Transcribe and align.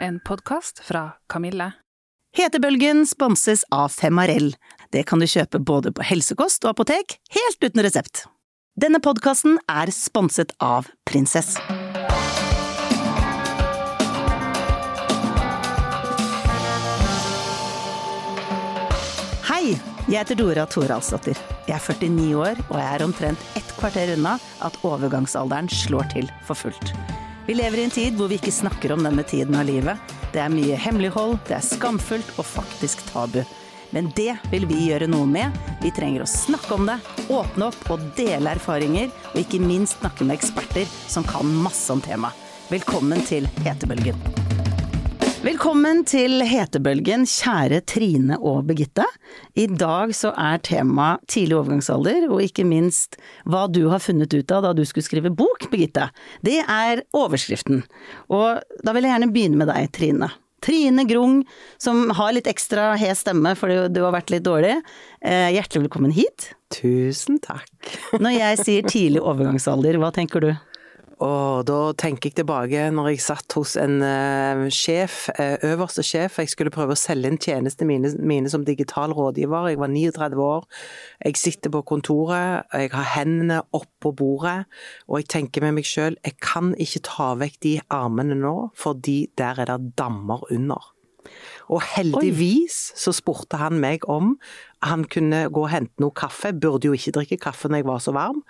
en 0.00 0.20
podkast 0.20 0.80
fra 0.84 1.10
Kamille. 1.28 1.72
Hetebølgen 2.36 3.06
sponses 3.06 3.64
av 3.70 3.88
Femarell. 3.88 4.54
Det 4.94 5.02
kan 5.06 5.20
du 5.20 5.26
kjøpe 5.26 5.58
både 5.58 5.92
på 5.92 6.04
helsekost 6.06 6.64
og 6.64 6.74
apotek, 6.74 7.18
helt 7.34 7.64
uten 7.64 7.82
resept. 7.84 8.24
Denne 8.80 9.00
podkasten 9.02 9.58
er 9.68 9.90
sponset 9.92 10.54
av 10.62 10.88
Prinsess. 11.10 11.56
Hei, 19.50 19.74
jeg 20.06 20.22
heter 20.22 20.38
Dora 20.38 20.64
Thoralsdottir. 20.70 21.38
Jeg 21.68 21.76
er 21.76 21.82
49 21.82 22.30
år, 22.38 22.62
og 22.70 22.76
jeg 22.78 22.92
er 22.94 23.04
omtrent 23.04 23.48
ett 23.58 23.74
kvarter 23.76 24.14
unna 24.14 24.38
at 24.64 24.78
overgangsalderen 24.86 25.68
slår 25.68 26.14
til 26.14 26.30
for 26.46 26.56
fullt. 26.56 26.94
Vi 27.50 27.54
lever 27.54 27.78
i 27.78 27.84
en 27.84 27.90
tid 27.90 28.14
hvor 28.14 28.28
vi 28.30 28.36
ikke 28.38 28.52
snakker 28.54 28.92
om 28.94 29.00
denne 29.02 29.24
tiden 29.26 29.56
av 29.58 29.64
livet. 29.66 30.12
Det 30.30 30.38
er 30.38 30.52
mye 30.54 30.76
hemmelighold, 30.78 31.32
det 31.48 31.56
er 31.56 31.64
skamfullt 31.66 32.28
og 32.38 32.46
faktisk 32.46 33.02
tabu. 33.08 33.40
Men 33.90 34.12
det 34.14 34.36
vil 34.52 34.68
vi 34.70 34.84
gjøre 34.84 35.08
noe 35.10 35.26
med. 35.26 35.58
Vi 35.82 35.90
trenger 35.90 36.22
å 36.22 36.28
snakke 36.30 36.76
om 36.76 36.86
det, 36.86 37.00
åpne 37.26 37.72
opp 37.72 37.90
og 37.90 38.04
dele 38.14 38.52
erfaringer, 38.54 39.10
og 39.32 39.40
ikke 39.42 39.58
minst 39.64 39.98
snakke 39.98 40.28
med 40.28 40.38
eksperter 40.38 40.86
som 41.10 41.26
kan 41.26 41.50
masse 41.66 41.90
om 41.90 41.98
temaet. 42.06 42.38
Velkommen 42.70 43.26
til 43.26 43.50
Hetebølgen. 43.66 44.49
Velkommen 45.40 46.02
til 46.04 46.42
Hetebølgen, 46.44 47.22
kjære 47.24 47.78
Trine 47.88 48.36
og 48.44 48.66
Birgitte. 48.68 49.06
I 49.56 49.64
dag 49.72 50.10
så 50.12 50.34
er 50.36 50.60
tema 50.60 51.14
tidlig 51.32 51.56
overgangsalder, 51.56 52.26
og 52.28 52.42
ikke 52.44 52.66
minst 52.68 53.16
hva 53.48 53.62
du 53.72 53.86
har 53.88 54.04
funnet 54.04 54.36
ut 54.36 54.52
av 54.52 54.66
da 54.66 54.74
du 54.76 54.82
skulle 54.84 55.08
skrive 55.08 55.32
bok, 55.32 55.64
Birgitte. 55.72 56.10
Det 56.44 56.58
er 56.60 57.00
overskriften. 57.16 57.80
Og 58.28 58.60
da 58.84 58.92
vil 58.92 59.08
jeg 59.08 59.14
gjerne 59.14 59.32
begynne 59.32 59.62
med 59.62 59.72
deg, 59.72 59.88
Trine. 59.96 60.28
Trine 60.60 61.08
Grung, 61.08 61.40
som 61.80 62.10
har 62.20 62.36
litt 62.36 62.50
ekstra 62.52 62.90
hes 63.00 63.24
stemme 63.24 63.56
fordi 63.56 63.86
du 63.96 64.02
har 64.04 64.12
vært 64.12 64.34
litt 64.34 64.44
dårlig. 64.44 64.76
Eh, 65.24 65.54
hjertelig 65.56 65.86
velkommen 65.86 66.12
hit. 66.12 66.50
Tusen 66.76 67.40
takk. 67.40 67.72
Når 68.20 68.36
jeg 68.36 68.60
sier 68.66 68.92
tidlig 68.92 69.24
overgangsalder, 69.24 69.96
hva 70.04 70.12
tenker 70.12 70.44
du? 70.44 70.52
Og 71.20 71.66
da 71.68 71.78
tenker 72.00 72.30
jeg 72.30 72.38
tilbake 72.38 72.86
når 72.96 73.10
jeg 73.10 73.22
satt 73.22 73.52
hos 73.58 73.74
en 73.80 73.98
uh, 74.00 74.62
sjef, 74.72 75.26
uh, 75.34 75.58
øverste 75.68 76.04
sjef. 76.06 76.38
Jeg 76.40 76.52
skulle 76.52 76.72
prøve 76.72 76.96
å 76.96 76.98
selge 76.98 77.28
inn 77.28 77.40
tjenestene 77.40 77.90
mine, 77.90 78.12
mine, 78.24 78.48
som 78.52 78.64
digital 78.64 79.12
rådgiver. 79.16 79.68
Jeg 79.68 79.80
var 79.82 79.92
39 79.92 80.40
år. 80.46 80.68
Jeg 81.26 81.36
sitter 81.36 81.74
på 81.74 81.84
kontoret, 81.92 82.64
jeg 82.72 82.92
har 82.94 83.10
hendene 83.18 83.60
oppå 83.76 84.14
bordet, 84.16 84.64
og 85.08 85.20
jeg 85.20 85.28
tenker 85.34 85.66
med 85.66 85.76
meg 85.76 85.88
sjøl 85.88 86.16
jeg 86.24 86.38
kan 86.40 86.72
ikke 86.80 87.04
ta 87.04 87.34
vekk 87.40 87.60
de 87.66 87.74
armene 87.92 88.38
nå, 88.40 88.54
fordi 88.78 89.18
der 89.38 89.60
er 89.60 89.74
det 89.74 89.92
dammer 90.00 90.46
under. 90.48 90.94
Og 91.70 91.84
heldigvis 91.94 92.90
så 92.98 93.14
spurte 93.14 93.60
han 93.60 93.78
meg 93.82 94.06
om 94.10 94.34
han 94.80 95.04
kunne 95.12 95.42
gå 95.52 95.64
og 95.66 95.72
hente 95.74 96.00
noe 96.00 96.14
kaffe. 96.16 96.54
Burde 96.56 96.88
jo 96.88 96.96
ikke 96.96 97.12
drikke 97.18 97.38
kaffe 97.42 97.68
når 97.68 97.82
jeg 97.82 97.88
var 97.88 98.00
så 98.00 98.14
varm. 98.16 98.40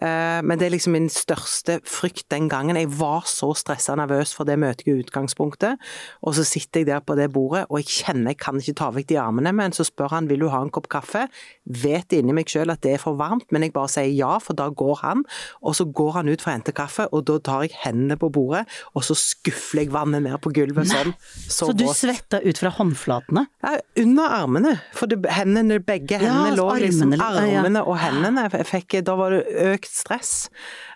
Eh, 0.00 0.40
men 0.40 0.56
det 0.56 0.68
er 0.68 0.72
liksom 0.72 0.94
min 0.96 1.10
største 1.12 1.78
frykt 1.84 2.30
den 2.32 2.48
gangen. 2.48 2.78
Jeg 2.80 2.88
var 2.96 3.26
så 3.28 3.50
stressa 3.56 3.92
og 3.92 4.00
nervøs 4.00 4.32
for 4.36 4.48
det 4.48 4.56
møtet 4.60 4.88
i 4.88 4.94
utgangspunktet. 4.96 5.76
Og 6.24 6.36
så 6.38 6.46
sitter 6.48 6.80
jeg 6.80 6.88
der 6.88 7.04
på 7.04 7.16
det 7.18 7.28
bordet 7.34 7.66
og 7.68 7.82
jeg 7.82 7.92
kjenner 7.92 8.32
jeg 8.32 8.40
kan 8.40 8.60
ikke 8.60 8.76
ta 8.80 8.88
vekk 8.94 9.10
de 9.12 9.18
armene. 9.20 9.52
Men 9.56 9.76
så 9.76 9.84
spør 9.84 10.14
han 10.16 10.30
vil 10.30 10.46
du 10.46 10.48
ha 10.52 10.62
en 10.64 10.72
kopp 10.72 10.88
kaffe. 10.92 11.26
Vet 11.68 12.16
inni 12.16 12.32
meg 12.36 12.48
sjøl 12.48 12.72
at 12.72 12.80
det 12.86 12.96
er 12.96 13.02
for 13.02 13.20
varmt, 13.20 13.50
men 13.52 13.66
jeg 13.66 13.76
bare 13.76 13.92
sier 13.92 14.08
ja, 14.16 14.32
for 14.40 14.56
da 14.56 14.70
går 14.72 15.02
han. 15.04 15.26
Og 15.60 15.76
så 15.76 15.84
går 15.84 16.22
han 16.22 16.32
ut 16.32 16.40
for 16.40 16.54
å 16.54 16.56
hente 16.56 16.72
kaffe, 16.76 17.08
og 17.12 17.26
da 17.28 17.36
tar 17.44 17.66
jeg 17.66 17.76
hendene 17.82 18.16
på 18.20 18.30
bordet, 18.32 18.64
og 18.96 19.04
så 19.04 19.16
skuffer 19.18 19.82
jeg 19.82 19.92
vannet 19.92 20.24
ned 20.24 20.40
på 20.40 20.54
gulvet 20.56 20.88
sånn. 20.88 21.12
Så, 21.46 21.68
så 21.68 21.76
du 21.76 21.84
svetta 21.92 22.40
ut 22.40 22.55
fra 22.60 22.72
håndflatene? 22.76 23.46
Ja, 23.64 23.76
under 24.02 24.34
armene. 24.40 24.74
For 24.96 25.10
det, 25.10 25.20
hendene 25.32 25.80
begge 25.84 26.20
hendene 26.20 26.52
ja, 26.52 26.56
lå 26.58 26.68
liksom 26.82 27.14
Armene 27.20 27.82
og 27.84 27.98
hendene. 28.00 28.48
Fikk, 28.66 28.98
da 29.06 29.16
var 29.18 29.36
det 29.36 29.44
økt 29.74 29.90
stress. 29.92 30.34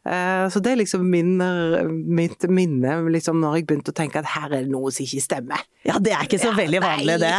Eh, 0.08 0.46
så 0.48 0.62
det 0.64 0.72
er 0.72 0.80
liksom 0.80 1.04
min, 1.12 1.34
mitt 2.08 2.46
minne 2.48 2.94
liksom 3.12 3.42
når 3.42 3.58
jeg 3.58 3.66
begynte 3.68 3.92
å 3.92 3.96
tenke 3.98 4.22
at 4.22 4.30
her 4.32 4.48
er 4.48 4.64
det 4.64 4.72
noe 4.72 4.92
som 4.94 5.04
ikke 5.04 5.24
stemmer. 5.24 5.64
Ja, 5.84 5.96
det 6.00 6.12
er 6.12 6.26
ikke 6.26 6.40
så 6.40 6.50
ja, 6.50 6.56
veldig 6.58 6.80
vanlig 6.84 7.16
det. 7.22 7.32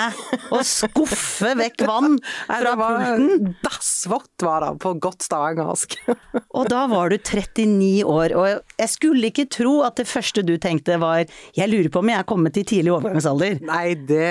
Å 0.53 0.61
skuffe 0.65 1.53
vekk 1.61 1.85
vann 1.89 2.17
fra 2.47 2.73
pulten. 2.77 3.51
Dassvått 3.61 4.45
var 4.45 4.65
det, 4.65 4.71
på 4.81 4.93
godt 5.01 5.25
stavangersk. 5.25 5.97
Og 6.57 6.69
da 6.69 6.83
var 6.89 7.13
du 7.13 7.17
39 7.17 8.03
år, 8.05 8.33
og 8.35 8.47
jeg 8.81 8.89
skulle 8.91 9.29
ikke 9.29 9.45
tro 9.51 9.77
at 9.85 9.97
det 10.01 10.07
første 10.09 10.43
du 10.45 10.55
tenkte 10.61 10.97
var 11.01 11.23
jeg 11.55 11.69
lurer 11.71 11.89
på 11.93 12.01
om 12.01 12.09
jeg 12.11 12.19
er 12.19 12.27
kommet 12.27 12.55
til 12.55 12.65
tidlig 12.67 12.91
overgangsalder. 12.95 13.61
Nei, 13.65 13.93
det, 14.11 14.27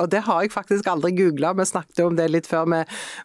og 0.00 0.08
det 0.14 0.24
har 0.28 0.44
jeg 0.44 0.54
faktisk 0.54 0.88
aldri 0.90 1.12
googla. 1.18 1.52
Vi 1.58 1.66
snakket 1.68 2.04
om 2.06 2.16
det 2.18 2.30
litt 2.32 2.48
før 2.50 2.68
vi, 2.70 2.80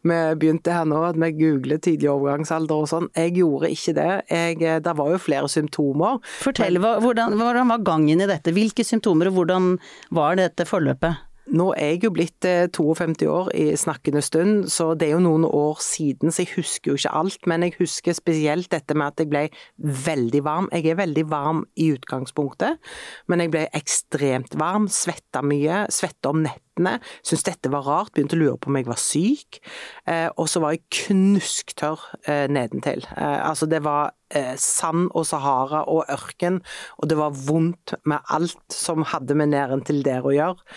vi 0.09 0.20
begynte 0.42 0.75
her 0.75 0.90
nå, 0.90 1.03
at 1.12 1.20
vi 1.22 1.31
googler 1.38 1.81
tidlig 1.86 2.12
overgangsalder 2.12 2.84
og 2.84 2.92
sånn. 2.92 3.09
Jeg 3.18 3.38
gjorde 3.40 3.72
ikke 3.75 3.96
det. 4.00 4.09
Jeg, 4.34 4.59
det 4.86 4.97
var 5.00 5.14
jo 5.14 5.22
flere 5.22 5.50
symptomer. 5.52 6.20
Fortell, 6.44 6.81
men, 6.81 7.02
hvordan, 7.06 7.38
hvordan 7.40 7.74
var 7.75 7.88
gangen 7.88 8.25
i 8.25 8.30
dette? 8.30 8.53
Hvilke 8.56 8.86
symptomer, 8.88 9.31
og 9.31 9.40
hvordan 9.40 9.74
var 10.16 10.40
dette 10.40 10.68
forløpet? 10.70 11.28
Nå 11.49 11.71
er 11.73 11.95
jeg 11.95 12.03
jo 12.05 12.11
blitt 12.13 12.45
52 12.45 13.23
eh, 13.25 13.29
år 13.31 13.49
i 13.57 13.65
snakkende 13.79 14.21
stund, 14.21 14.67
så 14.69 14.91
det 14.93 15.07
er 15.07 15.15
jo 15.15 15.23
noen 15.23 15.47
år 15.47 15.79
siden, 15.81 16.29
så 16.31 16.43
jeg 16.43 16.53
husker 16.57 16.91
jo 16.91 16.99
ikke 16.99 17.15
alt. 17.21 17.49
Men 17.49 17.65
jeg 17.65 17.77
husker 17.79 18.17
spesielt 18.17 18.69
dette 18.73 18.97
med 18.97 19.07
at 19.07 19.23
jeg 19.23 19.31
ble 19.31 19.43
veldig 20.05 20.43
varm. 20.45 20.69
Jeg 20.75 20.91
er 20.93 20.99
veldig 21.01 21.25
varm 21.31 21.63
i 21.79 21.89
utgangspunktet, 21.95 22.77
men 23.27 23.43
jeg 23.43 23.53
ble 23.55 23.65
ekstremt 23.77 24.57
varm, 24.59 24.89
svetta 24.93 25.41
mye, 25.45 25.85
svetta 25.93 26.33
om 26.33 26.43
nettene 26.45 26.69
nettene. 26.79 27.00
Syntes 27.23 27.45
dette 27.47 27.72
var 27.72 27.85
rart, 27.85 28.13
begynte 28.13 28.38
å 28.38 28.40
lure 28.40 28.57
på 28.57 28.69
om 28.69 28.78
jeg 28.79 28.88
var 28.88 29.00
syk. 29.00 29.59
Eh, 30.07 30.29
og 30.38 30.50
så 30.50 30.62
var 30.63 30.75
jeg 30.75 30.85
knusktørr 31.06 32.00
eh, 32.25 32.47
nedentil. 32.50 33.06
Eh, 33.16 33.40
altså 33.50 33.69
det 33.69 33.84
var 33.84 34.16
sand 34.62 35.07
og 35.17 35.23
Sahara 35.25 35.79
og 35.90 36.06
ørken, 36.13 36.59
og 37.01 37.09
det 37.09 37.16
var 37.17 37.34
vondt 37.34 37.95
med 38.06 38.22
alt 38.29 38.59
som 38.69 39.01
hadde 39.09 39.34
med 39.34 39.50
næren 39.56 39.81
til 39.81 40.03
der 40.06 40.22
å 40.22 40.29
gjøre. 40.29 40.67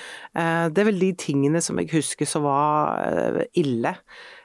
Det 0.72 0.80
er 0.80 0.88
vel 0.88 1.02
de 1.02 1.10
tingene 1.20 1.60
som 1.60 1.76
jeg 1.76 1.90
husker 1.92 2.24
som 2.24 2.46
var 2.46 3.44
ille. 3.52 3.92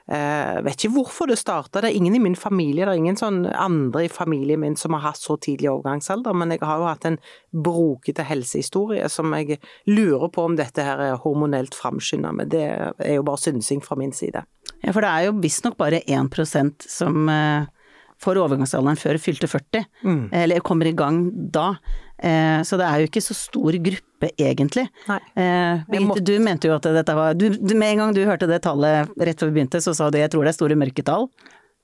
Jeg 0.07 0.63
vet 0.63 0.79
ikke 0.79 0.94
hvorfor 0.95 1.28
det 1.28 1.35
starta, 1.35 1.81
det 1.84 1.90
er 1.90 1.97
ingen 2.00 2.16
i 2.16 2.22
min 2.23 2.38
familie, 2.40 2.85
det 2.85 2.94
er 2.94 3.01
ingen 3.01 3.19
sånn 3.19 3.41
andre 3.51 4.06
i 4.06 4.12
familien 4.12 4.62
min 4.62 4.78
som 4.79 4.95
har 4.95 5.03
hatt 5.09 5.19
så 5.19 5.35
tidlig 5.44 5.68
overgangsalder, 5.73 6.38
men 6.38 6.53
jeg 6.56 6.63
har 6.63 6.79
jo 6.79 6.88
hatt 6.88 7.07
en 7.09 7.18
brokete 7.51 8.23
helsehistorie 8.23 9.09
som 9.12 9.35
jeg 9.35 9.59
lurer 9.91 10.31
på 10.31 10.45
om 10.47 10.56
dette 10.56 10.85
her 10.88 11.03
er 11.09 11.19
hormonelt 11.25 11.75
framskynda, 11.75 12.31
men 12.40 12.53
det 12.53 12.63
er 12.69 13.18
jo 13.18 13.25
bare 13.28 13.44
synsing 13.50 13.84
fra 13.84 14.00
min 14.00 14.16
side. 14.16 14.45
Ja, 14.79 14.94
for 14.94 15.03
det 15.03 15.12
er 15.12 15.28
jo 15.28 15.40
visstnok 15.44 15.75
bare 15.79 16.00
1% 16.07 16.88
som 16.88 17.28
eh, 17.34 17.68
får 18.23 18.39
overgangsalderen 18.41 19.00
før 19.00 19.19
fylte 19.22 19.50
40, 19.50 19.88
mm. 20.03 20.22
eller 20.41 20.66
kommer 20.66 20.89
i 20.89 20.95
gang 20.97 21.25
da. 21.53 21.73
Eh, 22.17 22.61
så 22.66 22.79
det 22.79 22.85
er 22.88 23.01
jo 23.01 23.09
ikke 23.11 23.22
så 23.22 23.35
stor 23.38 23.78
gruppe, 23.88 24.31
egentlig. 24.41 24.88
Eh, 25.07 25.83
Birgitte, 25.91 26.23
du 26.25 26.38
mente 26.41 26.69
jo 26.69 26.77
at 26.77 26.88
dette 26.97 27.13
var 27.13 27.35
du, 27.38 27.51
Med 27.75 27.91
en 27.91 28.01
gang 28.01 28.16
du 28.16 28.23
hørte 28.25 28.50
det 28.50 28.63
tallet 28.66 29.11
rett 29.22 29.44
før 29.44 29.51
vi 29.51 29.59
begynte, 29.59 29.81
så 29.83 29.94
sa 29.97 30.09
du 30.09 30.17
jeg 30.17 30.33
tror 30.33 30.47
det 30.47 30.56
er 30.56 30.57
store 30.57 30.79
mørketall. 30.79 31.29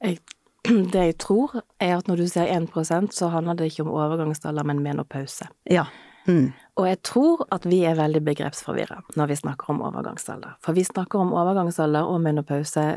Jeg, 0.03 0.17
det 0.93 1.05
jeg 1.11 1.19
tror, 1.21 1.59
er 1.77 1.99
at 1.99 2.09
når 2.09 2.23
du 2.23 2.25
sier 2.31 2.49
1% 2.49 3.13
så 3.13 3.29
handler 3.33 3.59
det 3.59 3.69
ikke 3.71 3.85
om 3.85 3.93
overgangsalder, 3.93 4.65
men 4.65 4.81
menopause. 4.85 5.49
Ja. 5.69 5.85
Mm. 6.25 6.53
Og 6.79 6.85
jeg 6.87 7.01
tror 7.03 7.41
at 7.51 7.65
vi 7.67 7.81
er 7.85 7.97
veldig 7.99 8.21
begrepsforvirra 8.23 9.01
når 9.19 9.33
vi 9.33 9.41
snakker 9.43 9.73
om 9.73 9.81
overgangsalder. 9.85 10.55
For 10.63 10.73
vi 10.73 10.85
snakker 10.87 11.19
om 11.19 11.33
overgangsalder 11.35 12.07
og 12.07 12.21
menopause 12.23 12.93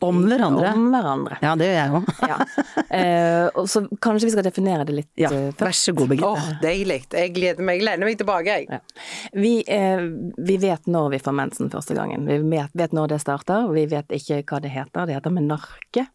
om 0.00 0.20
hverandre. 0.28 0.72
Om 0.74 0.86
hverandre. 0.92 1.38
Ja, 1.42 1.54
det 1.58 1.66
gjør 1.66 1.78
jeg 1.78 1.94
òg. 1.98 2.10
ja. 2.30 2.36
eh, 2.98 3.64
så 3.66 3.82
kanskje 4.02 4.28
vi 4.28 4.34
skal 4.34 4.46
definere 4.46 4.86
det 4.86 4.96
litt 5.00 5.10
ja, 5.18 5.30
først. 5.32 5.62
Vær 5.62 5.78
så 5.80 5.94
god, 5.96 6.12
Birgitte. 6.12 6.28
Åh, 6.30 6.44
oh, 6.52 6.60
deilig. 6.62 7.00
Jeg 7.10 7.32
gleder 7.36 7.66
meg. 7.66 7.80
Jeg 7.80 7.88
Lener 7.88 8.10
meg 8.10 8.20
tilbake, 8.20 8.54
jeg. 8.54 8.68
Ja. 8.70 8.78
Vi, 9.34 9.54
eh, 9.66 10.04
vi, 10.36 10.60
vet 10.62 10.86
når 10.90 11.10
vi 11.16 11.22
får 11.24 11.36
mensen 11.40 11.72
første 11.72 11.96
gangen. 11.98 12.28
Vi 12.28 12.38
vet, 12.44 12.76
vet, 12.78 12.94
når 12.96 13.14
det 13.14 13.20
starter. 13.24 13.66
Vi 13.74 13.86
vet 13.90 14.16
ikke 14.20 14.42
hva 14.44 14.62
det 14.62 14.74
heter. 14.76 15.10
Det 15.10 15.18
heter 15.18 15.34
menarke. 15.34 16.06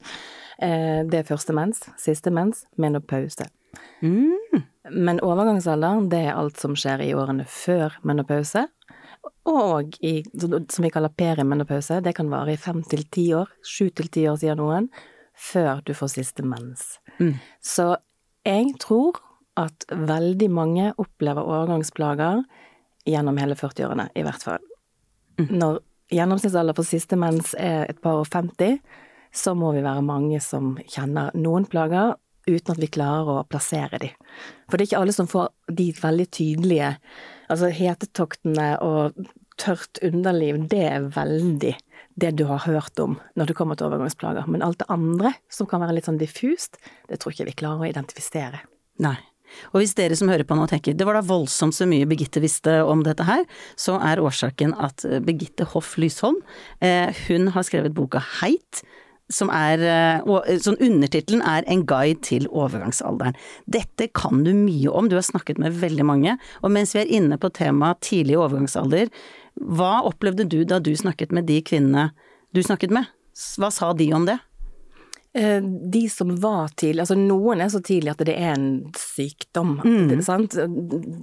Eh, 0.63 1.01
det 1.10 1.22
er 1.22 1.28
første 1.28 1.56
mens. 1.57 1.84
Siste 2.01 2.34
mens. 2.34 2.63
Menopause. 2.80 3.50
Mm. 4.06 4.63
Men 4.92 5.19
overgangsalderen, 5.25 6.10
det 6.12 6.22
er 6.30 6.38
alt 6.38 6.60
som 6.62 6.75
skjer 6.78 7.04
i 7.04 7.12
årene 7.18 7.48
før 7.50 7.98
menopause, 8.06 8.68
og 9.45 9.98
i, 10.06 10.19
som 10.39 10.86
vi 10.86 10.92
kaller 10.94 11.13
perimenopause, 11.13 12.01
det 12.01 12.16
kan 12.18 12.31
vare 12.31 12.56
i 12.56 12.60
fem 12.62 12.81
til 12.83 13.06
ti 13.13 13.27
år, 13.38 13.51
sju 13.66 13.89
til 13.95 14.10
ti 14.12 14.25
år, 14.30 14.39
sier 14.42 14.57
noen, 14.60 14.89
før 15.36 15.81
du 15.86 15.94
får 15.98 16.13
siste 16.16 16.45
mens. 16.48 16.98
Mm. 17.19 17.36
Så 17.63 17.92
jeg 18.45 18.75
tror 18.81 19.19
at 19.60 19.88
veldig 19.89 20.50
mange 20.51 20.92
opplever 21.01 21.44
overgangsplager 21.44 22.44
gjennom 23.07 23.38
hele 23.39 23.57
40-årene, 23.57 24.10
i 24.18 24.25
hvert 24.25 24.44
fall. 24.44 24.63
Mm. 25.39 25.50
Når 25.60 25.80
gjennomsnittsalder 26.16 26.78
for 26.78 26.88
siste 26.88 27.18
mens 27.19 27.54
er 27.60 27.86
et 27.89 28.01
par 28.04 28.21
og 28.21 28.30
50, 28.31 28.80
så 29.36 29.54
må 29.57 29.74
vi 29.75 29.83
være 29.83 30.06
mange 30.06 30.39
som 30.44 30.75
kjenner 30.88 31.33
noen 31.38 31.68
plager, 31.69 32.16
uten 32.45 32.75
at 32.75 32.81
vi 32.81 32.92
klarer 32.94 33.42
å 33.42 33.48
plassere 33.50 34.00
de. 34.01 34.12
For 34.69 34.78
det 34.78 34.86
er 34.86 34.89
ikke 34.89 35.01
alle 35.01 35.16
som 35.16 35.30
får 35.30 35.50
de 35.74 35.89
veldig 35.98 36.28
tydelige 36.30 36.92
Altså 37.51 37.71
hetetoktene 37.74 38.69
og 38.83 39.18
tørt 39.62 40.01
underliv, 40.03 40.59
det 40.71 40.83
er 40.89 41.12
veldig 41.15 41.75
det 42.19 42.31
du 42.39 42.45
har 42.47 42.63
hørt 42.63 43.00
om 43.03 43.18
når 43.36 43.51
det 43.51 43.57
kommer 43.57 43.77
til 43.80 43.89
overgangsplager. 43.89 44.47
Men 44.51 44.63
alt 44.65 44.81
det 44.81 44.89
andre, 44.92 45.36
som 45.51 45.68
kan 45.69 45.83
være 45.83 45.97
litt 45.97 46.09
sånn 46.09 46.19
diffust, 46.19 46.80
det 47.09 47.19
tror 47.21 47.36
ikke 47.36 47.50
vi 47.51 47.57
klarer 47.63 47.86
å 47.86 47.89
identifisere. 47.89 48.63
Nei. 49.03 49.18
Og 49.71 49.80
hvis 49.80 49.94
dere 49.95 50.15
som 50.18 50.30
hører 50.31 50.47
på 50.47 50.56
nå 50.57 50.65
tenker 50.68 50.95
det 50.97 51.06
var 51.07 51.19
da 51.19 51.24
voldsomt 51.24 51.75
så 51.77 51.86
mye 51.88 52.07
Birgitte 52.09 52.42
visste 52.44 52.80
om 52.83 53.03
dette 53.06 53.24
her, 53.27 53.44
så 53.80 54.00
er 54.03 54.24
årsaken 54.24 54.74
at 54.81 55.06
Birgitte 55.24 55.68
Hoff 55.71 55.94
Lysholm, 56.01 56.42
eh, 56.83 57.13
hun 57.27 57.51
har 57.56 57.68
skrevet 57.68 57.95
boka 57.95 58.24
Heit, 58.42 58.81
som 59.33 59.50
er 59.54 59.81
sånn 60.62 60.77
Undertittelen 60.83 61.42
er 61.45 61.66
En 61.72 61.86
guide 61.89 62.22
til 62.25 62.48
overgangsalderen. 62.51 63.38
Dette 63.66 64.10
kan 64.13 64.44
du 64.45 64.51
mye 64.54 64.92
om, 64.92 65.10
du 65.10 65.18
har 65.18 65.25
snakket 65.25 65.62
med 65.62 65.77
veldig 65.81 66.06
mange. 66.06 66.38
Og 66.62 66.74
mens 66.74 66.94
vi 66.95 67.01
er 67.01 67.13
inne 67.19 67.39
på 67.42 67.50
temaet 67.56 68.04
tidlig 68.06 68.38
overgangsalder, 68.38 69.10
hva 69.56 70.04
opplevde 70.06 70.45
du 70.51 70.60
da 70.68 70.81
du 70.83 70.94
snakket 70.98 71.33
med 71.33 71.48
de 71.50 71.62
kvinnene 71.66 72.10
du 72.56 72.62
snakket 72.63 72.94
med? 72.94 73.10
Hva 73.60 73.72
sa 73.74 73.94
de 73.98 74.12
om 74.16 74.27
det? 74.27 74.38
De 75.36 76.06
som 76.07 76.30
var 76.39 76.69
tidlig, 76.80 77.01
altså 77.04 77.18
noen 77.19 77.60
er 77.60 77.71
så 77.74 77.81
tidlig 77.83 78.13
at 78.13 78.21
det 78.24 78.38
er 78.39 78.54
en 78.54 78.69
sykdom. 78.95 79.74
Mm. 79.83 80.13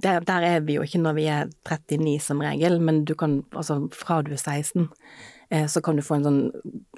Der, 0.04 0.20
der, 0.20 0.44
er 0.44 0.66
vi 0.66 0.76
jo 0.76 0.84
ikke 0.84 1.00
når 1.00 1.16
vi 1.16 1.24
er 1.32 1.52
39 1.64 2.18
som 2.20 2.42
regel, 2.44 2.76
men 2.84 3.06
du 3.08 3.14
kan 3.16 3.40
altså 3.56 3.86
fra 3.96 4.20
du 4.26 4.34
er 4.34 4.42
16 4.42 4.84
Eh, 4.84 4.90
så 5.68 5.80
kan 5.80 5.96
du 5.96 6.02
få 6.02 6.16
en 6.16 6.24
sånn 6.24 6.42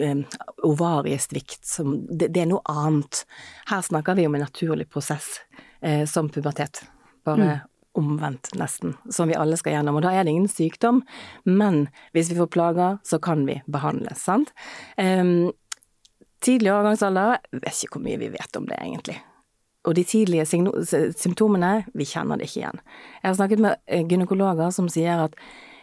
eh, 0.00 0.38
ovariesvikt 0.66 1.66
som 1.66 1.96
det, 2.06 2.28
det, 2.28 2.44
er 2.44 2.50
noe 2.52 2.62
annet. 2.70 3.24
Her 3.70 3.82
snakker 3.82 4.14
vi 4.14 4.28
om 4.28 4.36
en 4.38 4.44
naturlig 4.46 4.86
prosess 4.92 5.40
eh, 5.80 6.04
som 6.06 6.30
pubertet. 6.30 6.84
Bare 7.26 7.48
mm. 7.48 7.66
omvendt, 7.98 8.52
nesten. 8.60 8.94
Som 9.10 9.32
vi 9.32 9.38
alle 9.38 9.58
skal 9.58 9.74
gjennom. 9.74 9.98
Og 9.98 10.06
da 10.06 10.14
er 10.14 10.22
det 10.22 10.36
ingen 10.36 10.50
sykdom, 10.50 11.02
men 11.42 11.88
hvis 12.14 12.30
vi 12.30 12.38
får 12.38 12.52
plager, 12.54 13.02
så 13.02 13.18
kan 13.18 13.42
vi 13.48 13.58
behandles, 13.66 14.22
sant. 14.22 14.54
Eh, 14.96 15.50
tidlig 16.44 16.74
overgangsalder, 16.76 17.38
vet 17.58 17.84
ikke 17.84 17.98
hvor 17.98 18.06
mye 18.06 18.22
vi 18.22 18.32
vet 18.38 18.60
om 18.60 18.70
det, 18.70 18.78
egentlig. 18.78 19.18
Og 19.84 19.98
de 19.98 20.06
tidlige 20.08 20.46
symptomene, 20.46 21.76
vi 21.92 22.06
kjenner 22.08 22.38
det 22.38 22.46
ikke 22.48 22.62
igjen. 22.62 22.84
Jeg 23.18 23.32
har 23.32 23.38
snakket 23.42 23.66
med 23.66 23.80
eh, 23.90 24.06
gynekologer 24.06 24.70
som 24.72 24.86
sier 24.92 25.26
at 25.26 25.34
Eh, 25.34 25.73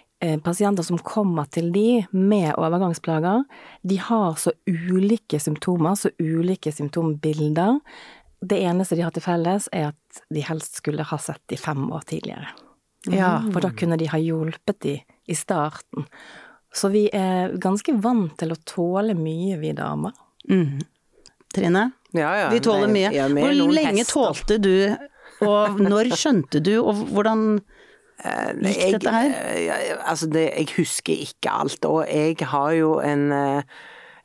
pasienter 0.45 0.85
som 0.85 0.99
kommer 1.01 1.47
til 1.49 1.71
de 1.73 2.03
med 2.13 2.51
overgangsplager, 2.53 3.43
de 3.81 3.97
har 3.97 4.35
så 4.37 4.53
ulike 4.69 5.39
symptomer, 5.41 5.95
så 5.97 6.11
ulike 6.19 6.71
symptombilder. 6.71 7.79
Det 8.41 8.59
eneste 8.61 8.97
de 8.97 9.05
har 9.05 9.13
til 9.15 9.25
felles, 9.25 9.69
er 9.73 9.91
at 9.91 10.21
de 10.33 10.43
helst 10.45 10.81
skulle 10.81 11.05
ha 11.05 11.17
sett 11.21 11.41
de 11.49 11.57
fem 11.57 11.87
år 11.89 12.05
tidligere. 12.09 12.53
Ja, 13.09 13.39
for 13.49 13.63
da 13.65 13.71
kunne 13.73 13.97
de 13.97 14.09
ha 14.11 14.19
hjulpet 14.21 14.79
de 14.85 14.95
i 15.25 15.35
starten. 15.37 16.05
Så 16.73 16.91
vi 16.93 17.07
er 17.13 17.55
ganske 17.59 17.93
vant 17.99 18.37
til 18.39 18.53
å 18.53 18.59
tåle 18.67 19.15
mye, 19.17 19.57
vi 19.59 19.73
damer. 19.75 20.13
Mm. 20.49 20.79
Trine? 21.51 21.89
Ja, 22.15 22.31
ja, 22.37 22.49
vi 22.53 22.61
tåler 22.63 22.91
mye. 22.91 23.09
Hvor 23.11 23.73
lenge 23.73 24.03
hester. 24.03 24.13
tålte 24.13 24.57
du, 24.61 24.75
og 25.47 25.81
når 25.81 26.13
skjønte 26.15 26.61
du, 26.63 26.77
og 26.79 27.01
hvordan 27.11 27.59
Gikk 28.21 28.99
dette 28.99 29.15
her? 29.15 29.31
Jeg, 29.57 29.95
altså 30.05 30.29
det, 30.29 30.49
jeg 30.51 30.75
husker 30.77 31.25
ikke 31.25 31.55
alt, 31.63 31.85
og 31.89 32.05
jeg 32.05 32.37
har 32.51 32.75
jo 32.77 32.93
en 33.05 33.31
eh, 33.35 33.79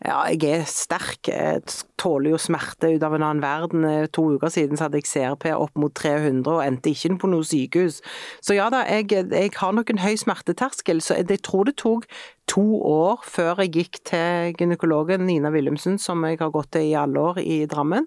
ja, 0.04 0.18
jeg 0.28 0.44
er 0.52 0.64
sterk. 0.68 1.28
Jeg 1.30 1.62
tåler 1.96 2.34
jo 2.34 2.40
smerte 2.40 2.90
ut 2.92 3.04
av 3.06 3.14
en 3.16 3.24
annen 3.24 3.42
verden. 3.42 3.86
To 4.12 4.26
uker 4.36 4.52
siden 4.52 4.76
så 4.76 4.86
hadde 4.86 5.00
jeg 5.00 5.08
CRP 5.08 5.48
opp 5.56 5.78
mot 5.80 5.94
300 5.96 6.50
og 6.52 6.64
endte 6.66 6.92
ikke 6.92 7.16
på 7.22 7.30
noe 7.32 7.46
sykehus. 7.46 8.02
Så 8.44 8.58
ja 8.58 8.68
da, 8.72 8.82
jeg, 8.84 9.08
jeg 9.32 9.54
har 9.56 9.76
nok 9.76 9.92
en 9.92 10.02
høy 10.04 10.12
smerteterskel. 10.20 11.00
Så 11.00 11.16
jeg, 11.16 11.30
jeg 11.32 11.42
tror 11.48 11.68
det 11.68 11.78
tok 11.80 12.04
to 12.50 12.66
år 12.86 13.24
før 13.26 13.64
jeg 13.64 13.72
gikk 13.78 14.02
til 14.12 14.52
gynekologen 14.58 15.24
Nina 15.26 15.50
Willumsen, 15.54 15.96
som 15.98 16.22
jeg 16.28 16.42
har 16.44 16.52
gått 16.54 16.74
til 16.76 16.92
i 16.92 16.98
alle 16.98 17.22
år 17.32 17.40
i 17.42 17.64
Drammen 17.70 18.06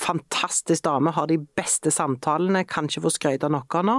fantastisk 0.00 0.84
dame, 0.84 1.12
har 1.14 1.28
de 1.30 1.38
beste 1.56 1.92
samtalene, 1.94 2.64
kan 2.68 2.88
ikke 2.88 3.04
få 3.06 3.12
skryte 3.14 3.50
noe 3.52 3.78
av 3.78 3.86
nå. 3.86 3.96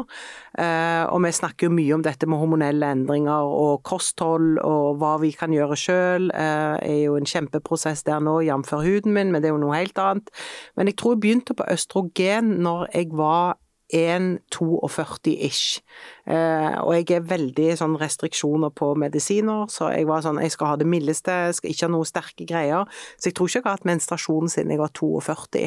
Eh, 0.59 1.03
og 1.07 1.23
vi 1.25 1.33
snakker 1.35 1.69
jo 1.69 1.75
mye 1.75 1.95
om 1.95 2.05
dette 2.05 2.27
med 2.29 2.41
hormonelle 2.41 2.91
endringer 2.97 3.47
og 3.47 3.83
kosthold 3.87 4.59
og 4.63 5.01
hva 5.01 5.15
vi 5.23 5.31
kan 5.35 5.55
gjøre 5.55 5.79
sjøl. 5.79 6.29
Eh, 6.35 6.77
er 6.85 7.01
jo 7.05 7.17
en 7.19 7.29
kjempeprosess 7.29 8.05
der 8.07 8.23
nå, 8.23 8.39
jf. 8.45 8.73
huden 8.75 9.15
min, 9.15 9.31
men 9.31 9.41
det 9.41 9.51
er 9.51 9.55
jo 9.55 9.63
noe 9.63 9.77
helt 9.79 9.99
annet. 10.01 10.31
Men 10.75 10.91
jeg 10.91 10.99
tror 11.01 11.15
jeg 11.15 11.25
begynte 11.25 11.57
på 11.57 11.67
østrogen 11.71 12.57
når 12.65 12.89
jeg 12.93 13.13
var 13.15 13.55
1,42-ish. 13.95 15.81
Eh, 16.27 16.73
og 16.81 16.91
jeg 16.97 17.11
er 17.15 17.29
veldig 17.29 17.69
sånn 17.79 17.95
restriksjoner 18.01 18.73
på 18.75 18.91
medisiner, 18.99 19.69
så 19.71 19.91
jeg 19.93 20.09
var 20.09 20.25
sånn 20.25 20.41
jeg 20.43 20.55
skal 20.55 20.73
ha 20.73 20.81
det 20.81 20.89
mildeste, 20.89 21.35
skal 21.55 21.71
ikke 21.71 21.87
ha 21.87 21.93
noe 21.93 22.09
sterke 22.09 22.49
greier. 22.49 22.83
Så 23.15 23.29
jeg 23.29 23.37
tror 23.37 23.47
ikke 23.49 23.61
jeg 23.61 23.67
har 23.69 23.79
hatt 23.79 23.87
menstruasjon 23.87 24.51
siden 24.51 24.75
jeg 24.75 24.81
var 24.81 24.91
42. 24.97 25.63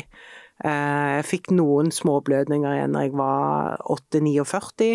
Eh, 0.59 1.09
jeg 1.17 1.27
fikk 1.29 1.53
noen 1.55 1.93
småblødninger 1.95 2.73
igjen 2.75 2.95
når 2.97 3.07
jeg 3.07 3.17
var 3.21 3.83
8-49, 3.95 4.91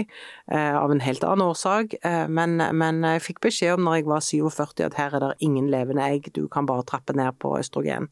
eh, 0.51 0.75
av 0.77 0.93
en 0.93 1.03
helt 1.07 1.23
annen 1.25 1.47
årsak. 1.47 1.97
Men, 2.29 2.57
men, 2.59 3.03
jeg 3.15 3.27
fikk 3.31 3.43
beskjed 3.47 3.77
om 3.77 3.87
når 3.87 4.01
jeg 4.01 4.09
var 4.11 4.25
47 4.29 4.87
at 4.91 4.99
her 4.99 5.17
er 5.17 5.29
det 5.29 5.35
ingen 5.47 5.71
levende 5.73 6.05
egg, 6.05 6.33
du 6.35 6.45
kan 6.51 6.69
bare 6.69 6.85
trappe 6.85 7.15
ned 7.17 7.39
på 7.41 7.55
østrogen. 7.57 8.11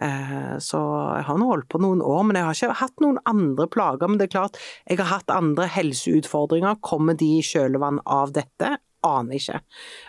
Eh, 0.00 0.54
så 0.64 0.80
jeg 1.18 1.26
har 1.28 1.40
nå 1.40 1.48
holdt 1.50 1.68
på 1.72 1.80
noen 1.82 2.02
år, 2.04 2.22
men 2.26 2.38
jeg 2.38 2.46
har 2.46 2.56
ikke 2.58 2.78
hatt 2.80 3.02
noen 3.04 3.20
andre 3.28 3.68
plager. 3.70 4.08
Men 4.08 4.20
det 4.20 4.30
er 4.30 4.36
klart, 4.38 4.60
jeg 4.88 5.00
har 5.02 5.10
hatt 5.12 5.34
andre 5.34 5.68
helseutfordringer. 5.70 6.80
Kommer 6.84 7.18
de 7.20 7.34
i 7.38 7.44
kjølvann 7.44 8.00
av 8.08 8.32
dette? 8.36 8.78
Aner 9.06 9.38
ikke. 9.38 9.60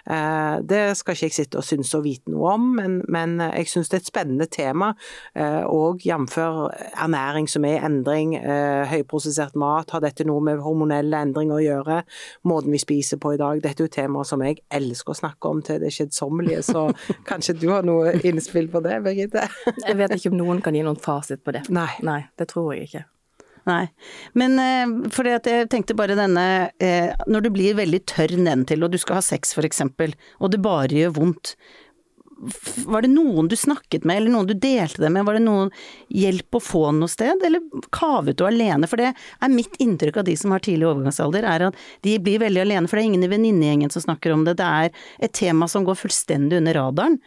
Eh, 0.09 0.57
det 0.67 0.81
skal 0.99 1.15
ikke 1.15 1.29
jeg 1.29 1.35
sitte 1.35 1.59
og 1.61 1.65
synes 1.67 1.93
og 1.97 2.03
vite 2.05 2.31
noe 2.33 2.55
om, 2.55 2.67
men, 2.77 2.99
men 3.11 3.37
jeg 3.43 3.69
synes 3.71 3.91
det 3.91 3.99
er 3.99 4.03
et 4.03 4.11
spennende 4.11 4.47
tema. 4.51 4.91
Eh, 5.35 5.63
og 5.67 6.03
jf. 6.05 6.37
ernæring 6.37 7.49
som 7.49 7.65
er 7.67 7.77
i 7.77 7.85
endring, 7.85 8.35
eh, 8.39 8.83
høyprosessert 8.91 9.55
mat, 9.59 9.91
har 9.91 10.03
dette 10.03 10.25
noe 10.27 10.43
med 10.43 10.63
hormonelle 10.63 11.23
endringer 11.27 11.57
å 11.57 11.63
gjøre? 11.63 12.01
Måten 12.47 12.75
vi 12.75 12.81
spiser 12.81 13.21
på 13.21 13.35
i 13.35 13.41
dag. 13.41 13.61
Dette 13.63 13.83
er 13.83 13.89
jo 13.89 13.95
temaer 13.95 14.27
som 14.27 14.43
jeg 14.45 14.61
elsker 14.71 15.15
å 15.15 15.19
snakke 15.21 15.51
om 15.51 15.63
til 15.65 15.81
det 15.83 15.93
kjedsommelige, 15.95 16.63
så 16.65 16.87
kanskje 17.29 17.57
du 17.61 17.69
har 17.73 17.87
noe 17.87 18.15
innspill 18.19 18.69
på 18.71 18.83
det, 18.85 19.01
Birgitte? 19.05 19.47
jeg 19.85 19.97
vet 19.99 20.17
ikke 20.17 20.33
om 20.33 20.39
noen 20.41 20.61
kan 20.63 20.75
gi 20.75 20.85
noen 20.85 20.99
fasit 21.01 21.43
på 21.45 21.55
det. 21.55 21.67
Nei. 21.73 21.89
Nei, 22.05 22.21
det 22.39 22.49
tror 22.51 22.73
jeg 22.73 22.89
ikke. 22.89 23.05
Nei. 23.69 23.85
Men 24.33 24.57
eh, 24.61 25.35
at 25.35 25.47
jeg 25.47 25.69
tenkte 25.69 25.93
bare 25.97 26.17
denne 26.17 26.71
eh, 26.81 27.11
Når 27.29 27.45
du 27.45 27.51
blir 27.53 27.77
veldig 27.77 28.01
tørr 28.09 28.33
nedentil, 28.39 28.83
og 28.85 28.93
du 28.93 28.97
skal 29.01 29.19
ha 29.19 29.25
sex 29.25 29.53
eksempel, 29.61 30.15
og 30.39 30.53
det 30.53 30.63
bare 30.63 30.89
gjør 30.89 31.15
vondt. 31.19 31.55
Var 32.89 33.05
det 33.05 33.11
noen 33.11 33.47
du 33.51 33.55
snakket 33.59 34.05
med, 34.07 34.17
eller 34.17 34.33
noen 34.33 34.47
du 34.49 34.55
delte 34.57 35.03
det 35.03 35.11
med? 35.13 35.27
Var 35.27 35.37
det 35.37 35.43
noen 35.45 35.69
hjelp 36.09 36.57
å 36.57 36.63
få 36.63 36.87
noe 36.97 37.11
sted, 37.11 37.43
eller 37.45 37.61
kavet 37.93 38.39
du 38.39 38.47
alene? 38.47 38.89
For 38.89 38.97
det 38.97 39.11
er 39.13 39.53
mitt 39.53 39.77
inntrykk 39.83 40.17
av 40.23 40.25
de 40.25 40.33
som 40.39 40.55
har 40.55 40.63
tidlig 40.65 40.89
overgangsalder, 40.89 41.45
er 41.45 41.67
at 41.69 41.83
de 42.07 42.15
blir 42.23 42.41
veldig 42.41 42.63
alene, 42.63 42.89
for 42.89 42.97
det 42.97 43.05
er 43.05 43.11
ingen 43.11 43.27
i 43.27 43.31
venninnegjengen 43.35 43.93
som 43.93 44.07
snakker 44.07 44.33
om 44.33 44.47
det. 44.47 44.57
Det 44.61 44.71
er 44.81 45.05
et 45.21 45.35
tema 45.37 45.69
som 45.69 45.85
går 45.85 45.99
fullstendig 46.01 46.57
under 46.63 46.79
radaren. 46.81 47.19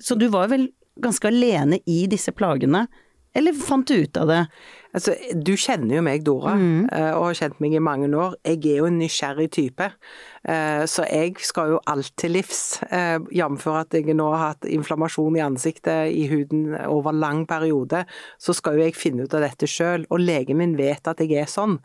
Så 0.00 0.16
du 0.16 0.30
var 0.32 0.48
vel 0.54 0.70
ganske 1.04 1.28
alene 1.28 1.82
i 1.90 2.04
disse 2.08 2.32
plagene, 2.32 2.86
eller 3.36 3.56
fant 3.58 3.86
du 3.90 4.06
ut 4.06 4.16
av 4.16 4.30
det? 4.30 4.42
Altså, 4.94 5.16
du 5.34 5.56
kjenner 5.58 5.98
jo 5.98 6.04
meg, 6.06 6.22
Dora, 6.26 6.54
mm. 6.54 6.84
Eh, 6.94 7.10
og 7.16 7.28
har 7.28 7.38
kjent 7.40 7.60
meg 7.62 7.74
i 7.74 7.82
mange 7.82 8.08
år. 8.14 8.36
Jeg 8.46 8.60
er 8.62 8.78
jo 8.78 8.86
en 8.86 9.00
nysgjerrig 9.00 9.48
type. 9.56 9.90
Eh, 10.44 10.84
så 10.90 11.06
jeg 11.08 11.38
skal 11.40 11.74
jo 11.74 11.80
alt 11.88 12.12
til 12.20 12.34
livs, 12.36 12.82
eh, 12.90 13.16
jf. 13.32 13.66
at 13.72 13.94
jeg 13.96 14.14
nå 14.14 14.26
har 14.34 14.54
hatt 14.54 14.68
inflammasjon 14.68 15.38
i 15.38 15.44
ansiktet, 15.44 16.12
i 16.12 16.26
huden, 16.28 16.74
over 16.86 17.12
lang 17.12 17.46
periode. 17.48 18.04
Så 18.38 18.54
skal 18.54 18.76
jo 18.76 18.84
jeg 18.84 18.96
finne 18.96 19.24
ut 19.24 19.34
av 19.34 19.44
dette 19.44 19.66
sjøl, 19.66 20.06
og 20.10 20.20
legen 20.20 20.58
min 20.60 20.76
vet 20.76 21.06
at 21.08 21.20
jeg 21.20 21.32
er 21.40 21.48
sånn. 21.50 21.78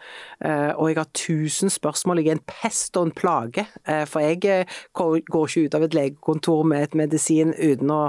Og 0.80 0.90
jeg 0.90 0.98
har 0.98 1.10
tusen 1.14 1.70
spørsmål, 1.70 2.22
jeg 2.22 2.28
er 2.28 2.38
en 2.38 2.48
pest 2.48 2.98
og 2.98 3.08
en 3.08 3.12
plage. 3.16 3.66
For 4.10 4.24
jeg 4.24 4.66
går 4.94 5.22
ikke 5.22 5.66
ut 5.66 5.76
av 5.76 5.86
et 5.86 5.96
legekontor 5.96 6.64
med 6.68 6.84
et 6.84 6.98
medisin 6.98 7.54
uten 7.54 7.92
å 7.92 8.02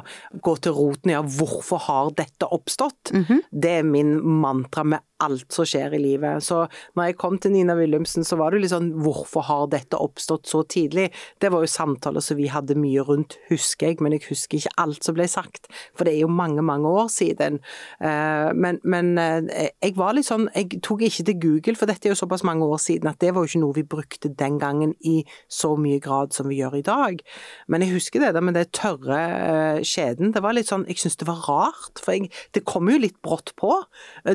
gå 0.42 0.56
til 0.62 0.76
roten 0.76 1.14
ja, 1.14 1.22
hvorfor 1.22 1.82
har 1.86 2.10
dette 2.16 2.46
oppstått? 2.46 3.12
Mm 3.12 3.24
-hmm. 3.24 3.40
Det 3.50 3.70
er 3.70 3.82
min 3.82 4.20
mantra 4.40 4.84
med 4.84 5.00
alt 5.24 5.52
som 5.52 5.66
skjer 5.68 5.94
i 5.96 6.00
livet. 6.02 6.44
Så 6.44 6.64
når 6.96 7.10
jeg 7.10 7.18
kom 7.20 7.38
til 7.40 7.54
Nina 7.54 7.76
Willumsen, 7.78 8.24
så 8.26 8.38
var 8.40 8.52
det 8.52 8.62
litt 8.64 8.72
sånn 8.72 8.92
hvorfor 9.04 9.44
har 9.48 9.68
dette 9.72 9.98
oppstått 10.00 10.48
så 10.50 10.62
tidlig? 10.64 11.08
Det 11.42 11.50
var 11.52 11.64
jo 11.64 11.70
samtaler 11.70 12.24
som 12.24 12.38
vi 12.38 12.48
hadde 12.52 12.76
mye 12.78 13.04
rundt, 13.06 13.36
husker 13.50 13.90
jeg, 13.90 14.00
men 14.04 14.16
jeg 14.16 14.26
husker 14.28 14.60
ikke 14.60 14.74
alt 14.82 15.06
som 15.06 15.16
ble 15.16 15.26
sagt. 15.30 15.70
For 15.96 16.08
det 16.08 16.16
er 16.16 16.24
jo 16.24 16.32
mange, 16.32 16.64
mange 16.66 16.90
år 16.90 17.10
siden. 17.12 17.60
Eh, 18.00 18.50
men, 18.56 18.80
men 18.84 19.12
eh, 19.20 19.70
jeg 19.80 19.96
var 19.98 20.14
litt 20.16 20.28
sånn 20.28 20.48
Jeg 20.54 20.80
tok 20.84 21.04
ikke 21.06 21.26
til 21.26 21.38
Google, 21.40 21.76
for 21.78 21.90
dette 21.90 22.08
er 22.08 22.14
jo 22.14 22.20
såpass 22.20 22.44
mange 22.46 22.66
år 22.66 22.80
siden 22.82 23.10
at 23.10 23.20
det 23.22 23.32
var 23.34 23.44
jo 23.44 23.50
ikke 23.50 23.62
noe 23.62 23.76
vi 23.76 23.86
brukte 23.96 24.32
den 24.40 24.58
gangen 24.60 24.94
i 25.06 25.20
så 25.50 25.74
mye 25.78 26.00
grad 26.02 26.34
som 26.36 26.48
vi 26.50 26.60
gjør 26.60 26.78
i 26.80 26.84
dag. 26.86 27.22
Men 27.70 27.84
jeg 27.84 27.94
husker 27.94 28.24
det 28.24 28.32
der 28.36 28.44
med 28.44 28.56
det 28.58 28.70
tørre 28.76 29.20
eh, 29.20 29.82
skjeden. 29.86 30.34
Det 30.34 30.44
var 30.44 30.56
litt 30.56 30.70
sånn 30.70 30.86
Jeg 30.90 31.02
syns 31.02 31.18
det 31.20 31.28
var 31.28 31.44
rart, 31.48 32.00
for 32.00 32.16
jeg, 32.16 32.30
det 32.56 32.64
kom 32.68 32.88
jo 32.90 32.98
litt 33.00 33.18
brått 33.24 33.54
på. 33.60 33.72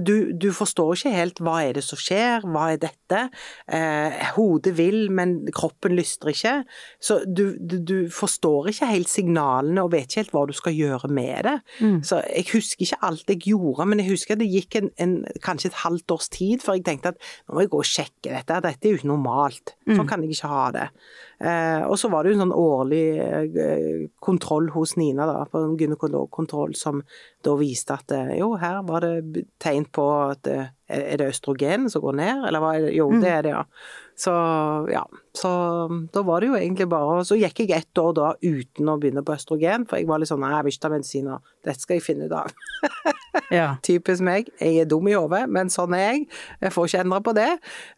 Du, 0.05 0.31
du 0.33 0.51
forstår 0.55 0.74
forstår 0.75 0.97
ikke 0.97 1.15
helt 1.15 1.39
hva 1.39 1.55
er 1.63 1.77
det 1.77 1.83
som 1.85 1.99
skjer, 1.99 2.43
hva 2.51 2.71
er 2.73 2.79
dette? 2.81 3.19
Eh, 3.71 4.31
hodet 4.35 4.73
vil, 4.75 5.09
men 5.09 5.47
kroppen 5.55 5.95
lyster 5.95 6.31
ikke. 6.33 6.55
Så 6.99 7.21
du, 7.25 7.55
du, 7.59 7.77
du, 7.79 8.09
forstår 8.11 8.69
ikke 8.69 8.89
helt 8.89 9.09
signalene 9.09 9.85
og 9.85 9.93
vet 9.93 10.09
ikke 10.09 10.23
helt 10.23 10.33
hva 10.35 10.45
du 10.49 10.53
skal 10.53 10.75
gjøre 10.75 11.09
med 11.09 11.47
det. 11.47 11.55
Mm. 11.79 12.01
Så 12.03 12.21
jeg 12.27 12.47
husker 12.51 12.85
ikke 12.85 13.01
alt 13.07 13.29
jeg 13.29 13.43
gjorde, 13.45 13.87
men 13.87 14.03
jeg 14.03 14.11
husker 14.11 14.35
at 14.35 14.43
det 14.43 14.51
gikk 14.51 14.79
en, 14.81 14.91
en, 14.99 15.15
kanskje 15.43 15.71
et 15.71 15.81
halvt 15.85 16.11
års 16.11 16.29
tid 16.29 16.63
før 16.65 16.79
jeg 16.79 16.85
tenkte 16.89 17.13
at 17.13 17.21
nå 17.47 17.55
må 17.55 17.63
jeg 17.63 17.71
gå 17.71 17.81
og 17.81 17.89
sjekke 17.89 18.33
dette, 18.33 18.61
dette 18.65 18.87
er 18.87 18.95
jo 18.95 18.99
ikke 18.99 19.13
normalt. 19.13 19.75
Sånn 19.85 20.03
mm. 20.03 20.09
kan 20.09 20.25
jeg 20.25 20.35
ikke 20.35 20.51
ha 20.51 20.65
det. 20.75 20.89
Eh, 21.39 21.83
og 21.83 21.97
så 21.99 22.09
var 22.11 22.23
det 22.23 22.31
jo 22.31 22.37
en 22.37 22.45
sånn 22.45 22.55
årlig 22.55 23.03
eh, 23.19 24.05
kontroll 24.23 24.69
hos 24.75 24.95
Nina, 24.99 25.27
da, 25.27 25.43
på 25.51 25.59
en 25.59 25.75
gynekologkontroll, 25.79 26.75
som 26.79 27.01
da 27.43 27.57
viste 27.59 27.97
at 27.97 28.13
eh, 28.15 28.37
jo, 28.39 28.53
her 28.61 28.79
var 28.87 29.03
det 29.03 29.45
tegn 29.61 29.87
på 29.91 30.07
at 30.29 30.47
er 30.47 31.17
det 31.17 31.31
østrogen 31.33 31.89
som 31.91 32.03
går 32.05 32.17
ned, 32.21 32.43
eller 32.47 32.61
hva 32.61 32.75
er 32.77 32.87
det? 32.87 32.95
Jo, 32.95 33.09
mm. 33.11 33.19
det 33.23 33.31
er 33.33 33.45
det, 33.47 33.53
ja. 33.55 33.63
Så 34.15 34.31
ja, 34.93 35.01
så 35.35 35.49
da 36.13 36.23
var 36.23 36.39
det 36.39 36.47
jo 36.47 36.55
egentlig 36.55 36.85
bare 36.87 37.25
Så 37.27 37.35
gikk 37.35 37.65
jeg 37.65 37.73
ett 37.75 37.99
år 37.99 38.13
da 38.15 38.29
uten 38.39 38.87
å 38.87 38.95
begynne 39.01 39.25
på 39.27 39.35
østrogen, 39.35 39.83
for 39.89 39.99
jeg 39.99 40.07
var 40.07 40.21
litt 40.21 40.31
sånn 40.31 40.39
nei, 40.45 40.53
jeg 40.55 40.67
vil 40.67 40.77
ikke 40.77 40.85
ta 40.85 40.93
medisiner, 40.93 41.53
dette 41.67 41.83
skal 41.83 41.99
jeg 41.99 42.05
finne 42.05 42.29
ut 42.29 42.37
av. 42.39 42.53
ja. 43.53 43.67
Typisk 43.87 44.25
meg, 44.25 44.49
jeg 44.61 44.83
er 44.83 44.89
dum 44.89 45.07
i 45.11 45.15
hodet, 45.15 45.45
men 45.51 45.71
sånn 45.73 45.95
er 45.97 46.05
jeg. 46.05 46.25
Jeg 46.63 46.75
får 46.75 46.89
ikke 46.89 47.05
endre 47.05 47.21
på 47.25 47.35
det. 47.37 47.51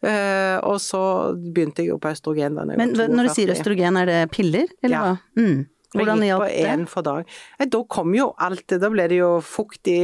Uh, 0.04 0.56
og 0.68 0.78
så 0.82 1.02
begynte 1.38 1.84
jeg 1.84 1.92
jo 1.94 1.98
på 2.02 2.12
østrogen 2.12 2.58
da 2.58 2.66
jeg 2.66 2.80
men, 2.80 2.94
var 2.94 3.08
42. 3.08 3.08
Men 3.08 3.20
når 3.20 3.28
du 3.28 3.34
sier 3.36 3.54
østrogen, 3.56 4.00
er 4.02 4.10
det 4.10 4.22
piller, 4.34 4.70
eller 4.82 4.96
ja. 4.96 5.04
hva? 5.06 5.42
Mm. 5.42 5.66
Hvordan 5.96 6.20
hjalp 6.20 6.44
det? 6.44 6.64
Én 6.68 6.84
for 6.88 7.04
dag. 7.06 7.28
Da 7.72 7.80
kom 7.88 8.12
jo 8.12 8.32
alt. 8.44 8.66
Da 8.68 8.90
ble 8.92 9.06
det 9.08 9.22
jo 9.22 9.38
fukt 9.40 9.88
i, 9.88 10.00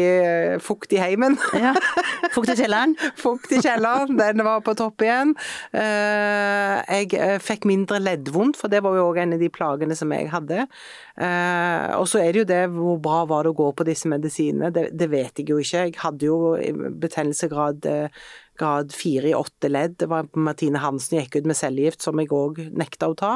fukt 0.64 0.94
i 0.96 1.00
heimen. 1.02 1.36
Ja. 1.60 1.74
Fukt 2.32 2.54
i 2.54 2.56
kjelleren? 2.56 2.94
fukt 3.24 3.52
i 3.52 3.60
kjelleren. 3.60 4.16
Den 4.16 4.44
var 4.46 4.62
på 4.64 4.72
topp 4.78 5.04
igjen. 5.04 5.34
Eh, 5.76 6.78
jeg 6.88 7.12
eh, 7.18 7.36
fikk 7.42 7.68
mindre 7.68 8.00
leddvondt, 8.00 8.56
for 8.60 8.72
det 8.72 8.80
var 8.84 8.96
jo 8.96 9.10
òg 9.10 9.20
en 9.22 9.36
av 9.36 9.44
de 9.44 9.50
plagene 9.52 9.98
som 9.98 10.14
jeg 10.16 10.30
hadde. 10.32 10.64
Eh, 11.20 11.90
og 11.98 12.08
så 12.10 12.22
er 12.22 12.32
det 12.32 12.44
jo 12.44 12.48
det, 12.48 12.62
hvor 12.78 13.02
bra 13.04 13.20
var 13.28 13.44
det 13.44 13.52
å 13.52 13.58
gå 13.60 13.68
på 13.76 13.86
disse 13.86 14.08
medisinene? 14.10 14.72
Det, 14.74 14.88
det 14.96 15.10
vet 15.12 15.42
jeg 15.42 15.52
jo 15.52 15.60
ikke. 15.60 15.84
Jeg 15.84 15.98
hadde 16.00 16.30
jo 16.30 16.38
betennelsesgrad 17.04 17.84
grad 18.58 18.92
fire 18.94 19.28
i 19.30 19.34
åtte 19.34 19.68
ledd. 19.68 19.96
Det 19.98 20.08
var 20.10 20.28
Martine 20.36 20.80
Hansen 20.82 21.18
gikk 21.18 21.38
ut 21.40 21.48
med 21.48 21.58
cellegift, 21.58 22.02
som 22.04 22.20
jeg 22.20 22.30
òg 22.34 22.60
nekta 22.76 23.08
å 23.10 23.16
ta. 23.18 23.32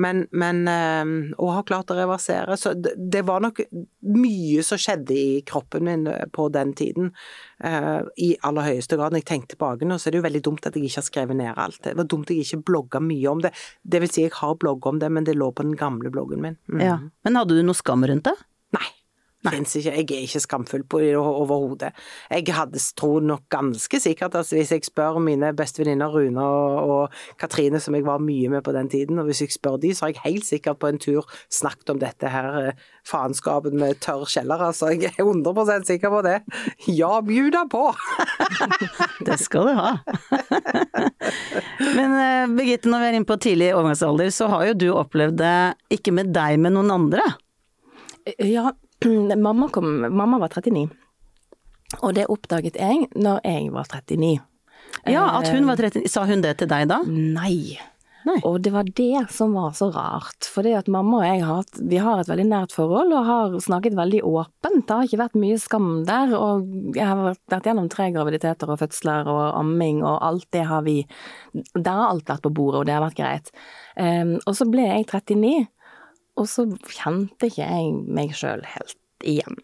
Men, 0.00 0.26
men 0.30 0.62
Og 0.66 1.48
eh, 1.48 1.54
har 1.56 1.66
klart 1.68 1.90
å 1.92 1.98
reversere. 1.98 2.56
Så 2.60 2.74
det, 2.78 2.94
det, 2.96 3.24
var 3.28 3.42
nok 3.44 3.60
mye 4.14 4.62
som 4.66 4.80
skjedde 4.80 5.16
i 5.16 5.40
kroppen 5.46 5.86
min 5.86 6.06
eh, 6.10 6.26
på 6.32 6.48
den 6.54 6.74
tiden. 6.78 7.12
Uh, 7.62 8.02
I 8.18 8.32
aller 8.42 8.72
høyeste 8.72 8.98
grad. 8.98 9.14
Når 9.14 9.22
jeg 9.22 9.28
tenker 9.28 9.54
tilbake 9.54 9.86
nå, 9.86 9.98
så 9.98 10.08
er 10.08 10.14
det 10.14 10.22
jo 10.22 10.28
veldig 10.28 10.44
dumt 10.48 10.66
at 10.66 10.78
jeg 10.78 10.88
ikke 10.88 10.98
har 10.98 11.08
skrevet 11.08 11.38
ned 11.38 11.58
alt. 11.62 11.82
Det 11.84 11.96
var 11.98 12.08
dumt 12.10 12.30
at 12.30 12.36
jeg 12.36 12.48
ikke 12.48 12.66
blogga 12.72 13.02
mye 13.02 13.28
om 13.30 13.42
det. 13.44 13.52
Det 13.82 14.02
vil 14.02 14.10
si, 14.10 14.24
jeg 14.26 14.34
har 14.40 14.56
blogga 14.58 14.90
om 14.90 15.02
det, 15.02 15.12
men 15.14 15.28
det 15.28 15.36
lå 15.38 15.52
på 15.54 15.66
den 15.66 15.76
gamle 15.78 16.10
bloggen 16.10 16.42
min. 16.42 16.58
Mm. 16.72 16.82
Ja. 16.82 16.96
Men 17.22 17.38
hadde 17.38 17.58
du 17.58 17.62
noe 17.66 17.78
skam 17.78 18.06
rundt 18.08 18.26
det? 18.26 18.34
Fins 19.42 19.76
ikke. 19.78 19.94
Jeg 19.96 20.06
er 20.06 20.26
ikke 20.26 20.42
skamfull 20.44 20.84
på 20.86 21.02
det 21.02 21.16
overhodet. 21.18 21.92
Jeg 22.30 22.54
hadde 22.54 22.80
tror 22.96 23.20
nok 23.26 23.48
ganske 23.50 24.00
sikkert 24.00 24.36
at 24.38 24.50
hvis 24.52 24.72
jeg 24.72 24.86
spør 24.86 25.18
mine 25.22 25.52
bestevenninner 25.56 26.12
Rune 26.12 26.42
og, 26.42 26.90
og, 26.90 27.20
Katrine, 27.40 27.80
som 27.80 27.94
jeg 27.94 28.06
var 28.06 28.22
mye 28.22 28.48
med 28.52 28.62
på 28.62 28.72
den 28.72 28.90
tiden, 28.92 29.18
og 29.18 29.26
hvis 29.26 29.42
jeg 29.42 29.52
spør 29.52 29.80
de, 29.82 29.94
så 29.94 30.06
har 30.06 30.14
jeg 30.14 30.24
helt 30.24 30.46
sikkert 30.46 30.78
på 30.78 30.92
en 30.92 31.00
tur 31.02 31.26
snakket 31.50 31.90
om 31.90 32.02
dette 32.02 32.30
her 32.30 32.72
faenskapen 33.08 33.42
faenskapet 33.42 33.74
med 33.74 34.00
tørr 34.02 34.26
kjeller, 34.28 34.60
altså. 34.68 34.90
Jeg 34.92 35.12
er 35.18 35.24
100 35.24 35.84
sikker 35.86 36.10
på 36.12 36.22
det. 36.22 36.38
Ja, 36.86 37.20
bjuda 37.20 37.64
på! 37.70 37.92
det 39.26 39.38
skal 39.40 39.68
du 39.68 39.74
ha. 39.78 39.96
Men 41.96 42.16
eh, 42.18 42.52
Birgitte, 42.56 42.90
når 42.90 43.02
vi 43.02 43.08
er 43.08 43.18
inne 43.18 43.28
på 43.28 43.38
tidlig 43.40 43.72
overgangsalder, 43.74 44.30
så 44.30 44.48
har 44.52 44.66
jo 44.70 44.78
du 44.78 44.88
opplevd 44.94 45.38
det 45.40 45.56
ikke 45.98 46.14
med 46.14 46.32
deg, 46.34 46.58
men 46.60 46.76
noen 46.76 46.92
andre? 46.94 47.24
Ja, 48.38 48.70
mamma, 49.46 49.68
kom, 49.72 49.88
mamma 50.08 50.40
var 50.42 50.52
39. 50.54 50.88
Og 52.00 52.14
det 52.16 52.28
oppdaget 52.32 52.78
jeg 52.80 53.06
når 53.14 53.42
jeg 53.44 53.70
var 53.74 53.88
39. 53.90 54.34
Ja, 55.08 55.24
at 55.38 55.48
hun 55.52 55.66
var 55.68 55.80
39. 55.80 56.08
Sa 56.10 56.26
hun 56.28 56.44
det 56.44 56.58
til 56.60 56.70
deg 56.70 56.88
da? 56.90 57.02
Nei. 57.08 57.78
Nei. 58.22 58.36
Og 58.46 58.60
det 58.62 58.70
var 58.70 58.86
det 58.86 59.24
som 59.34 59.54
var 59.56 59.72
så 59.74 59.88
rart. 59.90 60.46
For 60.46 60.62
det 60.66 60.76
at 60.78 60.90
mamma 60.92 61.18
og 61.18 61.26
jeg 61.26 61.42
har, 61.46 61.64
vi 61.90 61.98
har 62.02 62.20
et 62.20 62.30
veldig 62.30 62.46
nært 62.46 62.74
forhold 62.74 63.14
og 63.16 63.26
har 63.26 63.56
snakket 63.64 63.96
veldig 63.98 64.22
åpent. 64.28 64.84
Det 64.86 64.94
har 64.94 65.08
ikke 65.08 65.20
vært 65.24 65.38
mye 65.42 65.58
skam 65.58 65.90
der. 66.06 66.34
Og 66.38 66.94
jeg 66.94 67.08
har 67.08 67.18
vært 67.24 67.66
gjennom 67.66 67.90
tre 67.92 68.10
graviditeter 68.14 68.70
og 68.70 68.78
fødsler 68.82 69.30
og 69.32 69.42
amming 69.58 70.04
og 70.06 70.20
alt 70.22 70.46
det 70.54 70.66
har 70.70 70.86
vi 70.86 71.02
Der 71.52 71.90
har 71.90 72.12
alt 72.12 72.28
vært 72.30 72.46
på 72.46 72.54
bordet, 72.54 72.82
og 72.82 72.86
det 72.86 72.94
har 72.94 73.04
vært 73.04 73.18
greit. 73.18 73.50
Um, 73.96 74.38
og 74.46 74.54
så 74.56 74.68
ble 74.70 74.86
jeg 74.86 75.08
39. 75.10 75.66
Og 76.40 76.48
så 76.48 76.66
kjente 76.88 77.48
ikke 77.50 77.66
jeg 77.66 77.92
meg 78.08 78.34
sjøl 78.36 78.64
helt 78.66 79.26
igjen. 79.28 79.58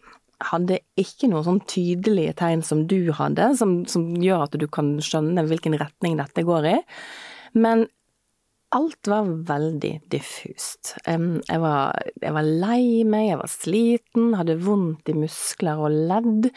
Hadde 0.49 0.79
ikke 0.99 1.27
noen 1.31 1.45
sånn 1.47 1.63
tydelige 1.67 2.35
tegn 2.39 2.61
som 2.63 2.85
du 2.87 3.11
hadde, 3.15 3.49
som, 3.59 3.81
som 3.89 4.05
gjør 4.21 4.45
at 4.45 4.59
du 4.61 4.67
kan 4.71 4.93
skjønne 5.03 5.43
hvilken 5.49 5.75
retning 5.81 6.19
dette 6.21 6.45
går 6.47 6.69
i. 6.69 6.77
Men 7.57 7.87
alt 8.75 9.07
var 9.09 9.25
veldig 9.47 9.91
diffust. 10.13 10.91
Jeg 11.05 11.61
var, 11.63 11.95
jeg 12.21 12.33
var, 12.35 12.45
lei 12.45 13.03
meg, 13.07 13.29
jeg 13.31 13.39
var 13.39 13.49
sliten, 13.49 14.27
hadde 14.37 14.59
vondt 14.61 15.09
i 15.09 15.15
muskler 15.17 15.81
og 15.81 15.95
ledd. 16.11 16.49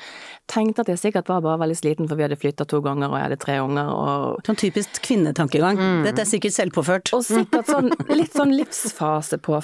Tenkte 0.51 0.85
at 0.85 0.93
jeg 0.93 1.01
sikkert 1.01 1.31
var 1.33 1.41
bare 1.45 1.63
veldig 1.65 1.79
sliten 1.79 2.11
for 2.11 2.21
vi 2.21 2.27
hadde 2.27 2.39
flytta 2.41 2.67
to 2.69 2.83
ganger 2.85 3.09
og 3.09 3.17
jeg 3.17 3.29
hadde 3.29 3.41
tre 3.47 3.57
unger 3.65 3.95
og 3.95 4.43
Sånn 4.47 4.61
typisk 4.61 5.01
kvinnetankegang. 5.07 5.81
Mm. 5.81 6.05
Dette 6.09 6.25
er 6.25 6.29
sikkert 6.29 6.57
selvpåført. 6.59 7.15
Og 7.17 7.25
sikkert 7.25 7.71
sånn, 7.71 7.89
litt 8.13 8.37
sånn 8.37 8.53
livsfase 8.59 9.41
på 9.43 9.63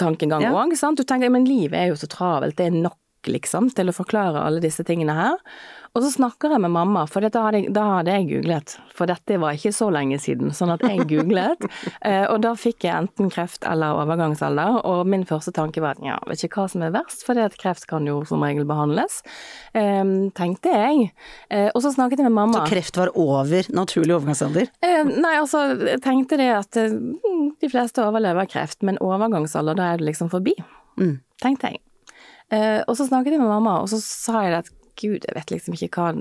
tankegang 0.00 0.48
òg, 0.50 0.74
ja. 0.74 0.80
sant. 0.80 0.98
Du 0.98 1.06
tenker 1.06 1.30
men 1.30 1.46
livet 1.46 1.78
er 1.78 1.92
jo 1.92 1.98
så 2.00 2.10
travelt, 2.10 2.58
det 2.58 2.70
er 2.70 2.78
nok 2.82 2.98
liksom 3.30 3.70
til 3.74 3.90
å 3.90 3.96
forklare 3.96 4.42
alle 4.44 4.62
disse 4.64 4.84
tingene 4.86 5.16
her. 5.16 5.40
Og 5.94 6.02
så 6.02 6.08
snakker 6.10 6.50
jeg 6.50 6.58
med 6.64 6.72
mamma, 6.74 7.04
for 7.06 7.22
da 7.22 7.42
hadde, 7.44 7.60
jeg, 7.60 7.72
da 7.74 7.84
hadde 7.86 8.14
jeg 8.16 8.24
googlet. 8.32 8.72
For 8.98 9.06
dette 9.06 9.36
var 9.38 9.54
ikke 9.54 9.70
så 9.76 9.86
lenge 9.94 10.16
siden, 10.18 10.50
sånn 10.50 10.72
at 10.74 10.82
jeg 10.86 11.06
googlet. 11.10 11.62
Eh, 12.04 12.26
og 12.28 12.42
da 12.44 12.50
fikk 12.58 12.84
jeg 12.84 12.92
enten 12.92 13.30
kreft 13.32 13.64
eller 13.68 13.96
overgangsalder, 14.02 14.80
og 14.84 15.08
min 15.08 15.22
første 15.28 15.52
tanke 15.56 15.80
var 15.80 15.96
at 15.96 16.02
ja, 16.04 16.16
vet 16.28 16.42
ikke 16.44 16.60
hva 16.60 16.72
som 16.72 16.82
er 16.84 16.92
verst, 16.92 17.22
for 17.24 17.38
det 17.38 17.46
at 17.46 17.56
kreft 17.60 17.86
kan 17.88 18.04
jo 18.08 18.18
som 18.28 18.42
regel 18.44 18.66
behandles. 18.68 19.22
Um, 19.72 20.28
tenkte 20.36 20.72
jeg. 20.74 21.06
Eh, 21.48 21.70
og 21.70 21.80
så 21.84 21.94
snakket 21.94 22.20
jeg 22.20 22.28
med 22.28 22.36
mamma. 22.36 22.60
Så 22.60 22.74
kreft 22.74 23.00
var 23.00 23.14
over 23.16 23.70
naturlig 23.72 24.16
overgangsalder? 24.18 24.68
nei, 25.14 25.32
altså, 25.38 25.64
jeg 25.80 26.02
tenkte 26.04 26.40
det 26.40 26.50
at 26.58 26.76
de 26.76 27.72
fleste 27.72 28.04
overlever 28.04 28.50
kreft, 28.50 28.82
men 28.84 29.00
overgangsalder, 29.04 29.78
da 29.78 29.92
er 29.92 30.02
det 30.02 30.10
liksom 30.10 30.32
forbi. 30.34 30.58
Mm. 31.00 31.18
Tenkte 31.40 31.72
jeg. 31.72 31.84
Og 32.52 32.92
så 32.98 33.06
snakket 33.08 33.34
jeg 33.34 33.40
med 33.42 33.50
mamma, 33.50 33.78
og 33.82 33.88
så 33.90 33.98
sa 34.02 34.42
jeg 34.44 34.58
at 34.60 34.68
gud, 35.00 35.24
jeg 35.26 35.34
vet 35.34 35.52
liksom 35.52 35.74
ikke 35.76 35.88
hva 35.96 36.12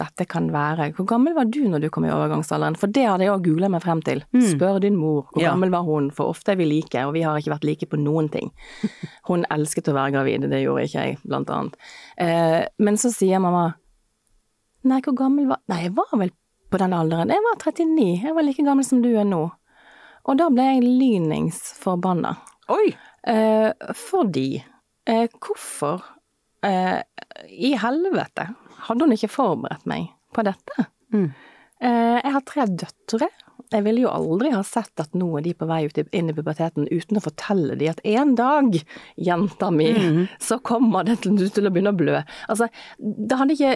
dette 0.00 0.26
kan 0.30 0.48
være. 0.52 0.90
Hvor 0.96 1.06
gammel 1.08 1.34
var 1.36 1.48
du 1.52 1.60
når 1.68 1.84
du 1.84 1.88
kom 1.92 2.06
i 2.06 2.12
overgangsalderen? 2.12 2.76
For 2.80 2.92
det 2.92 3.04
hadde 3.06 3.26
jeg 3.26 3.34
òg 3.34 3.44
googla 3.46 3.70
meg 3.72 3.84
frem 3.84 4.02
til. 4.04 4.22
Mm. 4.34 4.44
Spør 4.54 4.80
din 4.84 4.96
mor, 4.98 5.26
hvor 5.32 5.44
ja. 5.44 5.52
gammel 5.52 5.72
var 5.74 5.86
hun? 5.86 6.10
For 6.14 6.32
ofte 6.32 6.54
er 6.54 6.60
vi 6.60 6.68
like, 6.68 7.04
og 7.06 7.14
vi 7.16 7.24
har 7.26 7.38
ikke 7.40 7.54
vært 7.54 7.68
like 7.68 7.88
på 7.90 8.00
noen 8.00 8.30
ting. 8.32 8.52
Hun 9.28 9.46
elsket 9.52 9.90
å 9.92 9.96
være 9.96 10.16
gravid, 10.16 10.48
det 10.50 10.62
gjorde 10.64 10.86
ikke 10.88 11.06
jeg, 11.06 11.18
blant 11.26 11.52
annet. 11.52 11.76
Eh, 12.20 12.60
men 12.82 13.00
så 13.00 13.12
sier 13.14 13.42
mamma 13.42 13.72
Nei, 14.88 14.98
hvor 15.04 15.14
gammel 15.14 15.46
var 15.46 15.60
Nei, 15.70 15.84
jeg 15.84 15.92
var 15.94 16.10
vel 16.18 16.32
på 16.72 16.80
den 16.80 16.94
alderen. 16.96 17.30
Jeg 17.30 17.44
var 17.44 17.58
39, 17.60 18.06
jeg 18.24 18.34
var 18.34 18.46
like 18.46 18.64
gammel 18.66 18.86
som 18.86 19.02
du 19.04 19.12
er 19.12 19.28
nå. 19.28 19.44
Og 20.22 20.38
da 20.38 20.48
ble 20.50 20.64
jeg 20.64 20.82
lynings 20.86 21.60
forbanna. 21.78 22.34
Oi! 22.72 22.94
Eh, 23.28 23.70
fordi 23.94 24.62
eh, 25.08 25.28
Hvorfor 25.38 26.04
eh, 26.66 27.00
i 27.48 27.74
helvete 27.78 28.50
hadde 28.88 29.06
hun 29.06 29.16
ikke 29.16 29.32
forberedt 29.32 29.88
meg 29.90 30.10
på 30.34 30.44
dette? 30.46 30.88
Mm. 31.14 31.30
Eh, 31.82 32.18
jeg 32.22 32.34
har 32.36 32.44
tre 32.46 32.66
døtre. 32.70 33.28
Jeg 33.72 33.84
ville 33.86 34.02
jo 34.04 34.10
aldri 34.12 34.50
ha 34.52 34.60
sett 34.66 35.00
at 35.00 35.14
nå 35.16 35.26
er 35.38 35.44
de 35.46 35.54
på 35.56 35.66
vei 35.68 35.80
ut 35.88 35.98
inn 36.02 36.28
i 36.28 36.34
puberteten 36.36 36.86
uten 36.90 37.18
å 37.18 37.22
fortelle 37.24 37.76
de 37.80 37.88
at 37.88 38.02
en 38.08 38.34
dag, 38.36 38.76
jenta 39.16 39.70
mi, 39.72 39.88
mm. 39.96 40.20
så 40.42 40.58
kommer 40.64 41.06
det 41.08 41.22
til, 41.24 41.38
til, 41.40 41.68
å 41.68 41.72
begynne 41.72 41.94
å 41.94 41.98
blø. 41.98 42.20
Altså, 42.52 42.68
det 42.98 43.38
hadde 43.38 43.56
ikke 43.56 43.72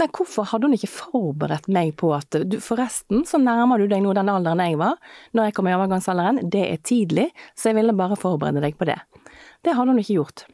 Nei, 0.00 0.06
hvorfor 0.14 0.48
hadde 0.50 0.70
hun 0.70 0.76
ikke 0.76 0.90
forberedt 0.90 1.68
meg 1.72 1.92
på 2.00 2.12
at 2.16 2.40
du, 2.48 2.58
Forresten, 2.64 3.24
så 3.28 3.40
nærmer 3.42 3.82
du 3.82 3.90
deg 3.90 4.02
nå 4.04 4.14
den 4.16 4.30
alderen 4.32 4.62
jeg 4.64 4.80
var 4.80 4.96
når 5.36 5.50
jeg 5.50 5.58
kom 5.58 5.68
i 5.68 5.76
overgangsalderen. 5.76 6.44
Det 6.50 6.64
er 6.66 6.84
tidlig, 6.86 7.28
så 7.54 7.70
jeg 7.70 7.80
ville 7.80 7.96
bare 7.96 8.18
forberede 8.18 8.62
deg 8.64 8.78
på 8.80 8.88
det. 8.88 8.98
Det 9.64 9.76
hadde 9.76 9.94
hun 9.94 10.02
ikke 10.02 10.18
gjort. 10.20 10.46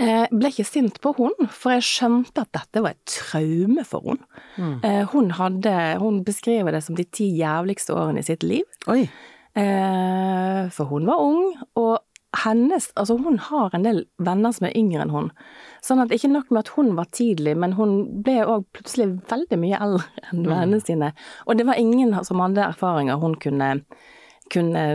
Jeg 0.00 0.26
eh, 0.26 0.32
ble 0.34 0.50
ikke 0.50 0.66
sint 0.66 0.96
på 1.04 1.12
hun, 1.18 1.34
for 1.52 1.76
jeg 1.76 1.84
skjønte 1.86 2.44
at 2.44 2.52
dette 2.56 2.82
var 2.82 2.96
et 2.96 3.12
traume 3.12 3.84
for 3.86 4.04
hun. 4.08 4.22
Mm. 4.56 4.78
Eh, 4.88 5.02
hun 5.12 5.34
hadde 5.38 5.74
Hun 6.00 6.22
beskriver 6.24 6.72
det 6.72 6.82
som 6.84 6.96
de 6.96 7.04
ti 7.04 7.28
jævligste 7.38 7.94
årene 7.94 8.22
i 8.22 8.26
sitt 8.26 8.42
liv. 8.42 8.64
Oi. 8.90 9.04
Eh, 9.54 10.70
for 10.72 10.88
hun 10.90 11.06
var 11.06 11.20
ung, 11.20 11.54
og 11.76 12.00
hennes 12.44 12.88
Altså, 12.96 13.18
hun 13.20 13.38
har 13.38 13.74
en 13.74 13.84
del 13.84 14.06
venner 14.18 14.52
som 14.56 14.66
er 14.66 14.76
yngre 14.76 15.04
enn 15.04 15.12
hun. 15.12 15.30
Sånn 15.84 16.00
at 16.00 16.14
ikke 16.14 16.30
nok 16.32 16.50
med 16.50 16.64
at 16.64 16.72
hun 16.76 16.94
var 16.96 17.10
tidlig, 17.12 17.54
men 17.60 17.76
hun 17.76 18.22
ble 18.24 18.38
òg 18.48 18.64
plutselig 18.72 19.10
veldig 19.28 19.58
mye 19.60 19.80
eldre 19.84 20.24
enn 20.30 20.46
vennene 20.48 20.80
sine. 20.80 21.12
Og 21.46 21.58
det 21.58 21.68
var 21.68 21.80
ingen 21.80 22.16
som 22.24 22.40
hadde 22.40 22.64
erfaringer 22.64 23.20
hun 23.20 23.36
kunne, 23.36 23.74
kunne 24.52 24.86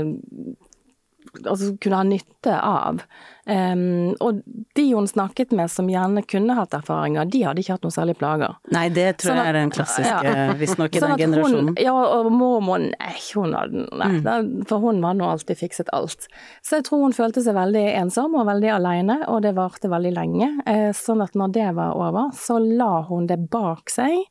altså 1.46 1.74
kunne 1.84 2.00
ha 2.00 2.06
nytte 2.08 2.53
av. 2.63 3.01
Um, 3.48 4.12
og 4.20 4.41
de 4.75 4.84
hun 4.91 5.06
snakket 5.08 5.53
med 5.56 5.72
som 5.72 5.88
gjerne 5.88 6.20
kunne 6.27 6.56
hatt 6.58 6.74
erfaringer, 6.75 7.29
de 7.32 7.46
hadde 7.48 7.62
ikke 7.63 7.77
hatt 7.77 7.86
noen 7.88 7.96
særlige 7.96 8.20
plager. 8.20 8.58
Nei, 8.75 8.89
det 8.91 9.06
tror 9.22 9.32
Sånn 9.32 9.39
jeg 9.39 9.51
er 9.53 9.58
den 9.60 9.72
klassiske, 9.72 10.34
ja. 10.34 10.48
visstnok 10.60 10.98
i 10.98 11.00
Sånn 11.03 11.13
den 11.15 11.22
generasjonen. 11.24 11.70
Hun, 11.72 11.79
ja, 11.86 11.94
og 11.96 12.27
mormor, 12.36 12.84
nei, 12.84 13.13
hun 13.38 13.56
hadde, 13.56 13.86
nei, 14.01 14.12
da- 14.25 14.41
for 14.67 14.84
hun 14.84 15.00
var 15.06 15.15
nå 15.15 15.29
alltid 15.32 15.62
fikset 15.62 15.94
alt. 15.96 16.27
Så 16.62 16.82
jeg 16.82 16.89
tror 16.89 17.06
hun 17.06 17.15
følte 17.15 17.44
seg 17.46 17.56
veldig 17.56 17.86
ensom 18.03 18.36
og 18.36 18.48
veldig 18.51 18.74
alene, 18.75 19.22
og 19.32 19.41
det 19.48 19.56
varte 19.56 19.88
veldig 19.96 20.13
lenge. 20.17 20.51
Eh, 20.67 20.89
sånn 20.98 21.24
at 21.24 21.34
når 21.39 21.56
det 21.56 21.70
var 21.79 21.96
over, 21.96 22.32
så 22.36 22.60
la 22.60 22.98
hun 23.08 23.27
det 23.32 23.46
bak 23.50 23.89
seg. 23.94 24.25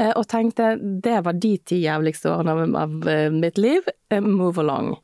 Eh, 0.00 0.12
Og 0.16 0.26
tenkte 0.28 0.74
det 0.80 1.20
var 1.24 1.38
de 1.40 1.56
ti 1.58 1.80
jævligste 1.84 2.30
årene 2.32 2.68
av, 2.78 3.08
eh, 3.08 3.30
mitt 3.30 3.58
liv, 3.58 3.88
eh, 4.10 4.20
move 4.20 4.60
along. 4.60 4.96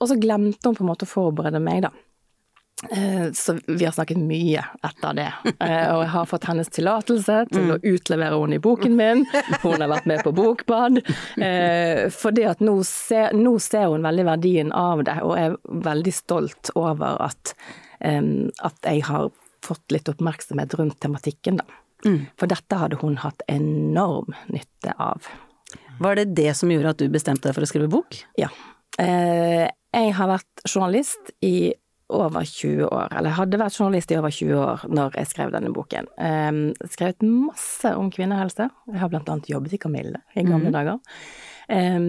Og 0.00 0.08
så 0.10 0.16
glemte 0.18 0.66
hun 0.66 0.74
på 0.74 0.82
en 0.82 0.88
måte 0.90 1.06
å 1.06 1.10
forberede 1.10 1.60
meg, 1.62 1.84
da. 1.86 1.90
Så 3.36 3.60
vi 3.68 3.84
har 3.84 3.92
snakket 3.92 4.16
mye 4.18 4.62
etter 4.82 5.12
det, 5.14 5.26
og 5.44 6.00
jeg 6.00 6.08
har 6.14 6.26
fått 6.26 6.46
hennes 6.48 6.70
tillatelse 6.72 7.36
til 7.52 7.74
å 7.74 7.76
utlevere 7.76 8.38
henne 8.40 8.56
i 8.56 8.62
boken 8.64 8.96
min. 8.96 9.22
Hun 9.60 9.84
har 9.84 9.92
vært 9.92 10.08
med 10.10 10.24
på 10.24 10.32
bokbad. 10.34 10.98
Fordi 12.16 12.46
at 12.48 12.64
nå 12.64 12.74
ser, 12.88 13.36
nå 13.36 13.52
ser 13.60 13.92
hun 13.92 14.08
veldig 14.08 14.24
verdien 14.32 14.72
av 14.72 15.04
det, 15.04 15.18
og 15.22 15.36
er 15.38 15.54
veldig 15.90 16.16
stolt 16.16 16.72
over 16.74 17.20
at, 17.28 17.54
at 18.00 18.90
jeg 18.90 19.04
har 19.12 19.30
fått 19.62 19.94
litt 19.94 20.10
oppmerksomhet 20.10 20.74
rundt 20.80 20.98
tematikken, 21.04 21.60
da. 21.60 21.79
For 22.40 22.50
dette 22.50 22.80
hadde 22.80 22.98
hun 23.02 23.18
hatt 23.20 23.44
enorm 23.50 24.34
nytte 24.52 24.94
av. 24.96 25.28
Var 26.00 26.16
det 26.16 26.30
det 26.38 26.54
som 26.56 26.70
gjorde 26.72 26.94
at 26.94 27.02
du 27.02 27.10
bestemte 27.12 27.48
deg 27.48 27.56
for 27.56 27.66
å 27.66 27.68
skrive 27.68 27.90
bok? 27.92 28.16
Ja. 28.40 28.48
Eh, 29.00 29.66
jeg 29.68 30.16
har 30.16 30.30
vært 30.30 30.64
journalist 30.64 31.32
i 31.44 31.72
over 32.10 32.42
20 32.42 32.88
år, 32.88 33.12
eller 33.14 33.36
hadde 33.36 33.60
vært 33.60 33.76
journalist 33.78 34.10
i 34.10 34.16
over 34.18 34.32
20 34.34 34.58
år 34.58 34.84
når 34.90 35.20
jeg 35.20 35.30
skrev 35.30 35.52
denne 35.54 35.70
boken. 35.74 36.08
Eh, 36.18 36.88
skrevet 36.90 37.22
masse 37.26 37.92
om 37.94 38.10
kvinnehelse. 38.10 38.70
Jeg 38.90 39.02
har 39.02 39.12
blant 39.12 39.28
annet 39.30 39.50
jobbet 39.52 39.76
i 39.76 39.82
Kamille 39.82 40.24
i 40.34 40.46
gamle 40.46 40.72
dager. 40.74 40.98
Eh, 41.70 42.00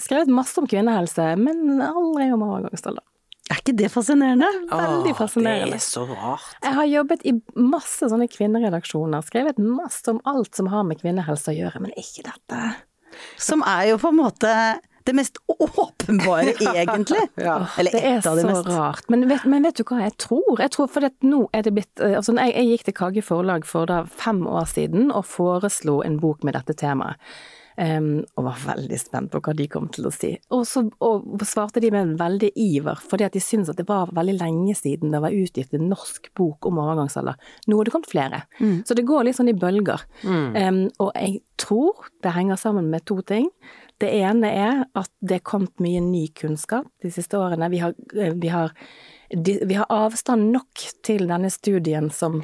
skrevet 0.00 0.32
masse 0.32 0.62
om 0.62 0.70
kvinnehelse, 0.70 1.32
men 1.42 1.82
aldri 1.84 2.30
om 2.32 2.46
overgangsalder. 2.48 3.04
Er 3.52 3.58
ikke 3.60 3.74
det 3.76 3.90
fascinerende? 3.92 4.48
Veldig 4.70 5.12
fascinerende. 5.18 5.76
Åh, 5.76 5.76
Det 5.76 5.82
er 5.82 5.84
så 5.84 6.06
rart. 6.08 6.54
Jeg 6.64 6.76
har 6.78 6.88
jobbet 6.88 7.26
i 7.28 7.34
masse 7.60 8.08
sånne 8.08 8.28
kvinneredaksjoner, 8.32 9.26
skrevet 9.26 9.60
masse 9.60 10.08
om 10.08 10.22
alt 10.32 10.56
som 10.56 10.70
har 10.72 10.86
med 10.88 11.02
kvinnehelse 11.02 11.52
å 11.52 11.58
gjøre, 11.58 11.82
men 11.84 11.92
ikke 12.00 12.24
dette. 12.30 12.62
Som 13.36 13.60
er 13.68 13.90
jo 13.90 13.98
på 14.00 14.08
en 14.08 14.18
måte 14.22 14.54
det 15.04 15.12
mest 15.18 15.36
åpenbare, 15.50 16.52
egentlig. 16.80 17.24
Ja. 17.42 17.58
Eller 17.76 17.90
Det 17.92 18.02
er 18.06 18.18
et 18.20 18.24
mest. 18.24 18.36
det 18.38 18.44
så 18.46 18.76
rart. 18.78 19.08
Men 19.10 19.26
vet, 19.28 19.44
men 19.50 19.66
vet 19.66 19.80
du 19.80 19.82
hva 19.88 19.98
jeg 20.04 20.14
tror? 20.22 20.60
Jeg 20.62 20.70
tror 20.76 20.86
for 20.94 21.08
at 21.08 21.16
nå 21.26 21.42
er 21.52 21.64
det 21.66 21.72
blitt 21.74 22.00
eh, 22.00 22.14
Altså, 22.20 22.36
jeg, 22.38 22.54
jeg 22.54 22.68
gikk 22.70 22.84
til 22.88 22.94
Kagge 23.00 23.24
forlag 23.26 23.66
for 23.68 23.90
da 23.90 24.04
fem 24.06 24.44
år 24.46 24.68
siden 24.70 25.10
og 25.10 25.26
foreslo 25.26 26.00
en 26.06 26.20
bok 26.22 26.46
med 26.46 26.54
dette 26.54 26.78
temaet. 26.78 27.18
Em, 27.80 28.24
og 28.36 28.44
var 28.44 28.58
veldig 28.66 28.98
spent 29.00 29.32
på 29.32 29.40
hva 29.44 29.54
de 29.56 29.66
kom 29.70 29.86
til 29.92 30.08
å 30.08 30.12
si. 30.12 30.32
Og 30.52 30.66
så 30.68 30.84
og 31.02 31.44
svarte 31.48 31.80
de 31.82 31.90
med 31.94 32.04
en 32.04 32.16
veldig 32.20 32.50
iver, 32.60 33.00
fordi 33.08 33.26
at 33.26 33.36
de 33.36 33.42
syntes 33.42 33.72
at 33.72 33.80
det 33.80 33.88
var 33.88 34.12
veldig 34.12 34.34
lenge 34.40 34.74
siden 34.76 35.14
det 35.14 35.22
var 35.24 35.36
utgitt 35.36 35.72
en 35.76 35.88
norsk 35.90 36.28
bok 36.38 36.68
om 36.68 36.80
overgangsalder. 36.82 37.38
Nå 37.66 37.78
har 37.78 37.88
det 37.88 37.94
kommet 37.94 38.12
flere. 38.12 38.42
Så 38.86 38.96
det 38.98 39.06
går 39.08 39.26
litt 39.26 39.38
sånn 39.38 39.52
i 39.52 39.56
bølger. 39.56 40.04
Em, 40.26 40.84
og 41.02 41.12
jeg 41.16 41.40
tror 41.60 42.10
det 42.22 42.34
henger 42.36 42.60
sammen 42.60 42.90
med 42.92 43.06
to 43.08 43.20
ting. 43.26 43.48
Det 44.02 44.10
ene 44.22 44.50
er 44.50 44.84
at 44.98 45.10
det 45.22 45.38
er 45.38 45.46
kommet 45.46 45.82
mye 45.82 46.00
ny 46.02 46.26
kunnskap 46.36 46.88
de 47.02 47.12
siste 47.14 47.38
årene. 47.38 47.70
Vi 47.70 47.82
har, 47.82 47.94
eh, 48.18 48.34
vi 48.34 48.48
har, 48.48 48.72
vi 49.30 49.74
har 49.74 49.86
avstand 49.88 50.50
nok 50.52 50.88
til 51.06 51.28
denne 51.30 51.50
studien 51.50 52.10
som 52.10 52.42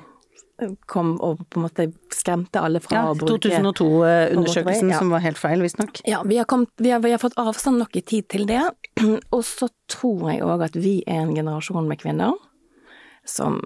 kom 0.91 1.13
og 1.23 1.45
på 1.51 1.61
en 1.61 1.67
måte 1.69 1.85
skremte 2.15 2.61
alle 2.61 2.81
fra 2.83 2.97
Ja, 2.97 3.03
å 3.13 3.17
bruke 3.19 3.39
2002-undersøkelsen 3.49 4.91
Ja. 4.91 4.99
som 4.99 5.11
var 5.15 5.23
helt 5.25 5.39
feil, 5.39 5.63
visstnok. 5.63 6.01
ja, 6.05 6.23
vi 6.27 6.37
har, 6.41 6.45
kommet, 6.51 6.69
vi, 6.77 6.91
har, 6.91 7.01
vi 7.05 7.13
har 7.15 7.19
fått 7.23 7.39
avstand 7.39 7.79
nok 7.79 7.97
i 7.97 8.03
tid 8.03 8.29
til 8.29 8.47
det. 8.47 8.63
Og 9.35 9.45
så 9.47 9.69
tror 9.89 10.31
jeg 10.33 10.43
òg 10.43 10.65
at 10.69 10.75
vi 10.77 11.03
er 11.07 11.23
en 11.27 11.35
generasjon 11.37 11.87
med 11.89 12.01
kvinner 12.03 12.35
som 13.29 13.61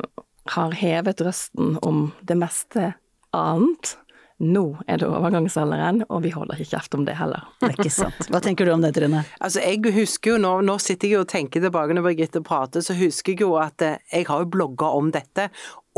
har 0.52 0.72
hevet 0.74 1.20
røsten 1.22 1.76
om 1.86 2.08
det 2.26 2.34
meste 2.36 2.94
annet. 3.32 3.96
Nå 4.42 4.64
er 4.90 4.98
det 4.98 5.06
overgangsalderen, 5.06 6.00
og 6.10 6.24
vi 6.24 6.32
holder 6.34 6.58
ikke 6.58 6.72
kjeft 6.74 6.96
om 6.98 7.04
det 7.06 7.14
heller. 7.14 7.44
Det 7.60 7.68
er 7.68 7.76
ikke 7.76 7.92
sant. 7.94 8.24
Hva 8.32 8.40
tenker 8.42 8.66
du 8.66 8.72
om 8.74 8.82
det, 8.82 8.90
Trine? 8.96 9.20
Altså, 9.38 9.60
jeg 9.62 9.92
husker 9.94 10.32
jo 10.34 10.38
nå, 10.42 10.56
nå 10.66 10.74
sitter 10.82 11.06
jeg 11.06 11.14
jo 11.14 11.20
og 11.22 11.28
tenker 11.30 11.62
tilbake 11.62 11.94
når 11.94 12.08
Birgitte 12.08 12.42
prater, 12.42 12.82
så 12.82 12.96
husker 12.98 13.36
jeg 13.36 13.44
jo 13.44 13.52
at 13.62 13.84
eh, 13.86 14.00
jeg 14.10 14.26
har 14.26 14.42
jo 14.42 14.50
blogga 14.50 14.90
om 14.98 15.12
dette, 15.14 15.46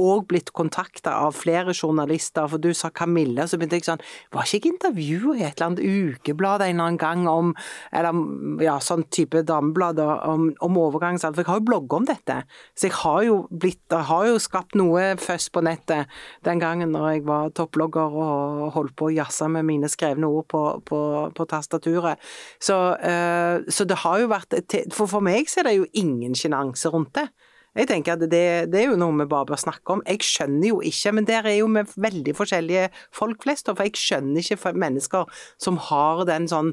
og 0.01 0.27
blitt 0.31 0.51
kontakta 0.57 1.13
av 1.23 1.37
flere 1.39 1.75
journalister, 1.75 2.49
for 2.51 2.63
du 2.63 2.73
sa 2.75 2.91
Camilla, 2.95 3.47
så 3.47 3.59
begynte 3.59 3.79
jeg 3.79 3.87
sånn 3.87 4.03
Var 4.35 4.49
ikke 4.49 4.69
jeg 4.69 4.75
intervjua 4.75 5.35
i 5.37 5.45
et 5.47 5.59
eller 5.59 5.67
annet 5.69 5.83
ukeblad 5.85 6.65
en 6.65 6.75
eller 6.75 6.85
annen 6.85 6.99
gang 7.01 7.27
om 7.31 7.53
Eller 7.95 8.65
ja, 8.65 8.79
sånn 8.83 9.05
type 9.15 9.45
dameblad 9.47 10.01
om, 10.03 10.49
om 10.65 10.81
overgangsalder, 10.81 11.37
for 11.37 11.45
jeg 11.45 11.53
har 11.53 11.61
jo 11.61 11.67
blogga 11.69 11.99
om 11.99 12.09
dette. 12.09 12.39
Så 12.75 12.89
jeg 12.89 12.97
har 13.01 13.21
jo 13.27 13.39
blitt 13.51 13.83
Jeg 13.91 14.09
har 14.11 14.27
jo 14.29 14.41
skapt 14.43 14.79
noe 14.79 15.15
først 15.21 15.53
på 15.55 15.63
nettet 15.65 16.11
den 16.47 16.61
gangen 16.63 16.93
når 16.95 17.09
jeg 17.13 17.25
var 17.29 17.53
topplogger 17.57 18.19
og 18.19 18.75
holdt 18.75 18.97
på 18.99 19.09
å 19.09 19.15
jazze 19.15 19.49
med 19.53 19.67
mine 19.69 19.89
skrevne 19.91 20.29
ord 20.29 20.49
på, 20.51 20.63
på, 20.87 21.01
på 21.35 21.47
tastaturet. 21.51 22.21
Så, 22.63 22.77
eh, 22.99 23.65
så 23.69 23.87
det 23.89 24.01
har 24.05 24.23
jo 24.23 24.31
vært 24.33 24.59
For 24.95 25.11
for 25.11 25.25
meg 25.25 25.51
så 25.51 25.63
er 25.63 25.69
det 25.69 25.77
jo 25.79 25.91
ingen 26.01 26.35
sjenanse 26.39 26.91
rundt 26.93 27.15
det. 27.19 27.29
Jeg 27.75 27.89
tenker 27.91 28.15
at 28.15 28.25
det, 28.31 28.45
det 28.71 28.81
er 28.81 28.91
jo 28.93 28.99
noe 29.01 29.15
vi 29.19 29.29
bare 29.31 29.51
bør 29.51 29.61
snakke 29.61 29.97
om. 29.97 30.03
Jeg 30.07 30.23
skjønner 30.23 30.69
jo 30.71 30.81
ikke, 30.87 31.15
men 31.17 31.27
der 31.29 31.47
er 31.51 31.59
jo 31.59 31.71
vi 31.75 31.83
veldig 32.07 32.35
forskjellige 32.39 32.91
folk 33.15 33.43
flest, 33.47 33.71
for 33.71 33.83
jeg 33.87 33.99
skjønner 33.99 34.45
ikke 34.45 34.75
mennesker 34.79 35.41
som 35.61 35.81
har 35.91 36.23
den 36.29 36.47
sånn 36.51 36.71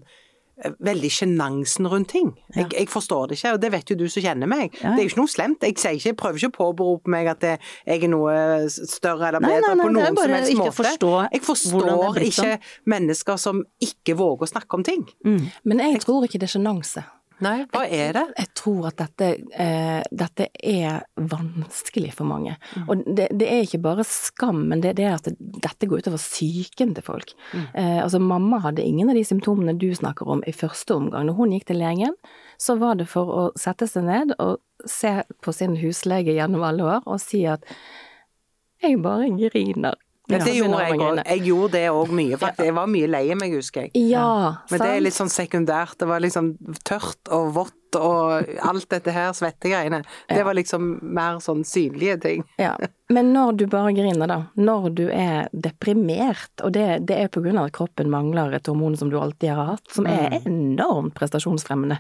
eh, 0.62 0.76
veldig 0.78 1.10
sjenansen 1.16 1.90
rundt 1.90 2.12
ting. 2.14 2.30
Jeg, 2.54 2.70
jeg 2.78 2.90
forstår 2.92 3.32
det 3.32 3.40
ikke, 3.40 3.54
og 3.56 3.64
det 3.64 3.72
vet 3.74 3.94
jo 3.94 3.98
du 3.98 4.06
som 4.14 4.26
kjenner 4.28 4.50
meg. 4.52 4.76
Ja. 4.78 4.92
Det 4.94 5.02
er 5.02 5.08
jo 5.08 5.12
ikke 5.14 5.22
noe 5.24 5.32
slemt. 5.34 5.66
Jeg, 5.66 5.80
sier 5.82 5.98
ikke, 5.98 6.12
jeg 6.12 6.20
prøver 6.22 6.42
ikke 6.44 6.52
å 6.52 6.58
påberope 6.60 7.14
meg 7.16 7.32
at 7.34 7.42
det, 7.42 7.56
jeg 7.90 8.06
er 8.06 8.12
noe 8.14 8.36
større 8.70 9.32
eller 9.32 9.42
Nei, 9.42 9.56
bedre 9.56 9.72
nei, 9.74 9.80
nei, 9.80 9.88
på 9.88 9.96
det 9.96 10.04
er 10.04 10.12
noen 10.12 10.22
som 10.22 10.36
helst 10.38 10.54
ikke 10.54 10.68
måte. 10.68 10.78
forstå 10.84 11.16
jeg 11.24 11.46
forstår 11.48 11.90
sånn. 11.96 12.22
ikke 12.30 12.94
mennesker 12.94 13.42
som 13.42 13.66
ikke 13.90 14.18
våger 14.22 14.46
å 14.46 14.52
snakke 14.54 14.78
om 14.78 14.86
ting. 14.86 15.10
Men 15.66 15.84
jeg 15.88 16.06
tror 16.06 16.30
ikke 16.30 16.44
det 16.44 16.52
er 16.52 16.56
sjenanse. 16.60 17.08
Nei, 17.42 17.64
hva 17.74 17.82
er 17.90 18.14
det? 18.16 18.24
Jeg 18.38 18.50
tror 18.60 18.88
at 18.92 19.00
dette, 19.02 19.30
eh, 19.58 20.02
dette 20.14 20.48
er 20.54 21.02
vanskelig 21.18 22.12
for 22.18 22.30
mange. 22.30 22.54
Og 22.86 23.02
det, 23.06 23.32
det 23.38 23.48
er 23.50 23.64
ikke 23.66 23.82
bare 23.82 24.06
skam, 24.08 24.64
men 24.70 24.84
det, 24.84 24.96
det 25.00 25.08
er 25.08 25.16
at 25.18 25.30
det, 25.30 25.36
dette 25.40 25.90
går 25.90 26.04
utover 26.04 26.22
psyken 26.22 26.94
til 26.98 27.06
folk. 27.06 27.34
Eh, 27.74 27.98
altså 28.04 28.22
mamma 28.22 28.62
hadde 28.66 28.86
ingen 28.86 29.10
av 29.10 29.18
de 29.18 29.26
symptomene 29.26 29.74
du 29.82 29.90
snakker 29.98 30.30
om 30.30 30.46
i 30.46 30.54
første 30.56 30.96
omgang. 30.98 31.26
Når 31.28 31.40
hun 31.40 31.56
gikk 31.58 31.68
til 31.72 31.82
legen, 31.82 32.14
så 32.62 32.78
var 32.82 33.02
det 33.02 33.10
for 33.10 33.34
å 33.34 33.48
sette 33.60 33.90
seg 33.90 34.06
ned 34.06 34.36
og 34.38 34.62
se 34.90 35.18
på 35.42 35.54
sin 35.54 35.76
huslege 35.82 36.34
gjennom 36.38 36.64
alle 36.66 36.86
år 36.98 37.10
og 37.10 37.22
si 37.22 37.44
at 37.50 37.66
jeg 38.82 39.02
bare 39.02 39.30
griner. 39.38 39.98
Ja, 40.32 40.46
det 40.46 40.56
gjorde 40.56 40.80
jeg 40.86 41.00
òg. 41.00 41.22
Jeg 41.26 41.44
gjorde 41.48 41.72
det 41.76 41.84
òg 41.92 42.16
mye, 42.22 42.40
faktisk. 42.42 42.66
Jeg 42.70 42.78
var 42.78 42.90
mye 42.92 43.12
lei 43.12 43.24
meg, 43.36 43.54
husker 43.60 43.88
jeg. 43.88 43.92
Ja, 44.12 44.56
Men 44.72 44.84
det 44.86 44.90
er 44.96 45.06
litt 45.06 45.18
sånn 45.18 45.32
sekundært. 45.34 45.98
Det 46.00 46.08
var 46.10 46.24
liksom 46.24 46.54
tørt 46.88 47.32
og 47.32 47.54
vått 47.58 47.78
og 48.00 48.50
alt 48.68 48.90
dette 48.92 49.14
her 49.16 49.34
svettegreiene. 49.36 50.02
Det 50.30 50.44
var 50.48 50.58
liksom 50.58 50.98
mer 51.02 51.40
sånn 51.44 51.64
synlige 51.68 52.18
ting. 52.24 52.46
Ja, 52.62 52.76
men 53.12 53.34
når 53.34 53.52
du 53.60 53.66
bare 53.68 53.92
griner 53.92 54.30
da, 54.30 54.38
når 54.56 54.90
du 54.96 55.04
er 55.12 55.50
deprimert, 55.52 56.52
og 56.64 56.72
det, 56.78 56.86
det 57.10 57.18
er 57.20 57.32
på 57.32 57.44
grunn 57.44 57.60
av 57.60 57.68
at 57.68 57.76
kroppen 57.76 58.12
mangler 58.12 58.56
et 58.56 58.70
hormon 58.70 58.96
som 59.00 59.12
du 59.12 59.18
alltid 59.20 59.52
har 59.52 59.74
hatt, 59.74 59.84
som 59.92 60.08
er 60.08 60.38
enormt 60.40 61.14
prestasjonsfremmende, 61.18 62.00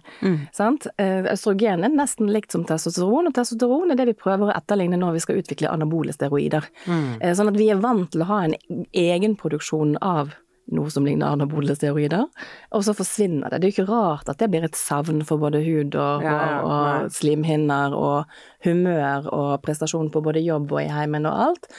sant? 0.55 0.87
Eh, 1.01 1.27
Østrogen 1.33 1.83
er 1.83 1.91
nesten 1.91 2.31
likt 2.31 2.55
som 2.55 2.63
testosteron, 2.67 3.27
og 3.27 3.35
testosteron 3.35 3.91
er 3.91 3.99
det 3.99 4.07
vi 4.13 4.17
prøver 4.21 4.49
å 4.49 4.55
etterligne 4.55 4.99
når 5.01 5.17
vi 5.17 5.25
skal 5.25 5.41
utvikle 5.41 5.73
anabole 5.73 6.15
steroider. 6.15 6.69
Mm. 6.87 7.35
Sånn 7.35 7.51
at 7.51 7.59
vi 7.59 7.67
er 7.73 7.83
vant 7.83 8.07
til 8.13 8.23
å 8.23 8.29
ha 8.31 8.39
en 8.45 8.55
egenproduksjon 8.95 9.97
av 9.99 10.31
noe 10.75 10.91
som 10.93 11.05
ligner 11.07 11.33
anabole 11.33 11.75
steroider, 11.77 12.25
og 12.71 12.85
så 12.85 12.95
forsvinner 12.97 13.51
det. 13.51 13.59
Det 13.59 13.67
er 13.67 13.71
jo 13.71 13.75
ikke 13.77 13.91
rart 13.91 14.31
at 14.31 14.39
det 14.41 14.49
blir 14.53 14.65
et 14.67 14.79
savn 14.79 15.21
for 15.27 15.41
både 15.41 15.63
hud 15.65 15.95
og, 15.95 16.25
Ja, 16.25 16.35
ja, 16.37 16.57
og, 16.61 16.71
og 16.71 17.15
slimhinner 17.15 17.95
og 17.97 18.33
humør 18.65 19.29
og 19.31 19.51
prestasjon 19.65 20.11
på 20.13 20.23
både 20.23 20.43
jobb 20.45 20.71
og 20.71 20.83
i 20.83 20.91
heimen 20.91 21.29
og 21.29 21.45
alt. 21.49 21.71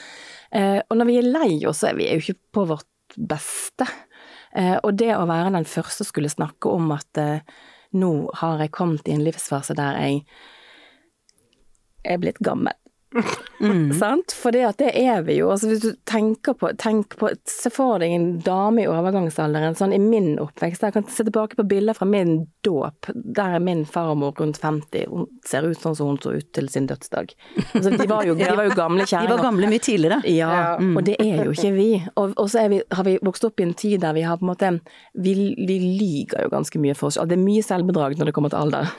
Eh, 0.53 0.79
og 0.87 0.99
når 0.99 1.09
vi 1.09 1.19
er 1.19 1.29
lei 1.29 1.51
oss, 1.69 1.81
så 1.81 1.91
er 1.91 1.99
vi 1.99 2.09
jo 2.11 2.21
ikke 2.21 2.39
på 2.59 2.65
vårt 2.73 3.17
beste. 3.17 3.87
Eh, 4.53 4.77
og 4.77 4.93
det 5.01 5.13
å 5.17 5.25
være 5.29 5.53
den 5.55 5.69
første 5.69 6.05
skulle 6.05 6.31
snakke 6.31 6.69
om 6.69 6.91
at 6.93 7.21
eh, 7.21 7.45
nå 7.97 8.13
har 8.41 8.61
jeg 8.61 8.73
kommet 8.73 9.09
i 9.09 9.15
en 9.15 9.25
livsfase 9.25 9.75
der 9.77 9.97
jeg 10.01 10.23
er 12.03 12.21
blitt 12.21 12.41
gammel. 12.43 12.75
Sant? 13.99 14.33
For 14.35 14.51
det 14.55 14.63
at 14.67 14.79
det 14.81 14.91
er 14.97 15.21
vi 15.27 15.37
jo. 15.37 15.49
Altså 15.53 15.69
hvis 15.69 15.83
du 15.83 15.91
tenker 16.09 16.55
på, 16.57 16.71
tenk 16.81 17.15
på 17.19 17.31
Se 17.49 17.69
for 17.73 18.01
deg 18.01 18.13
en 18.15 18.27
dame 18.43 18.83
i 18.83 18.89
overgangsalderen, 18.89 19.75
sånn 19.77 19.93
i 19.95 19.99
min 20.01 20.33
oppvekst. 20.41 20.83
Jeg 20.83 20.95
kan 20.95 21.05
se 21.09 21.25
tilbake 21.27 21.57
på 21.59 21.65
bilder 21.69 21.95
fra 21.97 22.07
min 22.09 22.45
dåp. 22.65 23.09
Der 23.13 23.57
er 23.57 23.63
min 23.63 23.85
farmor 23.89 24.33
rundt 24.39 24.59
50. 24.61 25.05
Hun 25.11 25.27
ser 25.47 25.67
ut 25.67 25.79
sånn 25.79 25.95
som 25.97 26.11
hun 26.11 26.19
så 26.23 26.33
ut 26.37 26.49
til 26.55 26.69
sin 26.71 26.87
dødsdag. 26.89 27.33
Altså, 27.73 27.93
de, 27.93 28.07
var 28.09 28.27
jo, 28.27 28.35
de 28.39 28.49
var 28.49 28.67
jo 28.67 28.75
gamle 28.77 29.05
De 29.07 29.21
var 29.29 29.43
gamle 29.43 29.69
mye 29.71 29.83
tidligere. 29.83 30.21
Ja, 30.31 30.75
og 30.79 31.03
det 31.07 31.17
er 31.23 31.45
jo 31.45 31.55
ikke 31.55 31.73
vi. 31.75 31.89
Og, 32.15 32.35
og 32.39 32.51
så 32.51 32.63
er 32.65 32.73
vi, 32.73 32.81
har 32.91 33.07
vi 33.07 33.17
vokst 33.23 33.47
opp 33.47 33.61
i 33.61 33.67
en 33.67 33.75
tid 33.77 34.01
der 34.03 34.15
vi 34.17 34.25
har 34.27 34.39
på 34.41 34.47
en 34.47 34.51
måte 34.53 34.71
Vi, 35.13 35.33
vi 35.57 35.77
lyger 35.83 36.47
jo 36.47 36.51
ganske 36.53 36.81
mye 36.81 36.97
for 36.97 37.11
oss. 37.11 37.19
Og 37.21 37.29
det 37.29 37.37
er 37.37 37.43
mye 37.43 37.63
selvbedrag 37.65 38.17
når 38.19 38.31
det 38.31 38.35
kommer 38.35 38.53
til 38.53 38.63
alder. 38.63 38.91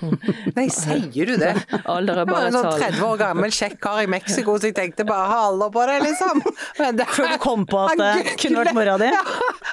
Nei, 0.56 0.68
sier 0.72 1.32
du 1.32 1.36
det? 1.40 1.54
Alder 1.94 2.22
er 2.22 2.24
Jeg 2.24 2.28
var 2.28 2.32
bare 2.32 2.48
en 2.48 2.54
et 2.54 2.58
sånn 2.58 2.68
tall. 2.70 2.84
30 2.84 3.06
år 3.08 3.20
gammel 3.20 3.54
kjekk 3.54 3.76
kar 3.82 4.03
i 4.04 4.10
Mexico, 4.12 4.54
så 4.60 4.68
jeg 4.70 4.76
tenkte 4.76 5.06
bare 5.08 5.26
ha 5.30 5.38
alder 5.48 5.70
på 5.74 5.84
det, 5.90 5.96
liksom. 6.04 6.42
Men 6.80 6.96
det- 7.00 7.08
Før 7.16 7.32
du 7.34 7.38
kom 7.42 7.66
på 7.70 7.80
at 7.84 7.94
Han 7.94 8.02
det 8.24 8.36
kunne 8.40 8.62
vært 8.64 8.76
mora 8.76 8.96
di? 9.02 9.10
Ja, 9.16 9.22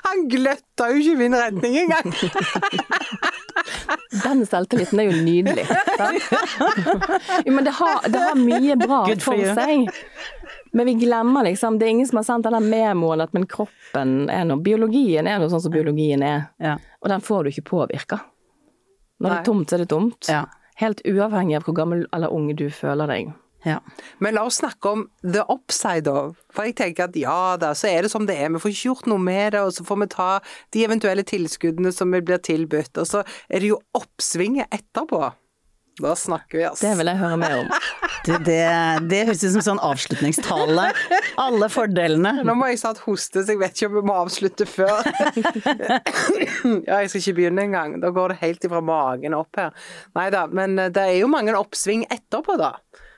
han 0.08 0.26
gløtta 0.32 0.88
jo 0.92 1.00
ikke 1.02 1.14
i 1.14 1.20
min 1.22 1.36
retning 1.38 1.78
engang. 1.86 2.12
Den 4.24 4.42
selvtilliten 4.46 5.00
er 5.00 5.08
jo 5.08 5.16
nydelig. 5.24 5.64
Jo, 7.46 7.54
men 7.54 7.64
det 7.68 7.74
har, 7.78 8.02
det 8.12 8.20
har 8.20 8.36
mye 8.40 8.76
bra 8.80 9.02
Good 9.08 9.24
for 9.24 9.38
for 9.40 9.56
seg. 9.58 9.88
Men 10.76 10.88
vi 10.88 10.94
glemmer 11.02 11.44
liksom 11.48 11.78
Det 11.80 11.88
er 11.88 11.92
ingen 11.96 12.08
som 12.08 12.20
har 12.22 12.26
sendt 12.28 12.48
den 12.48 12.68
memoen 12.72 13.24
at 13.24 13.34
men 13.36 13.46
kroppen 13.52 14.14
er 14.32 14.46
noe 14.48 14.62
Biologien 14.64 15.28
er 15.28 15.40
noe 15.42 15.52
sånn 15.52 15.64
som 15.64 15.74
biologien 15.74 16.24
er. 16.24 16.46
Ja. 16.64 16.78
Og 17.02 17.12
den 17.12 17.24
får 17.24 17.44
du 17.48 17.52
ikke 17.54 17.66
påvirka. 17.72 18.22
Når 19.22 19.30
det 19.30 19.38
er 19.40 19.48
tomt, 19.48 19.70
så 19.70 19.78
er 19.78 19.84
det 19.86 19.90
tomt. 19.92 20.30
Ja. 20.32 20.44
Helt 20.82 21.04
uavhengig 21.06 21.60
av 21.60 21.68
hvor 21.68 21.76
gammel 21.78 22.06
eller 22.16 22.32
ung 22.34 22.48
du 22.58 22.68
føler 22.74 23.12
deg. 23.12 23.34
Ja. 23.64 23.78
Men 24.18 24.36
la 24.36 24.46
oss 24.48 24.58
snakke 24.62 24.90
om 24.90 25.04
the 25.22 25.44
upside 25.50 26.10
of. 26.10 26.40
For 26.54 26.68
jeg 26.68 26.78
tenker 26.80 27.10
at 27.10 27.18
ja 27.20 27.58
da, 27.62 27.74
så 27.78 27.92
er 27.92 28.06
det 28.06 28.14
som 28.14 28.26
det 28.30 28.38
er. 28.40 28.50
Vi 28.56 28.62
får 28.64 28.74
ikke 28.74 28.90
gjort 28.90 29.12
noe 29.12 29.22
med 29.22 29.54
det, 29.56 29.62
og 29.62 29.76
så 29.76 29.86
får 29.88 30.02
vi 30.04 30.10
ta 30.16 30.32
de 30.74 30.86
eventuelle 30.88 31.26
tilskuddene 31.28 31.94
som 31.96 32.12
vi 32.14 32.24
blir 32.26 32.42
tilbudt. 32.42 32.98
Og 32.98 33.08
så 33.08 33.26
er 33.50 33.62
det 33.62 33.72
jo 33.74 33.82
oppsvinget 33.98 34.72
etterpå. 34.74 35.30
Da 36.02 36.16
snakker 36.16 36.58
vi, 36.58 36.64
altså. 36.66 36.88
Det 36.88 36.98
vil 36.98 37.10
jeg 37.12 37.20
høre 37.20 37.38
mer 37.38 37.58
om. 37.60 37.74
Det, 38.26 38.38
det, 38.46 38.62
det 39.12 39.20
høres 39.28 39.44
ut 39.44 39.54
som 39.58 39.64
sånn 39.66 39.82
avslutningstale. 39.84 40.88
Alle 41.42 41.68
fordelene. 41.74 42.46
Nå 42.48 42.56
må 42.58 42.70
jeg 42.72 42.80
snart 42.82 43.02
hoste, 43.06 43.44
så 43.44 43.54
jeg 43.54 43.60
vet 43.62 43.76
ikke 43.76 43.90
om 43.92 43.98
vi 44.00 44.04
må 44.08 44.16
avslutte 44.24 44.68
før. 44.70 45.02
ja, 46.88 47.02
jeg 47.02 47.12
skal 47.12 47.22
ikke 47.22 47.36
begynne 47.42 47.66
engang. 47.68 48.00
Da 48.02 48.14
går 48.16 48.34
det 48.34 48.42
helt 48.42 48.68
ifra 48.70 48.82
magen 48.86 49.38
opp 49.38 49.58
her. 49.60 49.74
Nei 50.18 50.28
da, 50.34 50.46
men 50.50 50.78
eh, 50.80 50.92
det 50.94 51.06
er 51.10 51.20
jo 51.20 51.32
mange 51.34 51.58
oppsving 51.60 52.08
etterpå, 52.14 52.58
da. 52.62 52.76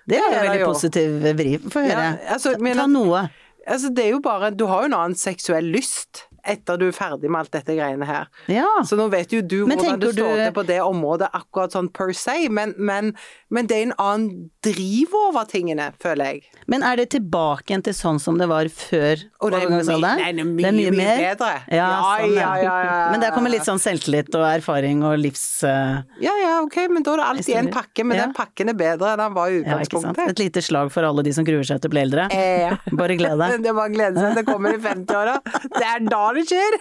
Det 0.09 0.17
er 0.19 0.27
jo 0.27 0.41
veldig 0.43 0.65
positiv 0.67 1.17
vri. 1.39 1.57
Få 1.71 1.83
høre. 1.85 1.89
Ja, 1.95 2.33
altså, 2.35 2.55
men 2.59 2.75
Ta 2.77 2.85
noe. 2.91 3.25
Altså, 3.63 3.89
det 3.95 4.05
er 4.05 4.09
jo 4.11 4.19
bare 4.19 4.49
Du 4.51 4.65
har 4.67 4.81
jo 4.83 4.89
en 4.91 4.93
annen 4.97 5.15
seksuell 5.15 5.69
lyst 5.71 6.25
etter 6.43 6.75
du 6.75 6.89
er 6.89 6.91
ferdig 6.91 7.29
med 7.31 7.39
alt 7.39 7.53
dette 7.55 7.71
greiene 7.77 8.03
her. 8.03 8.25
Ja. 8.51 8.65
Så 8.83 8.97
nå 8.99 9.05
vet 9.13 9.31
jo 9.31 9.39
du 9.39 9.61
Men 9.65 9.79
hvordan 9.79 10.01
du 10.01 10.09
står 10.11 10.33
du- 10.35 10.41
til 10.43 10.51
på 10.57 10.65
det 10.67 10.81
området 10.83 11.29
akkurat 11.31 11.71
sånn 11.71 11.87
per 11.95 12.11
se, 12.11 12.49
men, 12.51 12.73
men, 12.77 13.13
men 13.49 13.65
det 13.71 13.77
er 13.77 13.85
en 13.87 13.93
annen 13.97 14.49
driv 14.63 15.13
over 15.17 15.45
tingene, 15.49 15.89
føler 16.01 16.31
jeg. 16.33 16.43
Men 16.71 16.83
er 16.87 16.99
det 17.01 17.09
tilbake 17.15 17.67
igjen 17.73 17.83
til 17.83 17.95
sånn 17.97 18.19
som 18.23 18.37
det 18.39 18.47
var 18.47 18.69
før 18.71 19.19
overgangsalderen? 19.43 20.21
det 20.21 20.27
er 20.29 20.37
nei, 20.37 20.45
det 20.61 20.67
er 20.69 20.75
mye, 20.77 20.91
mye 20.95 21.17
bedre. 21.19 21.49
Ja, 21.67 21.83
Ja, 21.83 21.89
sånn, 22.21 22.35
ja, 22.37 22.51
ja, 22.63 22.75
ja. 22.87 22.93
Men 23.11 23.23
der 23.25 23.33
kommer 23.35 23.51
litt 23.51 23.65
sånn 23.67 23.81
selvtillit 23.83 24.31
og 24.39 24.45
erfaring 24.47 25.03
og 25.07 25.17
livs... 25.19 25.43
Uh, 25.67 26.01
Ja 26.23 26.33
ja, 26.39 26.53
ok, 26.63 26.77
men 26.93 27.03
da 27.03 27.13
er 27.17 27.21
det 27.23 27.27
alltid 27.33 27.59
en 27.59 27.71
pakke, 27.73 28.05
men 28.07 28.21
den 28.21 28.35
pakken 28.37 28.71
er 28.71 28.77
bedre 28.79 29.13
enn 29.13 29.21
den 29.25 29.35
var 29.35 29.51
i 29.51 29.59
utgangspunktet. 29.61 30.31
Et 30.33 30.43
lite 30.45 30.63
slag 30.63 30.91
for 30.93 31.03
alle 31.07 31.25
de 31.27 31.33
som 31.35 31.45
gruer 31.47 31.67
seg 31.67 31.81
til 31.83 31.91
å 31.91 31.95
bli 31.95 32.03
eldre. 32.05 32.29
Eh, 32.31 32.77
Bare 32.95 33.17
gled 33.19 33.39
deg. 33.43 33.59
Det 33.67 33.75
var 33.75 33.91
glede 33.93 34.19
seg, 34.19 34.35
det 34.39 34.45
kommer 34.47 34.75
i 34.75 34.79
50-åra. 34.83 35.35
Det 35.77 35.85
er 35.87 36.03
da 36.07 36.23
det 36.35 36.43
skjer! 36.49 36.79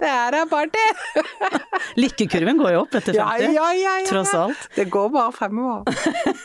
Det 0.00 0.08
her 0.12 0.36
er 0.42 0.46
party! 0.50 0.84
Lykkekurven 2.02 2.60
går 2.60 2.72
jo 2.76 2.82
opp 2.84 2.94
etter 3.00 3.16
50, 3.16 3.18
Ja, 3.18 3.52
ja, 3.56 3.66
ja, 3.76 3.94
ja. 4.02 4.06
tross 4.08 4.32
alt. 4.36 4.68
Det 4.76 4.86
går 4.92 5.10
bare 5.14 5.32
fremover. 5.36 5.82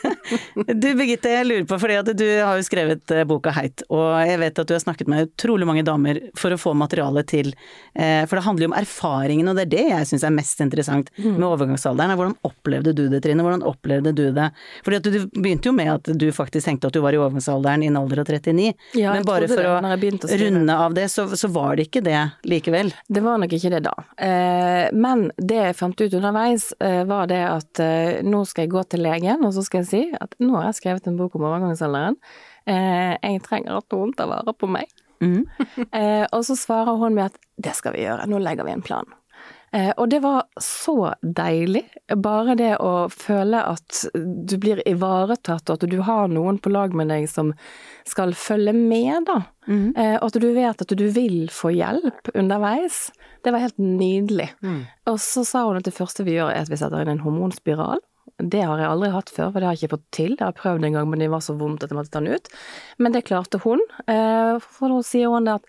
Du 0.78 0.86
Birgitte, 0.94 1.30
jeg 1.32 1.46
lurer 1.48 1.64
på, 1.66 1.76
fordi 1.80 1.96
at 1.98 2.08
du 2.14 2.24
har 2.44 2.58
jo 2.58 2.62
skrevet 2.62 3.10
eh, 3.10 3.24
boka 3.26 3.50
Heit, 3.56 3.82
og 3.90 4.12
jeg 4.22 4.38
vet 4.38 4.58
at 4.62 4.68
du 4.68 4.74
har 4.76 4.82
snakket 4.82 5.08
med 5.10 5.24
utrolig 5.26 5.66
mange 5.66 5.82
damer 5.82 6.20
for 6.38 6.54
å 6.54 6.58
få 6.60 6.74
materialet 6.78 7.26
til, 7.32 7.48
eh, 7.98 8.22
for 8.28 8.38
det 8.38 8.44
handler 8.44 8.66
jo 8.66 8.68
om 8.70 8.76
erfaringen, 8.78 9.50
og 9.50 9.58
det 9.58 9.64
er 9.64 9.72
det 9.72 9.86
jeg 9.88 10.08
syns 10.12 10.26
er 10.28 10.34
mest 10.36 10.62
interessant 10.62 11.10
med 11.18 11.46
overgangsalderen. 11.48 12.12
er 12.12 12.20
Hvordan 12.20 12.36
opplevde 12.46 12.92
du 12.94 13.08
det, 13.10 13.22
Trine? 13.24 13.42
Hvordan 13.42 13.64
opplevde 13.66 14.12
du 14.14 14.28
det? 14.36 14.46
Fordi 14.86 15.00
at 15.00 15.08
du 15.08 15.16
begynte 15.40 15.70
jo 15.70 15.72
med 15.74 15.90
at 15.96 16.12
du 16.20 16.28
faktisk 16.36 16.68
tenkte 16.68 16.92
at 16.92 16.94
du 16.94 17.00
var 17.02 17.16
i 17.16 17.18
overgangsalderen 17.18 17.82
i 17.82 17.90
en 17.90 17.98
alder 17.98 18.22
av 18.22 18.30
39, 18.30 18.70
Ja, 19.00 19.16
men 19.16 19.26
bare 19.26 19.50
for 19.50 19.66
å 19.72 19.74
å 19.80 20.40
runde 20.44 20.78
av 20.86 20.94
det, 20.94 21.08
så, 21.10 21.26
så 21.34 21.50
var 21.50 21.74
det 21.74 21.88
ikke 21.88 22.04
det 22.06 22.20
likevel. 22.46 22.92
Det 23.08 23.24
var 23.24 23.42
nok 23.42 23.56
ikke 23.58 23.72
det 23.74 23.82
da. 23.88 23.96
Eh, 24.14 24.94
men 24.94 25.26
det 25.42 25.58
jeg 25.58 25.78
fant 25.80 26.06
ut 26.06 26.18
underveis, 26.20 26.70
var 26.78 27.26
det 27.30 27.42
at 27.42 27.80
nå 28.22 28.44
skal 28.46 28.66
jeg 28.66 28.70
gå 28.72 28.82
til 28.92 29.02
legen, 29.02 29.42
og 29.42 29.52
så 29.56 29.66
skal 29.66 29.82
jeg 29.82 29.90
si 29.90 30.02
at 30.14 30.38
nå 30.38 30.67
har 30.68 30.78
skrevet 30.78 31.08
en 31.08 31.18
bok 31.18 31.36
om 31.38 31.46
overgangsalderen. 31.48 32.18
Eh, 32.68 33.14
jeg 33.16 33.44
trenger 33.46 33.80
at 33.80 33.94
noen 33.94 34.14
tar 34.16 34.30
vare 34.30 34.54
på 34.54 34.70
meg. 34.70 34.90
Mm. 35.24 35.46
eh, 35.98 36.24
og 36.30 36.44
så 36.46 36.56
svarer 36.58 36.98
hun 37.00 37.16
med 37.16 37.32
at 37.32 37.40
det 37.58 37.74
skal 37.78 37.96
vi 37.96 38.04
gjøre, 38.04 38.28
nå 38.30 38.40
legger 38.42 38.68
vi 38.68 38.76
en 38.76 38.84
plan. 38.84 39.18
Eh, 39.72 39.90
og 40.00 40.08
det 40.08 40.22
var 40.24 40.46
så 40.62 41.12
deilig, 41.20 41.82
bare 42.24 42.54
det 42.56 42.70
å 42.80 43.08
føle 43.12 43.60
at 43.68 44.00
du 44.14 44.56
blir 44.60 44.80
ivaretatt, 44.88 45.68
og 45.68 45.76
at 45.76 45.90
du 45.92 45.98
har 46.06 46.30
noen 46.32 46.60
på 46.62 46.72
lag 46.72 46.96
med 46.96 47.12
deg 47.12 47.28
som 47.28 47.52
skal 48.08 48.32
følge 48.38 48.72
med, 48.72 49.28
da. 49.28 49.42
Eh, 49.68 50.16
og 50.16 50.30
at 50.30 50.40
du 50.40 50.48
vet 50.56 50.84
at 50.84 50.96
du 50.96 51.04
vil 51.12 51.50
få 51.52 51.74
hjelp 51.76 52.32
underveis. 52.32 53.08
Det 53.44 53.52
var 53.52 53.66
helt 53.66 53.78
nydelig. 53.78 54.48
Og 55.08 55.20
så 55.20 55.44
sa 55.46 55.66
hun 55.68 55.80
at 55.80 55.88
det 55.88 55.96
første 55.96 56.24
vi 56.24 56.38
gjør 56.38 56.54
er 56.54 56.64
at 56.64 56.72
vi 56.72 56.80
setter 56.80 57.04
inn 57.04 57.12
en 57.12 57.26
hormonspiral. 57.26 58.00
Det 58.38 58.60
har 58.62 58.78
jeg 58.78 58.86
aldri 58.86 59.08
hatt 59.10 59.30
før, 59.34 59.48
for 59.50 59.58
det 59.58 59.66
har 59.66 59.74
jeg 59.74 59.82
ikke 59.88 59.96
fått 59.96 60.10
til. 60.14 60.34
Jeg 60.38 60.44
har 60.46 60.54
prøvd 60.54 60.84
en 60.86 60.92
gang, 60.94 61.08
men 61.10 61.18
det 61.18 61.26
var 61.32 61.40
så 61.42 61.56
vondt 61.58 61.82
at 61.82 61.90
jeg 61.90 61.98
måtte 61.98 62.12
ta 62.14 62.20
den 62.22 62.36
ut. 62.38 62.46
Men 63.02 63.12
det 63.16 63.24
klarte 63.26 63.58
hun. 63.64 63.82
Eh, 64.06 64.58
For 64.62 64.92
nå 64.92 65.00
sier 65.06 65.32
hun 65.32 65.48
at 65.50 65.64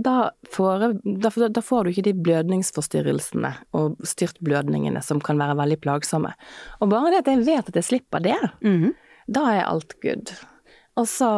da 0.00 0.30
får, 0.50 0.86
da, 1.04 1.30
får- 1.30 1.52
da 1.52 1.60
får 1.62 1.84
du 1.84 1.90
ikke 1.92 2.06
de 2.08 2.14
blødningsforstyrrelsene 2.24 3.52
og 3.76 4.00
styrtblødningene 4.08 5.02
som 5.04 5.20
kan 5.20 5.38
være 5.38 5.58
veldig 5.60 5.78
plagsomme. 5.84 6.32
Og 6.80 6.88
bare 6.90 7.12
det 7.12 7.22
at 7.24 7.30
jeg 7.34 7.44
vet 7.46 7.68
at 7.70 7.76
jeg 7.82 7.84
slipper 7.92 8.24
det, 8.24 8.38
da 9.28 9.44
er 9.52 9.68
alt 9.68 9.94
good. 10.02 10.32
Og 10.96 11.08
så 11.10 11.28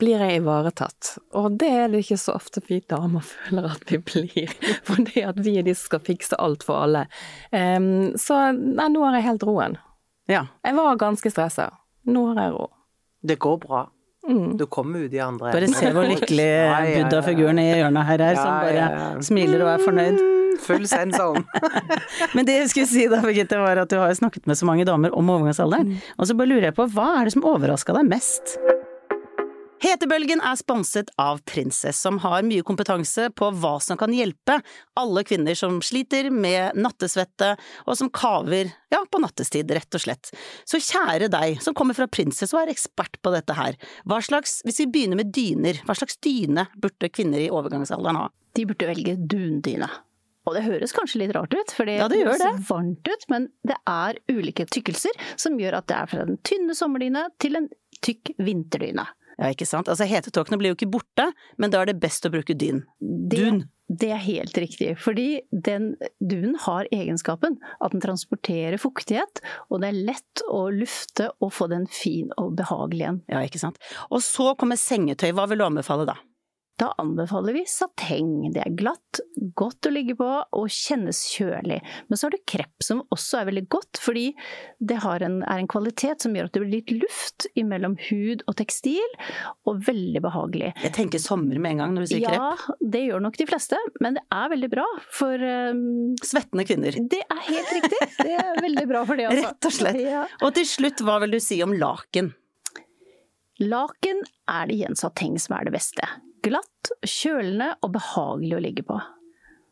blir 0.00 0.18
jeg 0.24 0.40
ivaretatt. 0.40 1.18
Og 1.36 1.58
det 1.60 1.68
er 1.68 1.88
det 1.92 2.00
ikke 2.06 2.16
så 2.18 2.34
ofte 2.38 2.62
vi 2.68 2.78
damer 2.88 3.20
føler 3.32 3.70
at 3.70 3.82
vi 3.90 3.98
blir. 4.00 4.54
Fordi 4.88 5.22
at 5.28 5.38
vi 5.44 5.58
er 5.60 5.66
de 5.66 5.74
som 5.76 5.90
skal 5.92 6.00
fikse 6.06 6.38
alt 6.40 6.64
for 6.64 6.86
alle. 6.86 7.06
Um, 7.52 8.14
så 8.16 8.46
nei, 8.56 8.88
nå 8.88 9.04
har 9.04 9.18
jeg 9.20 9.28
helt 9.30 9.44
roen. 9.44 9.76
Ja. 10.30 10.46
Jeg 10.64 10.76
var 10.76 10.96
ganske 11.00 11.32
stressa. 11.32 11.68
Nå 12.08 12.28
har 12.32 12.46
jeg 12.46 12.54
råd. 12.54 12.72
Det 13.24 13.38
går 13.40 13.58
bra. 13.64 13.86
Mm. 14.28 14.56
Du 14.56 14.64
kommer 14.72 15.04
ut 15.04 15.12
i 15.12 15.18
andre 15.20 15.50
Bare 15.52 15.66
se 15.68 15.90
hvor 15.92 16.06
lykkelig 16.08 16.44
Ja, 16.48 16.78
ja, 16.80 17.02
buddha-figuren 17.02 17.58
i 17.60 17.66
hjørnet 17.74 18.06
her 18.08 18.22
er, 18.24 18.38
som 18.38 18.54
bare 18.62 18.78
ja, 18.78 18.86
ja. 18.96 19.08
smiler 19.20 19.64
og 19.66 19.72
er 19.74 19.84
fornøyd. 19.84 20.16
Full 20.16 20.44
Full 20.64 20.86
sendzone. 20.88 21.42
Men 22.36 22.46
det 22.48 22.54
jeg 22.56 22.70
skulle 22.72 22.88
si 22.88 23.04
da, 23.10 23.18
Birgitte, 23.24 23.58
var 23.60 23.82
at 23.82 23.90
du 23.90 23.98
har 24.00 24.14
snakket 24.16 24.46
med 24.48 24.56
så 24.56 24.68
mange 24.68 24.86
damer 24.88 25.12
om 25.12 25.28
overgangsalderen. 25.34 25.98
Og 26.16 26.30
så 26.30 26.36
bare 26.38 26.52
lurer 26.54 26.70
jeg 26.70 26.76
på, 26.78 26.86
hva 26.94 27.08
er 27.18 27.28
det 27.28 27.34
som 27.36 27.44
overraska 27.50 27.96
deg 27.98 28.08
mest? 28.08 28.56
Hetebølgen 29.84 30.40
er 30.40 30.56
sponset 30.56 31.10
av 31.20 31.42
Prinsess, 31.44 31.98
som 32.00 32.16
har 32.22 32.44
mye 32.46 32.64
kompetanse 32.64 33.26
på 33.36 33.50
hva 33.60 33.74
som 33.84 33.98
kan 34.00 34.14
hjelpe 34.16 34.54
alle 34.96 35.24
kvinner 35.28 35.56
som 35.58 35.76
sliter 35.84 36.30
med 36.32 36.78
nattesvette, 36.78 37.50
og 37.84 37.98
som 38.00 38.08
kaver, 38.08 38.70
ja, 38.94 39.02
på 39.04 39.20
nattestid, 39.20 39.68
rett 39.76 39.98
og 39.98 40.00
slett. 40.06 40.30
Så 40.64 40.80
kjære 40.80 41.28
deg, 41.34 41.60
som 41.60 41.76
kommer 41.76 41.96
fra 41.98 42.06
Prinsess 42.08 42.54
og 42.56 42.62
er 42.62 42.72
ekspert 42.72 43.18
på 43.20 43.32
dette 43.34 43.56
her, 43.58 43.76
hva 44.08 44.22
slags, 44.24 44.62
hvis 44.64 44.80
vi 44.80 44.86
begynner 44.94 45.20
med 45.20 45.34
dyner, 45.36 45.82
hva 45.84 45.96
slags 45.98 46.16
dyne 46.24 46.64
burde 46.80 47.10
kvinner 47.12 47.44
i 47.44 47.50
overgangsalderen 47.52 48.22
ha? 48.22 48.30
De 48.56 48.64
burde 48.70 48.88
velge 48.88 49.18
dundyne. 49.20 49.90
Og 50.48 50.56
det 50.56 50.62
høres 50.64 50.96
kanskje 50.96 51.20
litt 51.26 51.34
rart 51.36 51.52
ut, 51.52 51.74
for 51.76 51.88
det, 51.88 51.98
Ja, 52.00 52.06
det 52.08 52.22
høres 52.22 52.64
varmt 52.70 53.04
ut, 53.04 53.28
men 53.28 53.50
det 53.68 53.76
er 53.84 54.16
ulike 54.32 54.64
tykkelser 54.64 55.12
som 55.36 55.60
gjør 55.60 55.82
at 55.82 55.90
det 55.92 55.98
er 55.98 56.08
fra 56.08 56.24
den 56.30 56.40
tynne 56.40 56.76
sommerdyne 56.78 57.26
til 57.42 57.60
en 57.60 57.68
tykk 58.04 58.32
vinterdyne. 58.40 59.04
Ja, 59.38 59.50
ikke 59.50 59.68
sant. 59.68 59.90
Altså 59.90 60.06
hetetåkene 60.08 60.58
blir 60.60 60.72
jo 60.72 60.78
ikke 60.78 60.92
borte, 60.94 61.30
men 61.60 61.72
da 61.72 61.82
er 61.82 61.90
det 61.90 62.00
best 62.02 62.26
å 62.26 62.32
bruke 62.34 62.56
dyn. 62.58 62.84
Dun. 63.00 63.64
Det 63.84 64.08
er 64.16 64.20
helt 64.24 64.56
riktig, 64.56 64.94
fordi 64.96 65.42
den 65.52 65.90
dunen 66.16 66.54
har 66.64 66.88
egenskapen 66.94 67.58
at 67.84 67.92
den 67.92 68.00
transporterer 68.00 68.80
fuktighet, 68.80 69.42
og 69.68 69.82
det 69.82 69.90
er 69.90 69.98
lett 70.08 70.44
å 70.48 70.62
lufte 70.72 71.28
og 71.44 71.52
få 71.52 71.68
den 71.68 71.84
fin 71.92 72.32
og 72.40 72.54
behagelig 72.56 73.04
igjen. 73.04 73.20
Ja, 73.28 73.42
ikke 73.44 73.60
sant. 73.60 73.76
Og 74.08 74.24
så 74.24 74.54
kommer 74.56 74.80
sengetøy, 74.80 75.34
hva 75.36 75.44
vil 75.50 75.60
du 75.60 75.66
anbefale 75.68 76.08
da? 76.08 76.16
Da 76.80 76.88
anbefaler 76.98 77.54
vi 77.54 77.62
sateng. 77.70 78.48
Det 78.50 78.58
er 78.64 78.72
glatt, 78.74 79.20
godt 79.54 79.86
å 79.86 79.92
ligge 79.94 80.16
på 80.18 80.26
og 80.26 80.64
kjennes 80.72 81.20
kjølig. 81.30 81.76
Men 82.08 82.18
så 82.18 82.26
har 82.26 82.34
du 82.34 82.40
krepp 82.50 82.82
som 82.82 83.04
også 83.14 83.38
er 83.38 83.48
veldig 83.52 83.62
godt, 83.70 84.00
fordi 84.02 84.24
det 84.82 84.98
en, 84.98 85.36
er 85.46 85.60
en 85.60 85.70
kvalitet 85.70 86.24
som 86.24 86.34
gjør 86.34 86.50
at 86.50 86.56
det 86.56 86.64
blir 86.64 86.72
litt 86.74 86.90
luft 86.96 87.46
imellom 87.54 87.94
hud 88.08 88.42
og 88.50 88.58
tekstil, 88.58 89.14
og 89.70 89.84
veldig 89.86 90.24
behagelig. 90.24 90.72
Jeg 90.82 90.96
tenker 90.98 91.22
sommer 91.22 91.62
med 91.62 91.76
en 91.76 91.84
gang 91.84 91.94
når 91.94 92.08
du 92.08 92.12
sier 92.16 92.26
ja, 92.26 92.34
krepp. 92.34 92.66
Ja, 92.66 92.90
det 92.96 93.04
gjør 93.06 93.24
nok 93.28 93.38
de 93.38 93.48
fleste, 93.52 93.80
men 94.02 94.18
det 94.18 94.26
er 94.34 94.52
veldig 94.56 94.72
bra 94.74 94.90
for 95.14 95.48
um, 95.70 95.86
Svettende 96.26 96.66
kvinner. 96.66 96.98
Det 97.14 97.22
er 97.22 97.42
helt 97.52 97.74
riktig. 97.78 98.02
Det 98.18 98.34
er 98.34 98.62
veldig 98.64 98.88
bra 98.90 99.06
for 99.06 99.20
det, 99.20 99.30
altså. 99.30 99.46
Rett 99.52 99.70
og 99.70 99.78
slett. 99.78 100.02
Ja. 100.02 100.26
Og 100.42 100.58
til 100.58 100.66
slutt, 100.66 101.06
hva 101.06 101.20
vil 101.22 101.38
du 101.38 101.42
si 101.42 101.62
om 101.62 101.78
laken? 101.78 102.34
Laken 103.62 104.24
er 104.50 104.66
det 104.66 104.80
igjen 104.80 104.98
sateng 104.98 105.38
som 105.38 105.54
er 105.54 105.68
det 105.68 105.78
beste. 105.78 106.08
Glatt, 106.44 106.90
kjølende 107.08 107.70
og 107.80 107.94
behagelig 107.94 108.56
å 108.56 108.60
ligge 108.60 108.82
på. 108.84 108.98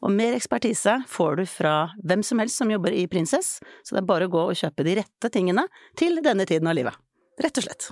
Og 0.03 0.11
mer 0.11 0.33
ekspertise 0.35 0.95
får 1.11 1.37
du 1.39 1.43
fra 1.47 1.75
hvem 2.01 2.23
som 2.25 2.41
helst 2.41 2.59
som 2.63 2.71
jobber 2.73 2.95
i 2.97 3.05
Prinsess, 3.13 3.59
så 3.85 3.95
det 3.95 4.01
er 4.01 4.09
bare 4.09 4.27
å 4.27 4.33
gå 4.33 4.45
og 4.49 4.57
kjøpe 4.57 4.87
de 4.87 4.97
rette 5.03 5.31
tingene 5.35 5.67
til 5.99 6.23
denne 6.25 6.47
tiden 6.49 6.71
av 6.71 6.79
livet. 6.79 6.97
Rett 7.43 7.61
og 7.61 7.67
slett. 7.67 7.91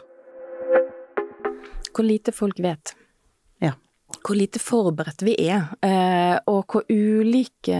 Hvor 1.90 2.06
lite 2.06 2.32
folk 2.32 2.62
vet. 2.64 2.94
Hvor 4.20 4.36
lite 4.36 4.60
forberedt 4.60 5.22
vi 5.24 5.34
er, 5.48 5.70
eh, 5.86 6.36
og 6.50 6.68
hvor 6.68 6.84
ulike 6.92 7.78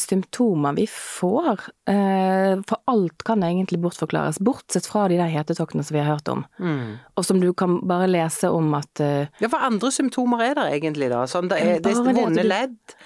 symptomer 0.00 0.76
vi 0.78 0.86
får. 0.88 1.66
Eh, 1.92 2.54
for 2.68 2.80
alt 2.92 3.24
kan 3.28 3.44
egentlig 3.44 3.80
bortforklares, 3.84 4.40
bortsett 4.40 4.88
fra 4.88 5.06
de 5.12 5.20
der 5.20 5.32
hetetoktene 5.32 5.84
som 5.84 5.98
vi 5.98 6.02
har 6.02 6.16
hørt 6.16 6.30
om. 6.32 6.46
Mm. 6.58 6.96
Og 7.16 7.28
som 7.28 7.40
du 7.42 7.50
kan 7.52 7.80
bare 7.88 8.08
lese 8.08 8.50
om 8.50 8.72
at 8.78 9.04
eh, 9.04 9.32
Ja, 9.42 9.52
hva 9.52 9.66
andre 9.68 9.92
symptomer 9.92 10.46
er 10.48 10.56
der 10.58 10.72
egentlig, 10.78 11.10
da? 11.12 11.26
Sånn, 11.30 11.52
det 11.52 11.60
er, 11.60 11.82
det 11.84 11.92
er 11.92 12.20
vonde 12.22 12.46
ledd? 12.46 12.96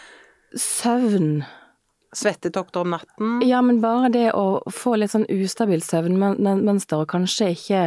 Søvn 0.59 1.41
svettetokter 2.17 2.81
om 2.81 2.91
natten? 2.91 3.43
Ja, 3.47 3.63
men 3.63 3.81
bare 3.81 4.09
det 4.13 4.27
å 4.35 4.61
få 4.75 4.97
litt 4.99 5.13
sånn 5.13 5.29
ustabilt 5.31 5.87
søvnmønster, 5.87 7.05
og 7.05 7.11
kanskje 7.13 7.51
ikke 7.55 7.83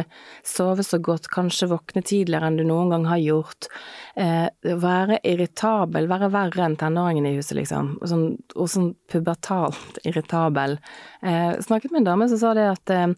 sove 0.46 0.84
så 0.86 0.98
godt, 1.04 1.28
kanskje 1.32 1.68
våkne 1.72 2.04
tidligere 2.06 2.48
enn 2.48 2.58
du 2.60 2.64
noen 2.68 2.94
gang 2.94 3.08
har 3.10 3.20
gjort. 3.20 3.68
Eh, 4.16 4.46
være 4.64 5.20
irritabel, 5.28 6.08
være 6.10 6.30
verre 6.32 6.68
enn 6.68 6.78
tenåringen 6.80 7.28
i 7.28 7.34
huset, 7.36 7.56
liksom. 7.60 7.96
Og 8.00 8.12
sånn, 8.12 8.28
og 8.54 8.70
sånn 8.72 8.92
pubertalt 9.12 10.00
irritabel. 10.08 10.78
Eh, 11.22 11.52
snakket 11.66 11.92
med 11.92 12.04
en 12.04 12.12
dame 12.12 12.30
som 12.32 12.40
sa 12.40 12.54
det 12.56 12.70
at 12.70 12.94
eh, 12.94 13.10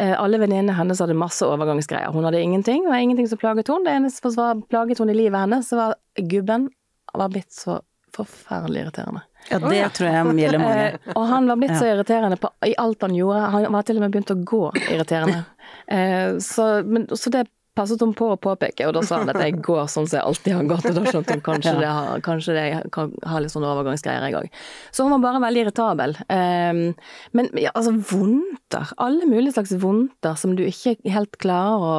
eh 0.00 0.16
alle 0.16 0.38
venninnene 0.40 0.74
hennes 0.74 1.00
hadde 1.02 1.14
masse 1.18 1.46
overgangsgreier. 1.46 2.10
Hun 2.12 2.26
hadde 2.26 2.42
ingenting, 2.42 2.88
og 2.88 2.98
ingenting 2.98 3.28
som 3.30 3.38
plaget 3.38 3.70
hun. 3.70 3.84
Det 3.84 3.94
eneste 3.94 4.34
som 4.34 4.62
plaget 4.66 4.98
hun 4.98 5.10
i 5.10 5.18
livet 5.18 5.46
hennes, 5.46 5.72
var 5.72 5.94
gubben 6.16 6.70
var 7.14 7.30
blitt 7.30 7.52
så 7.52 7.80
forferdelig 8.14 8.84
irriterende. 8.84 9.29
Ja, 9.48 9.58
det 9.58 9.88
tror 9.96 10.08
jeg 10.10 10.34
gjelder 10.38 10.62
mange. 10.62 10.98
Og 11.18 11.24
han 11.30 11.48
var 11.50 11.58
blitt 11.58 11.78
så 11.78 11.88
irriterende 11.88 12.36
på, 12.40 12.50
i 12.66 12.74
alt 12.78 13.02
han 13.02 13.16
gjorde. 13.16 13.46
Han 13.54 13.72
var 13.74 13.86
til 13.88 13.98
og 13.98 14.04
med 14.04 14.14
begynt 14.14 14.34
å 14.34 14.38
gå 14.52 14.66
irriterende. 14.88 15.44
Eh, 15.90 16.36
så, 16.38 16.64
men, 16.86 17.08
så 17.18 17.30
det 17.34 17.40
passet 17.78 18.02
hun 18.02 18.12
på 18.16 18.32
å 18.32 18.38
påpeke, 18.40 18.86
og 18.88 18.94
da 18.96 19.02
sa 19.06 19.20
han 19.22 19.30
at 19.32 19.38
jeg 19.40 19.60
går 19.62 19.84
sånn 19.90 20.08
som 20.08 20.18
jeg 20.18 20.26
alltid 20.26 20.56
har 20.56 20.68
gått, 20.72 20.88
og 20.90 20.96
da 20.96 21.04
skjønte 21.06 21.36
hun 21.36 21.42
kanskje, 21.46 21.72
ja. 21.76 21.80
det, 21.80 21.90
har, 21.96 22.22
kanskje 22.26 22.56
det 22.56 22.64
kan 22.94 23.12
ha 23.30 23.42
litt 23.42 23.54
sånne 23.54 23.70
overgangsgreier 23.70 24.26
jeg 24.26 24.38
òg. 24.40 24.58
Så 24.90 25.06
hun 25.06 25.14
var 25.14 25.22
bare 25.24 25.42
veldig 25.46 25.64
irritabel. 25.64 26.16
Um, 26.26 26.82
men 27.36 27.50
ja, 27.60 27.72
altså 27.74 27.94
vondter, 27.94 28.90
alle 29.00 29.28
mulige 29.30 29.54
slags 29.58 29.74
vondter 29.82 30.38
som 30.40 30.56
du 30.58 30.64
ikke 30.66 30.96
helt 31.10 31.38
klarer 31.40 31.80
å 31.80 31.92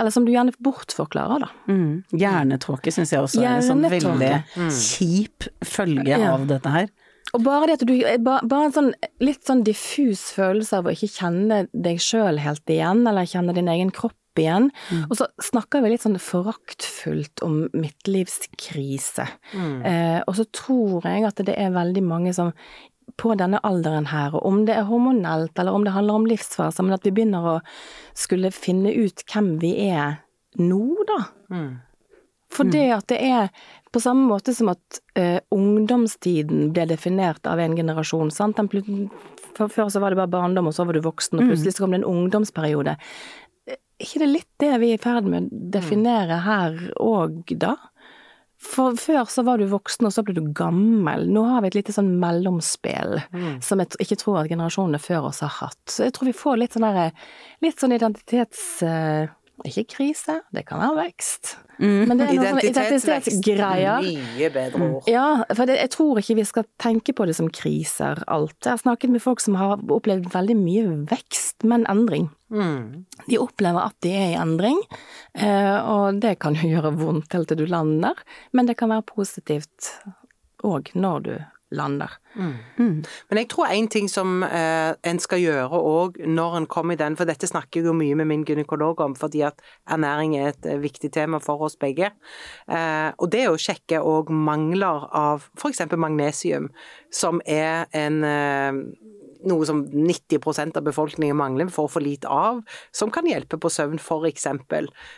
Eller 0.00 0.12
som 0.14 0.24
du 0.26 0.32
gjerne 0.32 0.54
bortforklarer, 0.62 1.44
da. 1.46 1.50
Mm. 1.70 2.02
Hjernetåke 2.10 2.92
syns 2.94 3.14
jeg 3.14 3.22
også 3.22 3.42
er 3.44 3.58
en 3.58 3.66
sånn 3.66 3.86
veldig 3.86 4.32
mm. 4.56 4.72
kjip 4.74 5.48
følge 5.66 6.18
ja. 6.18 6.34
av 6.34 6.48
dette 6.50 6.72
her. 6.72 6.90
Og 7.32 7.44
bare 7.46 7.70
det 7.70 7.78
at 7.80 7.84
du 7.88 7.94
Bare 8.24 8.64
en 8.66 8.74
sånn 8.74 8.90
litt 9.24 9.46
sånn 9.46 9.62
diffus 9.66 10.26
følelse 10.36 10.80
av 10.80 10.88
å 10.88 10.94
ikke 10.94 11.10
kjenne 11.14 11.62
deg 11.72 12.02
sjøl 12.02 12.40
helt 12.42 12.72
igjen, 12.72 13.06
eller 13.08 13.28
kjenne 13.28 13.54
din 13.56 13.70
egen 13.72 13.92
kropp 13.94 14.18
igjen. 14.40 14.70
Mm. 14.90 15.02
Og 15.08 15.18
så 15.18 15.28
snakker 15.42 15.82
vi 15.82 15.92
litt 15.92 16.04
sånn 16.04 16.20
foraktfullt 16.22 17.42
om 17.44 17.66
midtlivskrise. 17.74 19.26
Mm. 19.52 19.76
Eh, 19.88 20.20
og 20.26 20.38
så 20.38 20.46
tror 20.54 21.08
jeg 21.08 21.26
at 21.28 21.44
det 21.44 21.58
er 21.58 21.74
veldig 21.74 22.04
mange 22.06 22.34
som 22.36 22.54
på 23.20 23.34
denne 23.36 23.60
alderen 23.66 24.06
her, 24.08 24.32
og 24.38 24.46
om 24.46 24.62
det 24.66 24.76
er 24.78 24.88
hormonelt 24.88 25.58
eller 25.58 25.74
om 25.74 25.84
det 25.84 25.92
handler 25.92 26.20
om 26.20 26.26
livsfaser, 26.30 26.86
men 26.86 26.96
at 26.96 27.04
vi 27.04 27.12
begynner 27.14 27.44
å 27.44 27.54
skulle 28.16 28.52
finne 28.54 28.92
ut 28.94 29.24
hvem 29.28 29.56
vi 29.60 29.74
er 29.90 30.22
nå, 30.60 30.84
da. 31.08 31.18
Mm. 31.52 31.72
For 32.52 32.68
det 32.68 32.84
at 32.92 33.08
det 33.08 33.18
er 33.24 33.48
på 33.92 34.00
samme 34.00 34.26
måte 34.28 34.52
som 34.56 34.70
at 34.72 35.00
uh, 35.18 35.38
ungdomstiden 35.52 36.70
ble 36.72 36.86
definert 36.90 37.46
av 37.48 37.60
en 37.60 37.76
generasjon. 37.76 38.32
sant? 38.32 38.60
Før 39.56 39.88
så 39.92 40.00
var 40.00 40.12
det 40.12 40.20
bare 40.20 40.32
barndom, 40.32 40.68
og 40.68 40.76
så 40.76 40.86
var 40.88 40.96
du 40.96 41.04
voksen, 41.04 41.38
og 41.38 41.44
mm. 41.44 41.50
plutselig 41.52 41.74
så 41.76 41.84
kom 41.84 41.96
det 41.96 42.02
en 42.02 42.08
ungdomsperiode 42.08 42.96
ikke 44.04 44.22
det 44.22 44.28
litt 44.30 44.50
det 44.62 44.74
vi 44.82 44.92
er 44.92 44.98
i 44.98 45.02
ferd 45.02 45.28
med 45.30 45.48
å 45.48 45.62
definere 45.74 46.42
her 46.44 46.78
òg, 47.00 47.54
da? 47.60 47.76
For 48.62 48.94
før 48.94 49.26
så 49.26 49.42
var 49.42 49.58
du 49.58 49.66
voksen, 49.66 50.06
og 50.06 50.14
så 50.14 50.22
ble 50.22 50.36
du 50.36 50.44
gammel. 50.54 51.26
Nå 51.34 51.42
har 51.48 51.64
vi 51.64 51.72
et 51.72 51.78
lite 51.80 51.94
sånn 51.94 52.12
mellomspill 52.22 53.18
mm. 53.32 53.56
som 53.64 53.82
jeg 53.82 53.98
ikke 54.04 54.20
tror 54.20 54.42
at 54.42 54.52
generasjonene 54.52 55.02
før 55.02 55.32
oss 55.32 55.42
har 55.42 55.50
hatt. 55.56 55.80
Så 55.90 56.06
jeg 56.06 56.14
tror 56.14 56.30
vi 56.30 56.36
får 56.36 56.60
litt 56.60 56.76
sånn 56.76 56.86
derre 56.86 57.10
Litt 57.62 57.82
sånn 57.82 57.94
identitets... 57.94 58.62
Uh, 58.86 59.30
ikke 59.68 59.84
krise, 59.96 60.40
det 60.54 60.64
kan 60.68 60.80
være 60.82 61.06
vekst. 61.06 61.56
Mm. 61.78 62.08
Men 62.08 62.18
det 62.20 62.26
er 62.26 62.38
noe 62.38 62.62
identitetsgreier. 62.62 64.04
Mye 64.04 64.50
bedre 64.54 64.88
ord. 64.88 65.08
Ja, 65.10 65.26
for 65.52 65.68
det, 65.70 65.78
jeg 65.80 65.92
tror 65.94 66.20
ikke 66.20 66.36
vi 66.38 66.46
skal 66.48 66.66
tenke 66.82 67.14
på 67.16 67.26
det 67.28 67.36
som 67.38 67.50
kriser, 67.52 68.22
alt. 68.26 68.56
Jeg 68.64 68.74
har 68.74 68.82
snakket 68.82 69.14
med 69.14 69.24
folk 69.24 69.42
som 69.42 69.58
har 69.60 69.78
opplevd 69.82 70.28
veldig 70.34 70.58
mye 70.58 70.84
vekst, 71.10 71.66
men 71.68 71.86
endring. 71.90 72.28
Mm. 72.52 73.04
De 73.28 73.40
opplever 73.40 73.86
at 73.86 73.96
de 74.04 74.12
er 74.16 74.34
i 74.34 74.40
endring, 74.40 74.78
eh, 75.34 75.78
og 75.78 76.20
det 76.22 76.36
kan 76.42 76.58
jo 76.58 76.70
gjøre 76.74 76.94
vondt 76.98 77.38
helt 77.38 77.52
til 77.52 77.62
du 77.62 77.66
lander, 77.70 78.18
men 78.52 78.68
det 78.68 78.78
kan 78.80 78.92
være 78.92 79.06
positivt 79.08 79.94
òg 80.62 80.92
når 80.94 81.26
du 81.26 81.34
lander. 81.72 82.12
Mm. 82.34 82.52
Mm. 82.78 83.02
Men 83.30 83.40
jeg 83.40 83.48
tror 83.52 83.72
en 83.72 83.88
ting 83.92 84.08
som 84.10 84.42
eh, 84.46 84.92
en 85.08 85.20
skal 85.20 85.42
gjøre 85.42 85.80
òg 85.80 86.20
når 86.26 86.56
en 86.60 86.68
kommer 86.70 86.96
i 86.96 87.00
den, 87.00 87.16
for 87.18 87.28
dette 87.28 87.48
snakker 87.48 87.80
jeg 87.80 87.90
jo 87.90 87.96
mye 87.96 88.16
med 88.18 88.30
min 88.30 88.46
gynekolog 88.48 89.00
om, 89.04 89.16
fordi 89.18 89.44
at 89.48 89.60
ernæring 89.90 90.36
er 90.38 90.52
et 90.52 90.68
eh, 90.68 90.80
viktig 90.82 91.12
tema 91.12 91.40
for 91.42 91.66
oss 91.68 91.76
begge, 91.80 92.12
eh, 92.68 93.10
og 93.18 93.32
det 93.32 93.44
er 93.44 93.52
å 93.52 93.60
sjekke 93.60 94.00
òg 94.00 94.32
mangler 94.32 95.08
av 95.08 95.48
f.eks. 95.58 95.84
magnesium, 95.96 96.70
som 97.12 97.42
er 97.46 97.88
en 97.96 98.22
eh, 98.24 98.82
noe 99.48 99.66
som 99.68 99.82
90% 99.86 100.78
av 100.78 100.86
befolkningen 100.86 101.36
mangler, 101.36 101.70
får 101.72 101.88
for 101.94 102.04
lite 102.04 102.30
av, 102.30 102.62
som 102.94 103.10
kan 103.12 103.26
hjelpe 103.28 103.58
på 103.60 103.70
søvn, 103.72 104.00
f.eks. 104.00 104.46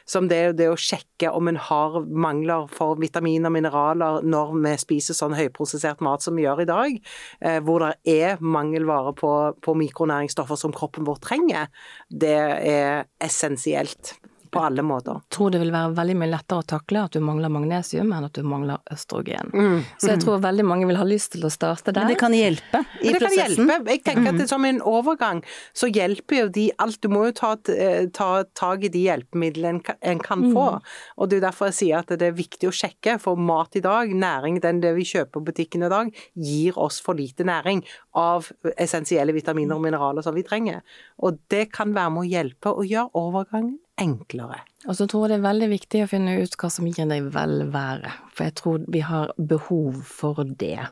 Som 0.08 0.28
det, 0.30 0.40
det 0.58 0.70
å 0.72 0.78
sjekke 0.80 1.32
om 1.34 1.50
en 1.50 1.60
har 1.60 2.00
mangler 2.04 2.68
for 2.72 2.98
vitaminer 3.00 3.50
og 3.50 3.56
mineraler 3.56 4.20
når 4.26 4.54
vi 4.58 4.74
spiser 4.80 5.18
sånn 5.18 5.36
høyprosessert 5.38 6.04
mat 6.04 6.24
som 6.24 6.36
vi 6.36 6.46
gjør 6.46 6.64
i 6.64 6.68
dag, 6.70 7.00
eh, 7.40 7.60
hvor 7.64 7.84
det 7.84 8.18
er 8.26 8.42
mangelvare 8.42 9.14
på, 9.18 9.32
på 9.64 9.78
mikronæringsstoffer 9.84 10.60
som 10.60 10.74
kroppen 10.74 11.06
vår 11.08 11.20
trenger. 11.24 11.72
Det 12.08 12.38
er 12.74 13.04
essensielt 13.22 14.16
på 14.54 14.62
alle 14.62 14.84
måter. 14.86 15.18
Jeg 15.24 15.36
tror 15.36 15.52
det 15.54 15.60
vil 15.62 15.72
være 15.74 15.92
veldig 15.96 16.16
mye 16.20 16.30
lettere 16.30 16.62
å 16.62 16.66
takle 16.74 17.02
at 17.08 17.16
du 17.16 17.22
mangler 17.24 17.52
magnesium 17.52 18.12
enn 18.14 18.26
at 18.28 18.36
du 18.38 18.46
mangler 18.46 18.82
østrogen. 18.94 19.50
Mm. 19.52 19.80
Så 19.98 20.12
jeg 20.12 20.22
tror 20.22 20.42
veldig 20.44 20.66
mange 20.68 20.88
vil 20.88 20.98
ha 21.00 21.06
lyst 21.08 21.32
til 21.34 21.46
å 21.48 21.50
starte 21.52 21.92
der. 21.92 22.04
Men 22.04 22.14
det 22.14 22.20
kan 22.20 22.36
hjelpe 22.36 22.84
i 23.00 23.12
det 23.12 23.20
prosessen. 23.22 23.66
Kan 23.66 23.74
hjelpe. 23.74 23.96
Jeg 23.96 24.02
tenker 24.06 24.30
at 24.30 24.40
det, 24.42 24.48
som 24.50 24.66
en 24.68 24.80
overgang 24.86 25.42
så 25.76 25.90
hjelper 25.90 26.44
jo 26.44 26.48
de 26.54 26.68
alt. 26.84 27.00
Du 27.02 27.10
må 27.12 27.26
jo 27.28 27.34
ta, 27.36 27.52
eh, 27.74 28.06
ta 28.14 28.30
tak 28.54 28.86
i 28.86 28.92
de 28.94 29.04
hjelpemidlene 29.08 29.96
en 30.00 30.22
kan 30.22 30.46
få. 30.54 30.68
Mm. 30.78 30.90
Og 31.18 31.30
det 31.30 31.40
er 31.40 31.46
derfor 31.48 31.70
jeg 31.70 31.78
sier 31.80 32.02
at 32.02 32.14
det 32.14 32.30
er 32.30 32.38
viktig 32.38 32.70
å 32.70 32.74
sjekke, 32.74 33.18
for 33.20 33.40
mat 33.40 33.76
i 33.76 33.82
dag, 33.84 34.10
næring, 34.10 34.60
den 34.62 34.80
det 34.84 34.94
vi 34.96 35.06
kjøper 35.08 35.38
på 35.38 35.44
butikken 35.50 35.86
i 35.86 35.92
dag, 35.92 36.12
gir 36.34 36.78
oss 36.80 37.00
for 37.02 37.18
lite 37.18 37.46
næring 37.46 37.82
av 38.18 38.50
essensielle 38.78 39.34
vitaminer 39.34 39.76
og 39.76 39.84
mineraler 39.84 40.24
som 40.24 40.36
vi 40.36 40.46
trenger. 40.46 40.84
Og 41.24 41.40
det 41.52 41.66
kan 41.74 41.94
være 41.96 42.14
med 42.14 42.24
å 42.24 42.30
hjelpe 42.30 42.74
å 42.74 42.86
gjøre 42.86 43.10
overgangen 43.18 43.80
enklere. 44.00 44.60
Og 44.88 44.96
så 44.98 45.06
tror 45.08 45.26
jeg 45.26 45.34
det 45.34 45.36
er 45.38 45.46
veldig 45.48 45.68
viktig 45.70 46.00
å 46.04 46.08
finne 46.10 46.34
ut 46.42 46.56
hva 46.60 46.70
som 46.72 46.88
gir 46.88 47.06
deg 47.08 47.28
velvære, 47.34 48.10
for 48.34 48.48
jeg 48.48 48.56
tror 48.60 48.88
vi 48.92 49.04
har 49.06 49.30
behov 49.38 50.02
for 50.08 50.42
det. 50.44 50.88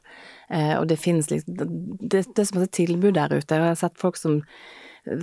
Eh, 0.48 0.76
og 0.78 0.86
det 0.88 1.00
finnes 1.02 1.28
liksom 1.32 1.58
Det, 1.58 2.22
det 2.24 2.38
er 2.38 2.48
som 2.48 2.62
et 2.62 2.72
tilbud 2.72 3.14
der 3.18 3.34
ute. 3.34 3.58
Jeg 3.58 3.72
har 3.72 3.78
sett 3.78 4.00
folk 4.00 4.16
som 4.20 4.40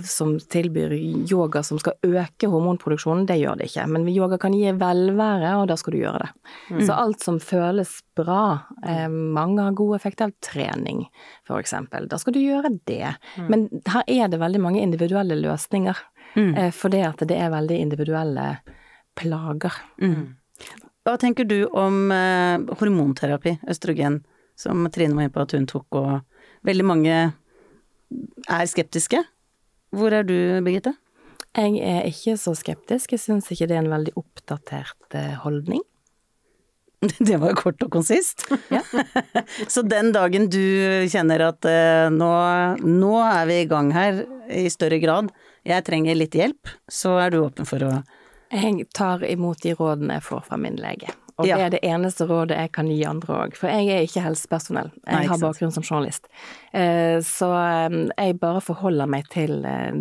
som 0.04 0.34
tilbyr 0.52 0.92
yoga 1.32 1.62
som 1.64 1.78
skal 1.80 1.96
øke 2.04 2.48
hormonproduksjonen, 2.52 3.24
det 3.28 3.38
gjør 3.40 3.56
det 3.56 3.70
ikke. 3.70 3.86
Men 3.88 4.08
yoga 4.12 4.36
kan 4.40 4.52
gi 4.52 4.74
velvære, 4.76 5.54
og 5.56 5.70
da 5.70 5.76
skal 5.80 5.94
du 5.94 6.02
gjøre 6.02 6.20
det. 6.26 6.28
Mm. 6.68 6.82
Så 6.84 6.98
alt 7.00 7.24
som 7.24 7.38
føles 7.40 7.94
bra, 8.18 8.60
eh, 8.84 9.08
mange 9.08 9.64
har 9.64 9.78
god 9.78 9.96
effekt 9.96 10.20
av 10.20 10.34
trening, 10.44 11.06
eksempel. 11.48 12.08
Da 12.08 12.18
skal 12.20 12.36
du 12.36 12.42
gjøre 12.42 12.74
det. 12.84 13.16
Mm. 13.38 13.48
Men 13.48 13.68
her 13.88 14.04
er 14.06 14.28
det 14.28 14.42
veldig 14.42 14.60
mange 14.60 14.84
individuelle 14.84 15.40
løsninger. 15.40 15.96
Mm. 16.36 16.54
Eh, 16.54 16.70
fordi 16.74 17.02
at 17.06 17.22
det 17.28 17.38
er 17.38 17.52
veldig 17.52 17.80
individuelle 17.80 18.46
plager. 19.18 19.74
Mm. 20.02 20.36
Hva 21.06 21.16
tenker 21.20 21.48
du 21.48 21.64
om 21.66 22.10
eh, 22.12 22.62
hormonterapi, 22.80 23.56
østrogen, 23.70 24.20
som 24.58 24.84
Trine 24.92 25.16
var 25.16 25.26
inne 25.26 25.34
på 25.34 25.44
at 25.44 25.54
hun 25.56 25.68
tok, 25.70 25.86
og 25.96 26.66
veldig 26.68 26.86
mange 26.86 27.20
er 28.50 28.66
skeptiske? 28.68 29.22
Hvor 29.96 30.14
er 30.14 30.26
du, 30.26 30.36
Birgitte? 30.64 30.94
Jeg 31.56 31.80
er 31.82 32.04
ikke 32.06 32.36
så 32.38 32.52
skeptisk. 32.54 33.16
Jeg 33.16 33.22
syns 33.24 33.48
ikke 33.50 33.66
det 33.70 33.78
er 33.78 33.82
en 33.82 33.94
veldig 33.94 34.12
oppdatert 34.20 35.16
eh, 35.18 35.34
holdning. 35.42 35.82
Det 37.30 37.38
var 37.40 37.56
kort 37.58 37.80
og 37.82 37.90
konsist. 37.94 38.44
Ja. 38.70 38.82
Så 39.72 39.82
den 39.88 40.12
dagen 40.12 40.50
du 40.52 40.60
kjenner 41.10 41.46
at 41.48 41.66
eh, 41.66 42.06
nå, 42.12 42.30
nå 42.84 43.14
er 43.24 43.48
vi 43.48 43.62
i 43.62 43.68
gang 43.70 43.90
her 43.96 44.22
i 44.52 44.66
større 44.72 45.00
grad, 45.02 45.32
jeg 45.64 45.84
trenger 45.84 46.14
litt 46.16 46.36
hjelp, 46.36 46.68
så 46.90 47.18
er 47.24 47.30
du 47.30 47.40
åpen 47.44 47.66
for 47.68 47.78
å 47.86 48.02
Jeg 48.50 48.88
tar 48.92 49.22
imot 49.24 49.60
de 49.62 49.74
rådene 49.78 50.16
jeg 50.18 50.22
får 50.26 50.40
fra 50.48 50.56
min 50.58 50.76
lege. 50.76 51.12
Og 51.38 51.46
Ja. 51.46 51.56
det 51.56 51.64
er 51.64 51.70
det 51.70 51.80
eneste 51.88 52.26
rådet 52.28 52.56
jeg 52.58 52.72
kan 52.72 52.86
gi 52.90 53.04
andre 53.06 53.46
òg, 53.46 53.54
for 53.56 53.68
jeg 53.68 53.88
er 53.88 54.02
ikke 54.04 54.20
helsepersonell. 54.24 54.90
Jeg 55.06 55.14
Nei, 55.14 55.22
ikke 55.24 55.28
har 55.30 55.38
bakgrunn 55.38 55.72
som 55.72 55.82
journalist. 55.82 56.26
Eh, 56.74 57.20
Så 57.20 57.48
eh, 57.48 58.08
jeg 58.18 58.40
bare 58.40 58.60
forholder 58.60 59.06
meg 59.08 59.28
til, 59.30 59.64
eh, 59.64 59.92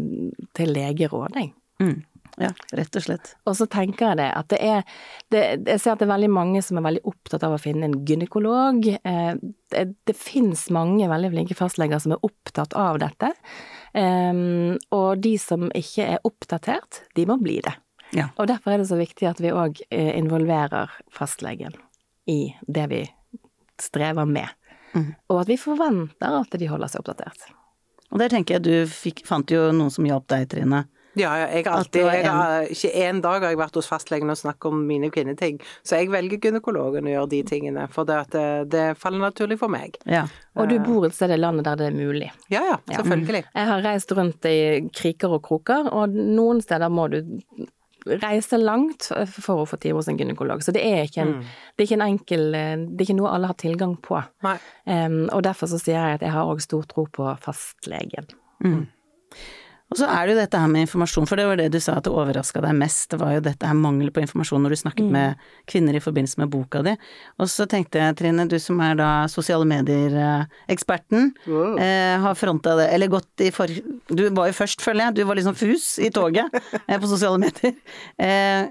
til 0.54 0.74
legeråd, 0.74 1.36
jeg. 1.36 1.54
mm. 1.80 2.04
Ja, 2.40 2.54
rett 2.72 2.96
og 2.96 3.04
slett. 3.04 3.34
Og 3.50 3.56
så 3.60 3.66
tenker 3.68 4.14
jeg 4.14 4.18
det 4.22 4.28
at 4.32 4.48
det 4.54 4.60
er 4.64 4.84
det, 5.30 5.42
Jeg 5.68 5.82
ser 5.84 5.92
at 5.92 6.00
det 6.00 6.06
er 6.08 6.14
veldig 6.14 6.30
mange 6.32 6.62
som 6.64 6.78
er 6.80 6.86
veldig 6.86 7.02
opptatt 7.12 7.44
av 7.44 7.58
å 7.58 7.60
finne 7.60 7.90
en 7.90 7.98
gynekolog. 8.08 8.88
Eh, 9.04 9.34
Det, 9.70 9.84
det 10.08 10.16
fins 10.18 10.64
mange 10.74 11.06
veldig 11.12 11.30
flinke 11.34 11.54
fastleger 11.60 12.00
som 12.02 12.16
er 12.16 12.24
opptatt 12.26 12.74
av 12.80 12.98
dette. 13.04 13.34
Eh, 13.94 14.78
Og 14.96 15.20
de 15.22 15.36
som 15.38 15.68
ikke 15.76 16.08
er 16.16 16.24
oppdatert, 16.24 17.04
de 17.16 17.26
må 17.30 17.38
bli 17.42 17.60
det. 17.62 17.76
Ja. 18.16 18.30
Og 18.38 18.48
derfor 18.48 18.72
er 18.74 18.78
det 18.82 18.88
så 18.90 18.98
viktig 18.98 19.28
at 19.30 19.40
vi 19.44 19.52
òg 19.54 19.84
involverer 19.92 20.90
fastlegen 21.14 21.76
i 22.26 22.56
det 22.68 22.88
vi 22.90 23.04
strever 23.80 24.26
med. 24.26 24.48
Mm. 24.96 25.12
Og 25.30 25.42
at 25.44 25.48
vi 25.52 25.58
forventer 25.62 26.40
at 26.40 26.58
de 26.58 26.68
holder 26.72 26.90
seg 26.90 27.04
oppdatert. 27.04 27.52
Og 28.10 28.18
der 28.18 28.32
tenker 28.34 28.58
jeg 28.58 28.64
du 28.66 28.90
fikk, 28.90 29.22
fant 29.28 29.52
jo 29.54 29.68
noen 29.72 29.92
som 29.94 30.08
hjalp 30.08 30.26
deg, 30.32 30.48
Trine. 30.50 30.88
Ja, 31.20 31.32
ja, 31.42 31.48
jeg 31.54 31.68
alltid 31.70 32.06
jeg 32.08 32.26
har, 32.26 32.68
Ikke 32.74 32.92
én 33.06 33.22
dag 33.24 33.44
har 33.44 33.54
jeg 33.54 33.60
vært 33.60 33.80
hos 33.80 33.90
fastlegen 33.90 34.32
og 34.32 34.40
snakket 34.40 34.70
om 34.72 34.84
mine 34.90 35.12
kvinneting, 35.14 35.60
så 35.84 36.00
jeg 36.00 36.12
velger 36.14 36.42
gynekologen 36.48 37.10
å 37.10 37.16
gjøre 37.16 37.32
de 37.34 37.42
tingene, 37.50 37.88
for 37.94 38.10
det, 38.10 38.20
at 38.26 38.36
det, 38.36 38.46
det 38.74 38.86
faller 39.00 39.24
naturlig 39.30 39.60
for 39.62 39.72
meg. 39.72 39.98
Ja. 40.10 40.26
Og 40.60 40.70
du 40.72 40.78
bor 40.84 41.08
et 41.08 41.16
sted 41.16 41.32
i 41.34 41.40
landet 41.40 41.68
der 41.68 41.80
det 41.80 41.90
er 41.90 41.98
mulig. 41.98 42.30
Ja 42.52 42.64
ja, 42.66 42.78
selvfølgelig. 42.88 43.44
Jeg 43.54 43.72
har 43.72 43.84
reist 43.86 44.16
rundt 44.18 44.48
i 44.50 44.60
kriker 44.96 45.36
og 45.38 45.44
kroker, 45.48 45.92
og 45.96 46.16
noen 46.16 46.64
steder 46.64 46.92
må 46.92 47.10
du 47.12 47.22
reise 48.06 48.58
langt 48.58 49.10
for 49.34 49.64
å 49.64 49.66
få 49.68 49.78
time 49.82 50.00
hos 50.00 50.10
en 50.12 50.18
gynekolog. 50.20 50.64
Så 50.64 50.74
det 50.76 50.84
er 50.88 51.08
ikke 51.08 51.26
en, 51.26 51.34
det 51.76 51.84
er 51.84 51.88
ikke 51.88 51.98
en 52.00 52.06
enkel 52.06 52.46
Det 52.54 53.02
er 53.02 53.08
ikke 53.08 53.18
noe 53.20 53.34
alle 53.34 53.50
har 53.52 53.60
tilgang 53.60 53.98
på. 54.04 54.22
Nei. 54.46 54.56
Em, 54.90 55.22
og 55.28 55.44
derfor 55.46 55.72
så 55.72 55.82
sier 55.82 55.98
jeg 56.00 56.20
at 56.20 56.26
jeg 56.26 56.34
har 56.36 56.50
òg 56.50 56.64
stor 56.64 56.88
tro 56.90 57.06
på 57.12 57.28
fastlegen. 57.44 58.32
Og 59.90 59.98
så 59.98 60.06
er 60.06 60.28
det 60.28 60.36
jo 60.36 60.40
dette 60.44 60.60
her 60.62 60.70
med 60.70 60.86
informasjon, 60.86 61.26
for 61.30 61.40
det 61.40 61.48
var 61.50 61.58
det 61.58 61.70
du 61.74 61.80
sa 61.82 61.96
at 61.98 62.06
det 62.06 62.14
overraska 62.14 62.62
deg 62.62 62.78
mest, 62.78 63.08
det 63.10 63.20
var 63.22 63.34
jo 63.36 63.44
dette 63.48 63.66
her 63.66 63.78
mangel 63.78 64.12
på 64.14 64.22
informasjon 64.22 64.62
når 64.62 64.76
du 64.76 64.80
snakket 64.84 65.10
med 65.16 65.48
kvinner 65.70 65.98
i 65.98 66.04
forbindelse 66.04 66.42
med 66.44 66.52
boka 66.54 66.84
di. 66.86 66.94
Og 67.42 67.50
så 67.50 67.66
tenkte 67.70 68.02
jeg, 68.02 68.18
Trine, 68.20 68.46
du 68.50 68.58
som 68.62 68.82
er 68.86 69.00
da 69.00 69.10
sosiale 69.32 69.66
medier-eksperten, 69.70 71.32
eh, 71.82 72.16
har 72.22 72.38
fronta 72.38 72.78
det, 72.80 72.90
eller 72.94 73.10
gått 73.18 73.46
i 73.46 73.50
for... 73.56 73.72
Du 74.10 74.28
var 74.38 74.52
jo 74.52 74.60
først, 74.62 74.86
føler 74.86 75.08
jeg, 75.08 75.20
du 75.20 75.24
var 75.30 75.40
liksom 75.42 75.58
fus 75.58 75.96
i 75.98 76.12
toget 76.14 76.54
eh, 76.86 76.98
på 77.00 77.10
sosiale 77.10 77.42
medier. 77.42 77.74
Eh, 78.22 78.70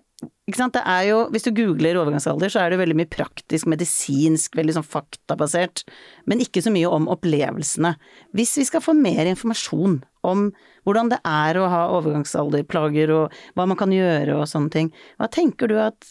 jo, 1.07 1.19
hvis 1.31 1.45
du 1.45 1.53
googler 1.55 1.99
overgangsalder, 2.01 2.51
så 2.51 2.63
er 2.63 2.73
det 2.73 2.81
veldig 2.81 2.97
mye 2.99 3.11
praktisk, 3.13 3.69
medisinsk, 3.71 4.57
veldig 4.57 4.79
sånn 4.79 4.87
faktabasert, 4.87 5.85
men 6.27 6.41
ikke 6.43 6.63
så 6.65 6.73
mye 6.75 6.89
om 6.91 7.07
opplevelsene. 7.13 7.93
Hvis 8.35 8.57
vi 8.59 8.65
skal 8.67 8.83
få 8.83 8.97
mer 8.99 9.29
informasjon 9.29 10.01
om 10.27 10.49
hvordan 10.89 11.13
det 11.13 11.21
er 11.29 11.61
å 11.61 11.69
ha 11.71 11.83
overgangsalderplager 11.99 13.13
og 13.15 13.37
hva 13.55 13.69
man 13.69 13.79
kan 13.79 13.93
gjøre 13.93 14.41
og 14.41 14.49
sånne 14.51 14.73
ting, 14.75 14.91
hva 15.21 15.29
tenker 15.31 15.71
du 15.71 15.77
at 15.83 16.09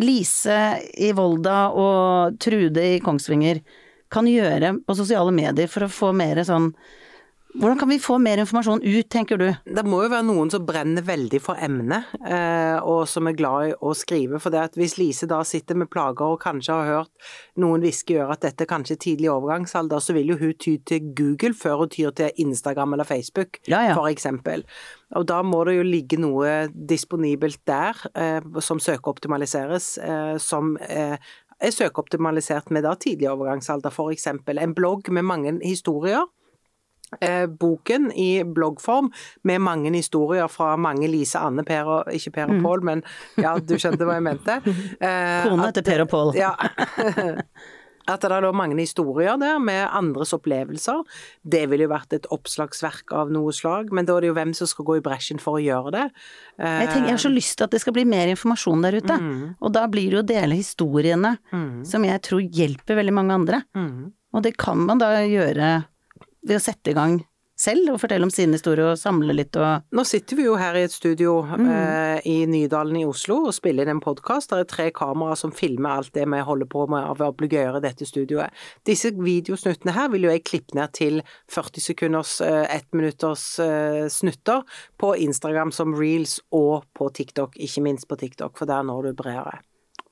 Lise 0.00 0.58
i 0.96 1.12
Volda 1.16 1.68
og 1.76 2.38
Trude 2.40 2.84
i 2.96 3.00
Kongsvinger 3.04 3.60
kan 4.12 4.28
gjøre 4.28 4.74
på 4.84 4.96
sosiale 4.96 5.32
medier 5.32 5.70
for 5.70 5.86
å 5.86 5.92
få 5.92 6.12
mer 6.16 6.40
sånn 6.48 6.72
hvordan 7.54 7.78
kan 7.78 7.88
vi 7.90 7.98
få 8.00 8.16
mer 8.18 8.40
informasjon 8.40 8.80
ut, 8.82 9.08
tenker 9.12 9.36
du? 9.36 9.46
Det 9.64 9.82
må 9.84 9.98
jo 10.04 10.10
være 10.12 10.24
noen 10.24 10.48
som 10.52 10.64
brenner 10.64 11.04
veldig 11.04 11.40
for 11.44 11.60
emnet, 11.60 12.08
eh, 12.24 12.78
og 12.80 13.04
som 13.10 13.28
er 13.28 13.36
glad 13.36 13.66
i 13.68 13.74
å 13.76 13.92
skrive. 13.96 14.40
For 14.40 14.54
det 14.54 14.62
at 14.70 14.78
hvis 14.80 14.96
Lise 14.96 15.28
da 15.28 15.42
sitter 15.44 15.76
med 15.76 15.90
plager 15.92 16.32
og 16.32 16.40
kanskje 16.42 16.78
har 16.78 16.88
hørt 16.88 17.28
noen 17.60 17.84
hviske 17.84 18.16
i 18.16 18.18
øret 18.22 18.40
at 18.40 18.48
dette 18.48 18.68
kanskje 18.70 18.96
er 18.96 19.02
tidlig 19.04 19.30
overgangsalder, 19.34 20.00
så 20.00 20.16
vil 20.16 20.32
jo 20.32 20.40
hun 20.40 20.56
ty 20.56 20.78
til 20.88 21.12
Google 21.12 21.52
før 21.58 21.84
hun 21.84 21.92
tyr 21.92 22.16
til 22.16 22.32
Instagram 22.46 22.96
eller 22.96 23.08
Facebook, 23.08 23.60
Ja, 23.68 23.84
ja. 23.90 23.94
for 24.00 24.08
eksempel. 24.08 24.64
Og 25.12 25.28
da 25.28 25.42
må 25.44 25.64
det 25.68 25.76
jo 25.76 25.84
ligge 25.84 26.16
noe 26.16 26.68
disponibelt 26.72 27.60
der, 27.68 28.00
eh, 28.16 28.40
som 28.64 28.80
søkeoptimaliseres, 28.80 29.98
eh, 29.98 30.36
som 30.38 30.78
er 30.80 31.18
søkeoptimalisert 31.70 32.70
med 32.70 32.82
da 32.82 32.94
tidlig 32.94 33.28
overgangsalder, 33.30 33.92
eksempel. 34.10 34.58
En 34.58 34.74
blogg 34.74 35.10
med 35.10 35.22
mange 35.22 35.60
historier 35.62 36.24
eh, 37.20 37.46
boken 37.46 38.10
i 38.16 38.42
bloggform 38.44 39.10
med 39.44 39.60
mange 39.60 39.92
historier 39.94 40.48
fra 40.48 40.76
mange 40.76 41.08
Lise, 41.10 41.38
Anne, 41.38 41.64
Per 41.64 41.84
og 41.84 42.12
Ikke 42.14 42.32
Per 42.32 42.50
og 42.56 42.62
Pål, 42.64 42.82
men 42.82 43.02
ja, 43.36 43.56
du 43.58 43.74
skjønte 43.76 44.06
hva 44.08 44.18
jeg 44.20 44.28
mente. 44.30 44.60
Eh, 45.02 45.44
Kone 45.48 45.68
at- 45.68 45.74
til 45.74 45.82
Per 45.84 46.02
og 46.06 46.08
Pål. 46.12 46.34
Ja. 46.38 46.54
At 48.10 48.18
det 48.24 48.32
er 48.34 48.42
da 48.42 48.48
mange 48.50 48.74
historier 48.80 49.36
der 49.38 49.60
med 49.62 49.84
andres 49.94 50.32
opplevelser. 50.34 51.04
Det 51.46 51.60
ville 51.70 51.84
jo 51.86 51.92
vært 51.92 52.16
et 52.16 52.24
oppslagsverk 52.34 53.12
av 53.14 53.30
noe 53.30 53.52
slag, 53.54 53.92
men 53.94 54.08
da 54.08 54.16
er 54.16 54.24
det 54.24 54.30
jo 54.32 54.34
hvem 54.40 54.50
som 54.58 54.66
skal 54.66 54.88
gå 54.88 54.96
i 54.98 55.04
bresjen 55.06 55.38
for 55.38 55.60
å 55.60 55.62
gjøre 55.62 55.92
det. 55.94 56.02
Eh, 56.58 56.80
Jeg, 56.82 56.88
tenker, 56.90 57.06
jeg 57.12 57.14
har 57.14 57.22
så 57.22 57.30
lyst 57.30 57.54
til 57.60 57.68
at 57.68 57.76
det 57.76 57.80
skal 57.84 57.94
bli 57.94 58.04
mer 58.10 58.26
informasjon 58.34 58.82
der 58.82 58.98
ute, 58.98 59.20
og 59.62 59.70
da 59.78 59.84
blir 59.86 60.10
det 60.10 60.18
jo 60.18 60.24
å 60.24 60.30
dele 60.32 60.58
historiene 60.58 61.36
som 61.86 62.02
jeg 62.08 62.24
tror 62.26 62.42
hjelper 62.42 62.98
veldig 62.98 63.14
mange 63.20 63.38
andre. 63.38 63.62
Og 64.34 64.42
det 64.42 64.56
kan 64.58 64.82
man 64.82 64.98
da 64.98 65.12
gjøre 65.22 65.70
ved 66.46 66.58
å 66.58 66.64
sette 66.64 66.92
i 66.92 66.96
gang 66.96 67.20
selv 67.62 67.92
og 67.92 68.00
fortelle 68.02 68.26
om 68.26 68.32
sin 68.32 68.54
historie 68.54 68.84
og 68.90 68.98
samle 68.98 69.34
litt 69.36 69.56
og 69.60 69.84
Nå 69.94 70.04
sitter 70.08 70.38
vi 70.38 70.46
jo 70.46 70.56
her 70.58 70.76
i 70.78 70.84
et 70.86 70.94
studio 70.94 71.34
eh, 71.44 72.18
i 72.28 72.36
Nydalen 72.50 72.96
i 73.02 73.04
Oslo 73.06 73.38
og 73.46 73.54
spiller 73.54 73.86
inn 73.86 73.96
en 73.98 74.02
podkast. 74.02 74.50
Det 74.50 74.64
er 74.64 74.70
tre 74.70 74.86
kameraer 74.94 75.38
som 75.38 75.52
filmer 75.54 76.00
alt 76.00 76.12
det 76.16 76.26
vi 76.32 76.40
holder 76.42 76.70
på 76.72 76.86
med 76.90 77.06
av 77.06 77.22
obligører 77.26 77.78
i 77.78 77.84
dette 77.84 78.08
studioet. 78.08 78.54
Disse 78.88 79.12
videosnuttene 79.14 79.94
her 79.96 80.10
vil 80.14 80.26
jo 80.26 80.32
jeg 80.32 80.46
klippe 80.48 80.78
ned 80.78 80.94
til 80.96 81.20
40 81.52 81.86
sekunders, 81.86 82.38
eh, 82.44 82.64
ett 82.72 82.88
minutters 82.96 83.46
eh, 83.62 84.08
snutter 84.12 84.64
på 85.00 85.14
Instagram 85.28 85.74
som 85.74 85.94
reels 85.98 86.40
og 86.50 86.88
på 86.98 87.12
TikTok, 87.14 87.60
ikke 87.60 87.84
minst 87.84 88.08
på 88.10 88.18
TikTok, 88.18 88.56
for 88.58 88.70
der 88.70 88.82
når 88.88 89.10
du 89.10 89.22
bredere. 89.22 89.60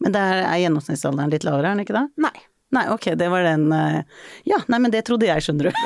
Men 0.01 0.15
der 0.17 0.45
er 0.45 0.63
gjennomsnittsalderen 0.63 1.33
litt 1.33 1.45
lavere, 1.45 1.73
er 1.73 1.77
den 1.77 1.85
ikke 1.85 1.99
det? 1.99 2.07
Nei. 2.29 2.37
Nei, 2.71 2.85
ok, 2.95 3.07
det 3.19 3.27
var 3.33 3.43
den 3.43 3.65
eh, 3.75 4.03
Ja, 4.47 4.61
nei, 4.71 4.79
men 4.79 4.93
det 4.95 5.01
trodde 5.09 5.27
jeg, 5.27 5.43
skjønner 5.43 5.71
du. 5.71 5.75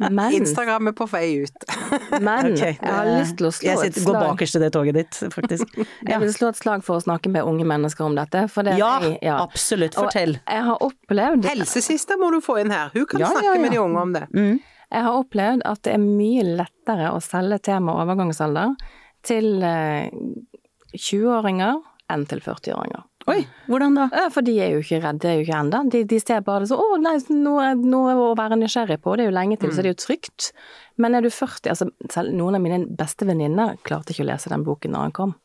Men, 0.00 0.32
Instagram 0.32 0.88
er 0.88 0.94
på 0.96 1.04
vei 1.12 1.42
ut. 1.44 1.64
men 2.24 2.46
Ok, 2.54 2.62
jeg 2.62 2.78
har 2.80 3.08
lyst 3.10 3.36
til 3.36 3.48
å 3.50 3.50
slå 3.52 3.74
sitter, 3.82 3.90
et 3.90 3.98
slag 3.98 4.06
går 4.06 4.14
slag. 4.14 4.30
bakerst 4.30 4.56
i 4.56 4.60
det 4.62 4.70
toget 4.72 4.96
ditt, 4.96 5.18
faktisk. 5.34 5.74
Jeg 6.08 6.20
vil 6.22 6.32
slå 6.32 6.48
et 6.54 6.56
slag 6.60 6.84
for 6.86 6.96
å 6.96 7.02
snakke 7.04 7.28
med 7.34 7.44
unge 7.44 7.66
mennesker 7.68 8.06
om 8.06 8.16
dette. 8.16 8.46
For 8.48 8.64
det, 8.64 8.78
Ja, 8.80 8.94
jeg, 9.04 9.20
absolutt, 9.34 9.98
Og 10.00 10.08
fortell. 10.08 10.38
Jeg 10.40 10.64
har 10.70 10.80
opplevd 10.86 11.44
Helsesista 11.50 12.16
må 12.16 12.30
du 12.32 12.38
få 12.44 12.56
inn 12.62 12.72
her. 12.72 12.88
Hun 12.96 13.04
kan 13.12 13.20
Ja, 13.20 13.28
ja, 13.28 13.34
snakke 13.36 13.52
ja. 13.52 13.60
med 13.60 13.76
de 13.76 13.82
unge 13.84 14.06
om 14.06 14.16
det. 14.16 14.24
Jeg 14.32 15.04
har 15.06 15.20
opplevd 15.20 15.66
at 15.68 15.84
det 15.84 15.92
er 15.98 16.00
mye 16.02 16.46
lettere 16.62 17.12
å 17.12 17.20
selge 17.22 17.60
tema 17.68 17.98
overgangsalder 18.00 18.72
til 19.28 19.60
eh, 19.60 20.08
20-åringer 20.96 21.76
enn 22.10 22.24
til 22.30 22.40
40-åringer. 22.42 23.04
Oi, 23.30 23.40
hvordan 23.70 23.94
da? 23.98 24.08
For 24.34 24.42
de 24.46 24.56
er 24.60 24.72
jo 24.74 24.80
ikke 24.82 25.00
redde 25.04 25.34
jo 25.36 25.44
ikke 25.44 25.58
ennå. 25.60 25.82
De, 25.92 26.02
de 26.10 26.18
ser 26.22 26.40
bare 26.46 26.64
det 26.64 26.70
så 26.72 26.78
Å, 26.80 26.96
nei, 27.02 27.16
noe, 27.34 27.74
noe 27.78 28.14
å 28.18 28.30
være 28.38 28.58
nysgjerrig 28.60 29.00
på. 29.04 29.14
Det 29.16 29.26
er 29.26 29.30
jo 29.30 29.36
lenge 29.38 29.58
til, 29.60 29.70
så 29.70 29.82
det 29.84 29.90
er 29.92 29.94
jo 29.94 30.00
trygt. 30.04 30.50
Men 31.00 31.14
er 31.14 31.22
du 31.24 31.30
40 31.30 31.70
altså, 31.72 31.86
selv 32.12 32.34
Noen 32.36 32.58
av 32.58 32.64
mine 32.64 32.82
beste 32.98 33.24
venninner 33.28 33.76
klarte 33.86 34.12
ikke 34.12 34.26
å 34.26 34.30
lese 34.32 34.50
den 34.52 34.64
boken 34.66 34.92
når 34.96 35.08
den 35.08 35.16
kom. 35.20 35.36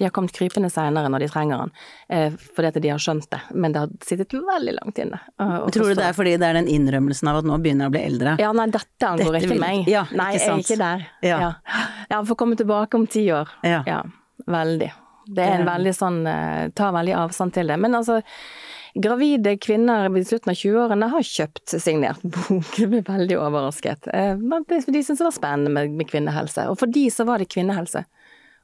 De 0.00 0.06
har 0.06 0.12
kommet 0.16 0.32
krypende 0.32 0.70
seinere 0.72 1.10
når 1.12 1.20
de 1.20 1.26
trenger 1.28 1.58
den, 1.60 1.72
eh, 2.08 2.30
fordi 2.56 2.68
at 2.70 2.78
de 2.80 2.88
har 2.88 3.02
skjønt 3.04 3.26
det. 3.28 3.40
Men 3.52 3.74
det 3.74 3.82
har 3.82 3.90
sittet 4.00 4.32
veldig 4.32 4.72
langt 4.78 4.96
inne. 5.02 5.18
å- 5.38 5.66
å 5.66 5.70
Tror 5.74 5.90
du 5.92 5.94
det 5.98 6.06
er 6.06 6.14
fordi 6.16 6.32
det 6.40 6.48
er 6.48 6.54
den 6.56 6.70
innrømmelsen 6.72 7.28
av 7.28 7.42
at 7.42 7.44
nå 7.44 7.58
begynner 7.60 7.84
jeg 7.84 7.92
å 7.92 7.96
bli 7.98 8.04
eldre? 8.08 8.38
Ja, 8.40 8.52
nei, 8.56 8.66
dette 8.72 9.04
angår 9.10 9.32
Dette 9.36 9.44
ikke 9.44 9.52
vil- 9.52 9.60
meg. 9.60 9.86
ja, 9.92 10.06
nei, 10.16 10.30
ikke 10.32 10.40
jeg 10.40 10.48
er 10.48 10.64
ikke 10.64 10.78
der. 10.78 11.06
Ja. 11.22 11.38
Ja. 11.44 11.52
Jeg 12.08 12.26
får 12.30 12.36
komme 12.40 12.56
tilbake 12.56 12.94
om 12.94 13.06
ti 13.06 13.26
år. 13.36 13.48
Ja. 13.62 14.02
veldig. 14.48 14.90
Det 15.26 15.44
er 15.44 15.60
en 15.60 15.68
veldig 15.68 15.92
sånn 15.96 16.20
eh, 16.26 16.68
Tar 16.78 16.94
veldig 16.96 17.14
avstand 17.20 17.54
til 17.54 17.70
det. 17.70 17.76
Men 17.80 17.94
altså, 17.98 18.20
gravide 18.94 19.54
kvinner 19.62 20.08
i 20.10 20.24
slutten 20.26 20.52
av 20.52 20.58
20-årene 20.58 21.10
har 21.12 21.28
kjøpt 21.28 21.76
signert 21.82 22.24
bok. 22.24 22.72
Jeg 22.80 22.90
ble 22.92 23.04
veldig 23.06 23.38
overrasket. 23.40 24.10
For 24.10 24.90
De 24.90 25.04
syntes 25.04 25.22
det 25.22 25.28
var 25.28 25.36
spennende 25.36 25.86
med, 25.92 26.08
kvinnehelse. 26.10 26.66
Og 26.72 26.80
for 26.82 26.92
de 26.92 27.06
så 27.12 27.26
var 27.28 27.42
det 27.42 27.50
kvinnehelse. 27.52 28.04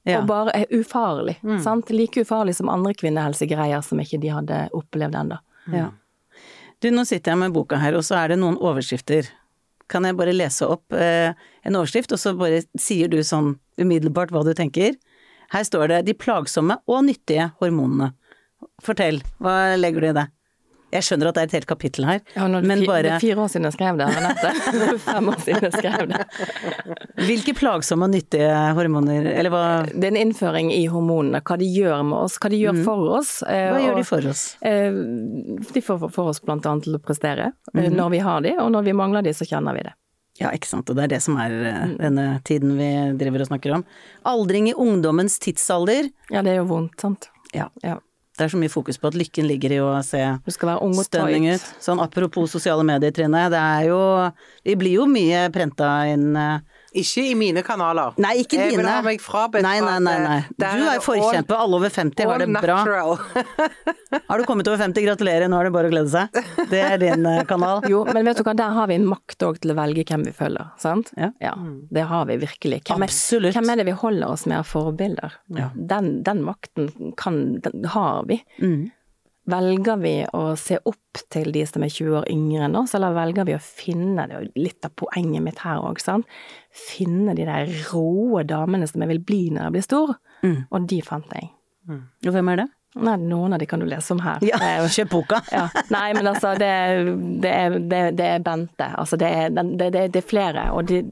Ja. 0.09 0.21
Og 0.23 0.29
bare 0.31 0.55
er 0.57 0.71
ufarlig. 0.73 1.37
Sant? 1.65 1.91
Like 1.93 2.23
ufarlig 2.25 2.55
som 2.57 2.71
andre 2.73 2.95
kvinnehelsegreier 2.97 3.83
som 3.85 4.01
ikke 4.01 4.21
de 4.23 4.31
hadde 4.33 4.61
opplevd 4.77 5.19
ennå. 5.21 5.41
Ja. 5.75 5.91
Du, 6.79 6.91
nå 6.95 7.03
sitter 7.09 7.35
jeg 7.35 7.41
med 7.41 7.55
boka 7.57 7.79
her, 7.81 7.97
og 7.99 8.05
så 8.07 8.21
er 8.21 8.33
det 8.33 8.39
noen 8.41 8.59
overskrifter. 8.63 9.27
Kan 9.91 10.07
jeg 10.07 10.17
bare 10.19 10.35
lese 10.37 10.69
opp 10.69 10.95
eh, 10.95 11.33
en 11.67 11.79
overskrift, 11.79 12.13
og 12.15 12.21
så 12.23 12.35
bare 12.39 12.63
sier 12.79 13.11
du 13.11 13.19
sånn 13.27 13.57
umiddelbart 13.81 14.31
hva 14.35 14.45
du 14.47 14.53
tenker? 14.57 14.95
Her 15.53 15.64
står 15.64 15.88
det 15.88 16.01
'de 16.07 16.14
plagsomme 16.14 16.78
og 16.86 17.05
nyttige 17.05 17.53
hormonene'. 17.61 18.12
Fortell, 18.82 19.22
hva 19.40 19.76
legger 19.78 20.01
du 20.01 20.09
i 20.11 20.16
det? 20.16 20.26
Jeg 20.88 21.05
skjønner 21.05 21.28
at 21.28 21.36
det 21.36 21.42
er 21.42 21.49
et 21.51 21.55
helt 21.59 21.68
kapittel 21.68 22.07
her, 22.09 22.20
Ja, 22.32 22.46
men 22.49 22.80
bare 22.88 23.03
det 23.05 23.11
er 23.12 23.20
fire 23.20 23.42
år 23.44 23.51
siden 23.53 23.66
jeg 23.68 23.74
skrev 23.76 23.99
det, 24.01 24.07
Anette. 24.09 24.53
Fem 25.05 25.28
år 25.28 25.42
siden 25.44 25.66
jeg 25.66 25.74
skrev 25.74 26.07
det. 26.09 26.20
Hvilke 27.28 27.55
plagsomme 27.59 28.09
og 28.09 28.14
nyttige 28.14 28.55
hormoner, 28.78 29.28
eller 29.34 29.53
hva, 29.53 29.64
Det 29.92 30.09
er 30.09 30.14
en 30.14 30.20
innføring 30.22 30.72
i 30.72 30.86
hormonene, 30.88 31.42
hva 31.44 31.59
de 31.61 31.68
gjør 31.68 32.07
med 32.09 32.16
oss, 32.22 32.38
hva 32.40 32.49
de 32.55 32.62
gjør 32.62 32.80
for 32.86 33.05
oss. 33.18 33.34
Hva 33.44 33.74
og, 33.74 33.84
gjør 33.84 34.01
de 34.01 34.07
for 34.09 34.30
oss? 34.32 34.44
Eh, 34.64 34.96
De 35.68 35.84
får 35.84 36.09
for 36.09 36.32
oss 36.32 36.40
annet 36.49 36.88
til 36.88 36.96
å 36.96 37.05
prestere 37.05 37.53
Mm 37.74 37.84
eh, 37.84 37.90
når 37.92 38.11
vi 38.11 38.18
har 38.24 38.40
de, 38.40 38.57
og 38.57 38.72
når 38.72 38.88
vi 38.88 38.96
mangler 38.96 39.22
de, 39.22 39.36
så 39.36 39.44
kjenner 39.44 39.76
vi 39.76 39.84
det. 39.84 39.92
Ja, 40.39 40.53
ikke 40.55 40.68
sant, 40.70 40.89
og 40.91 40.95
det 40.99 41.05
er 41.09 41.14
det 41.16 41.22
som 41.24 41.36
er 41.43 41.55
eh, 41.66 41.95
denne 41.99 42.26
tiden 42.47 42.76
vi 42.78 42.91
driver 43.18 43.43
og 43.43 43.49
snakker 43.51 43.72
om. 43.78 43.84
Aldring 44.28 44.68
i 44.70 44.74
ungdommens 44.78 45.39
tidsalder. 45.43 46.11
Ja, 46.30 46.43
det 46.47 46.53
er 46.55 46.61
jo 46.62 46.68
vondt, 46.70 46.95
sant. 47.03 47.26
Ja, 47.55 47.68
Ja. 47.82 47.97
det 48.39 48.45
er 48.47 48.53
så 48.53 48.59
mye 48.61 48.70
fokus 48.70 48.99
på 49.03 49.09
at 49.11 49.16
lykken 49.18 49.49
ligger 49.49 49.72
i 49.74 49.80
å 49.82 49.89
se 50.07 50.20
stunning 50.47 51.49
ut. 51.51 51.64
Sånn 51.82 51.99
apropos 51.99 52.53
sosiale 52.55 52.84
medier, 52.86 53.11
Trine. 53.11 53.49
Det 53.51 53.59
er 53.59 53.89
jo 53.89 53.99
Vi 54.64 54.76
blir 54.76 54.93
jo 55.01 55.07
mye 55.11 55.49
prenta 55.51 56.07
inn 56.12 56.36
eh, 56.36 56.61
Ikke 56.97 57.22
i 57.30 57.34
mine 57.36 57.62
kanaler. 57.62 58.14
Nei, 58.16 58.39
ikke 58.43 58.57
jeg 58.57 58.70
dine. 58.72 58.82
vil 58.82 58.89
ha 58.89 59.01
meg 59.05 59.20
frabedt 59.20 59.62
Nei, 59.62 59.78
nei, 59.84 59.99
nei. 60.01 60.14
nei. 60.24 60.39
eh, 60.39 60.49
Du 60.57 60.64
er 60.64 60.97
det 60.99 61.03
forkjemper. 61.05 61.59
Alle 61.61 61.76
over 61.76 61.91
50 61.93 62.24
har 62.30 62.39
det 62.39 62.49
bra. 62.55 62.78
natural. 62.84 63.18
Har 64.28 64.39
du 64.41 64.45
kommet 64.49 64.68
over 64.68 64.78
50, 64.80 65.05
gratulerer, 65.05 65.49
nå 65.53 65.59
er 65.61 65.68
det 65.68 65.72
bare 65.74 65.89
å 65.91 65.93
glede 65.93 66.09
seg. 66.09 66.39
Det 66.70 66.80
er 66.80 66.97
din 67.01 67.26
eh, 67.28 67.43
kanal. 67.49 67.82
Jo, 67.93 68.03
men 68.09 68.24
vet 68.24 68.41
du 68.41 68.43
hva, 68.47 68.55
der 68.57 68.72
har 68.72 68.89
vi 68.89 68.97
en 68.97 69.05
makt 69.09 69.45
òg 69.45 69.59
til 69.61 69.72
å 69.74 69.76
velge 69.76 70.05
hvem 70.09 70.24
vi 70.28 70.32
følger, 70.32 70.70
sant? 70.80 71.12
Ja. 71.16 71.53
det 71.93 72.07
har 72.09 72.24
vi 72.30 72.39
virkelig. 72.41 72.82
Hvem 72.89 73.05
er, 73.05 73.12
Absolutt. 73.12 73.55
hvem 73.57 73.72
er 73.74 73.82
det 73.82 73.86
vi 73.91 73.97
holder 74.01 74.32
oss 74.32 74.47
med 74.49 74.62
av 74.62 74.68
forbilder? 74.68 75.36
Den, 75.76 76.22
den 76.24 76.41
makten 76.47 76.89
kan, 77.20 77.59
den 77.64 77.84
har 77.93 78.24
vi. 78.28 78.41
Mm. 78.64 78.89
Velger 79.49 79.96
vi 80.03 80.14
å 80.36 80.42
se 80.61 80.76
opp 80.84 81.22
til 81.32 81.51
de 81.55 81.62
som 81.66 81.82
er 81.86 81.88
20 81.92 82.18
år 82.20 82.26
yngre 82.32 82.66
enn 82.66 82.76
oss, 82.76 82.92
eller 82.99 83.14
velger 83.16 83.46
vi 83.49 83.55
å 83.57 83.61
finne, 83.64 84.26
det 84.28 84.36
og 84.36 84.59
litt 84.61 84.84
av 84.84 84.92
poenget 85.01 85.40
mitt 85.46 85.62
her 85.64 85.80
òg, 85.80 86.01
sant, 86.05 86.26
finne 86.74 87.32
de 87.38 87.46
der 87.49 87.70
rå 87.88 88.42
damene 88.44 88.88
som 88.90 89.01
jeg 89.05 89.09
vil 89.14 89.22
bli 89.24 89.40
når 89.55 89.68
jeg 89.70 89.76
blir 89.78 89.86
stor, 89.88 90.16
Mm. 90.44 90.66
og 90.70 90.84
de 90.86 91.01
fant 91.03 91.32
jeg. 91.34 91.49
Og 91.90 92.28
hvem 92.34 92.49
er 92.53 92.57
det? 92.61 92.66
Nei, 92.99 93.16
noen 93.20 93.53
av 93.57 93.59
de 93.61 93.66
kan 93.66 93.80
du 93.80 93.86
lese 93.86 94.12
om 94.14 94.20
her. 94.22 94.38
Ja, 94.46 94.59
kjøp 94.96 95.11
boka. 95.11 95.40
ja. 95.53 95.64
Nei, 95.90 96.12
men 96.14 96.26
altså, 96.30 96.53
det, 96.61 96.68
det, 97.42 97.51
er, 97.53 97.78
det, 97.78 98.03
det 98.20 98.26
er 98.36 98.44
Bente. 98.44 98.86
Altså, 99.01 99.16
det 99.20 99.28
er, 99.28 99.51
det, 99.51 99.88
det, 99.96 100.05
det 100.14 100.22
er 100.22 100.26
flere. 100.28 100.68
Og 100.76 100.86
de, 100.88 101.03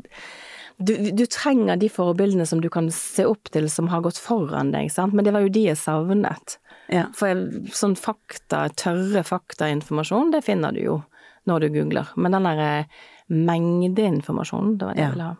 du, 0.78 0.92
du 1.16 1.24
trenger 1.26 1.76
de 1.80 1.88
forbildene 1.92 2.46
som 2.46 2.60
du 2.62 2.68
kan 2.72 2.88
se 2.94 3.24
opp 3.28 3.50
til, 3.54 3.66
som 3.72 3.88
har 3.92 4.04
gått 4.06 4.18
foran 4.20 4.70
deg, 4.74 4.90
sant. 4.92 5.14
Men 5.16 5.24
det 5.26 5.32
var 5.36 5.42
jo 5.46 5.52
de 5.52 5.66
jeg 5.70 5.80
savnet. 5.80 6.56
Ja. 6.92 7.08
For 7.16 7.28
jeg, 7.32 7.66
sånn 7.74 7.96
fakta, 7.98 8.68
tørre 8.78 9.22
faktainformasjon, 9.26 10.30
det 10.34 10.44
finner 10.46 10.72
du 10.76 10.80
jo 10.84 10.96
når 11.46 11.60
du 11.66 11.68
googler. 11.80 12.08
Men 12.16 12.32
den 12.36 12.46
der 12.46 12.86
mengdeinformasjonen, 13.28 14.78
det 14.78 14.86
var 14.86 14.94
det 14.94 15.00
Ja. 15.00 15.06
jeg 15.06 15.12
ville 15.16 15.28
ha. 15.28 15.36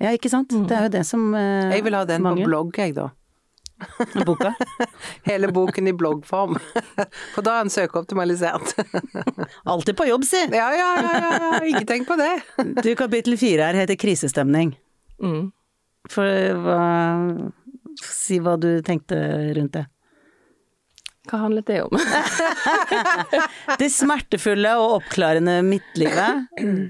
ja, 0.00 0.10
ikke 0.16 0.30
sant. 0.30 0.50
Det 0.68 0.76
er 0.76 0.82
jo 0.86 0.92
det 0.98 1.04
som 1.06 1.34
eh, 1.34 1.72
Jeg 1.74 1.84
vil 1.84 1.94
ha 1.94 2.04
den 2.04 2.22
mange- 2.22 2.44
på 2.44 2.50
blogg, 2.50 2.76
jeg, 2.78 2.94
da. 2.94 3.08
boka. 4.24 4.54
Hele 5.28 5.48
boken 5.52 5.88
i 5.88 5.92
bloggform. 5.92 6.56
For 7.34 7.42
da 7.42 7.58
er 7.58 7.64
den 7.66 7.70
søkeoptimalisert. 7.74 8.72
Alltid 9.66 9.96
på 9.98 10.06
jobb, 10.08 10.24
si. 10.24 10.40
Ja, 10.52 10.70
ja, 10.72 10.88
ja, 10.96 11.12
ja, 11.20 11.32
ja. 11.42 11.60
ikke 11.74 11.84
tenk 11.86 12.06
på 12.08 12.16
det. 12.16 12.30
Du, 12.82 12.94
kapittel 12.96 13.36
fire 13.36 13.66
her 13.68 13.74
heter 13.82 13.98
krisestemning. 14.00 14.76
Mm. 15.22 15.50
For 16.08 16.24
hva 16.62 17.52
Si 17.96 18.36
hva 18.44 18.58
du 18.60 18.82
tenkte 18.84 19.16
rundt 19.56 19.72
det. 19.72 19.86
Hva 21.26 21.40
handlet 21.42 21.66
det 21.66 21.80
om? 21.82 21.96
Det 23.80 23.88
smertefulle 23.92 24.76
og 24.80 25.00
oppklarende 25.00 25.58
midtlivet. 25.66 26.46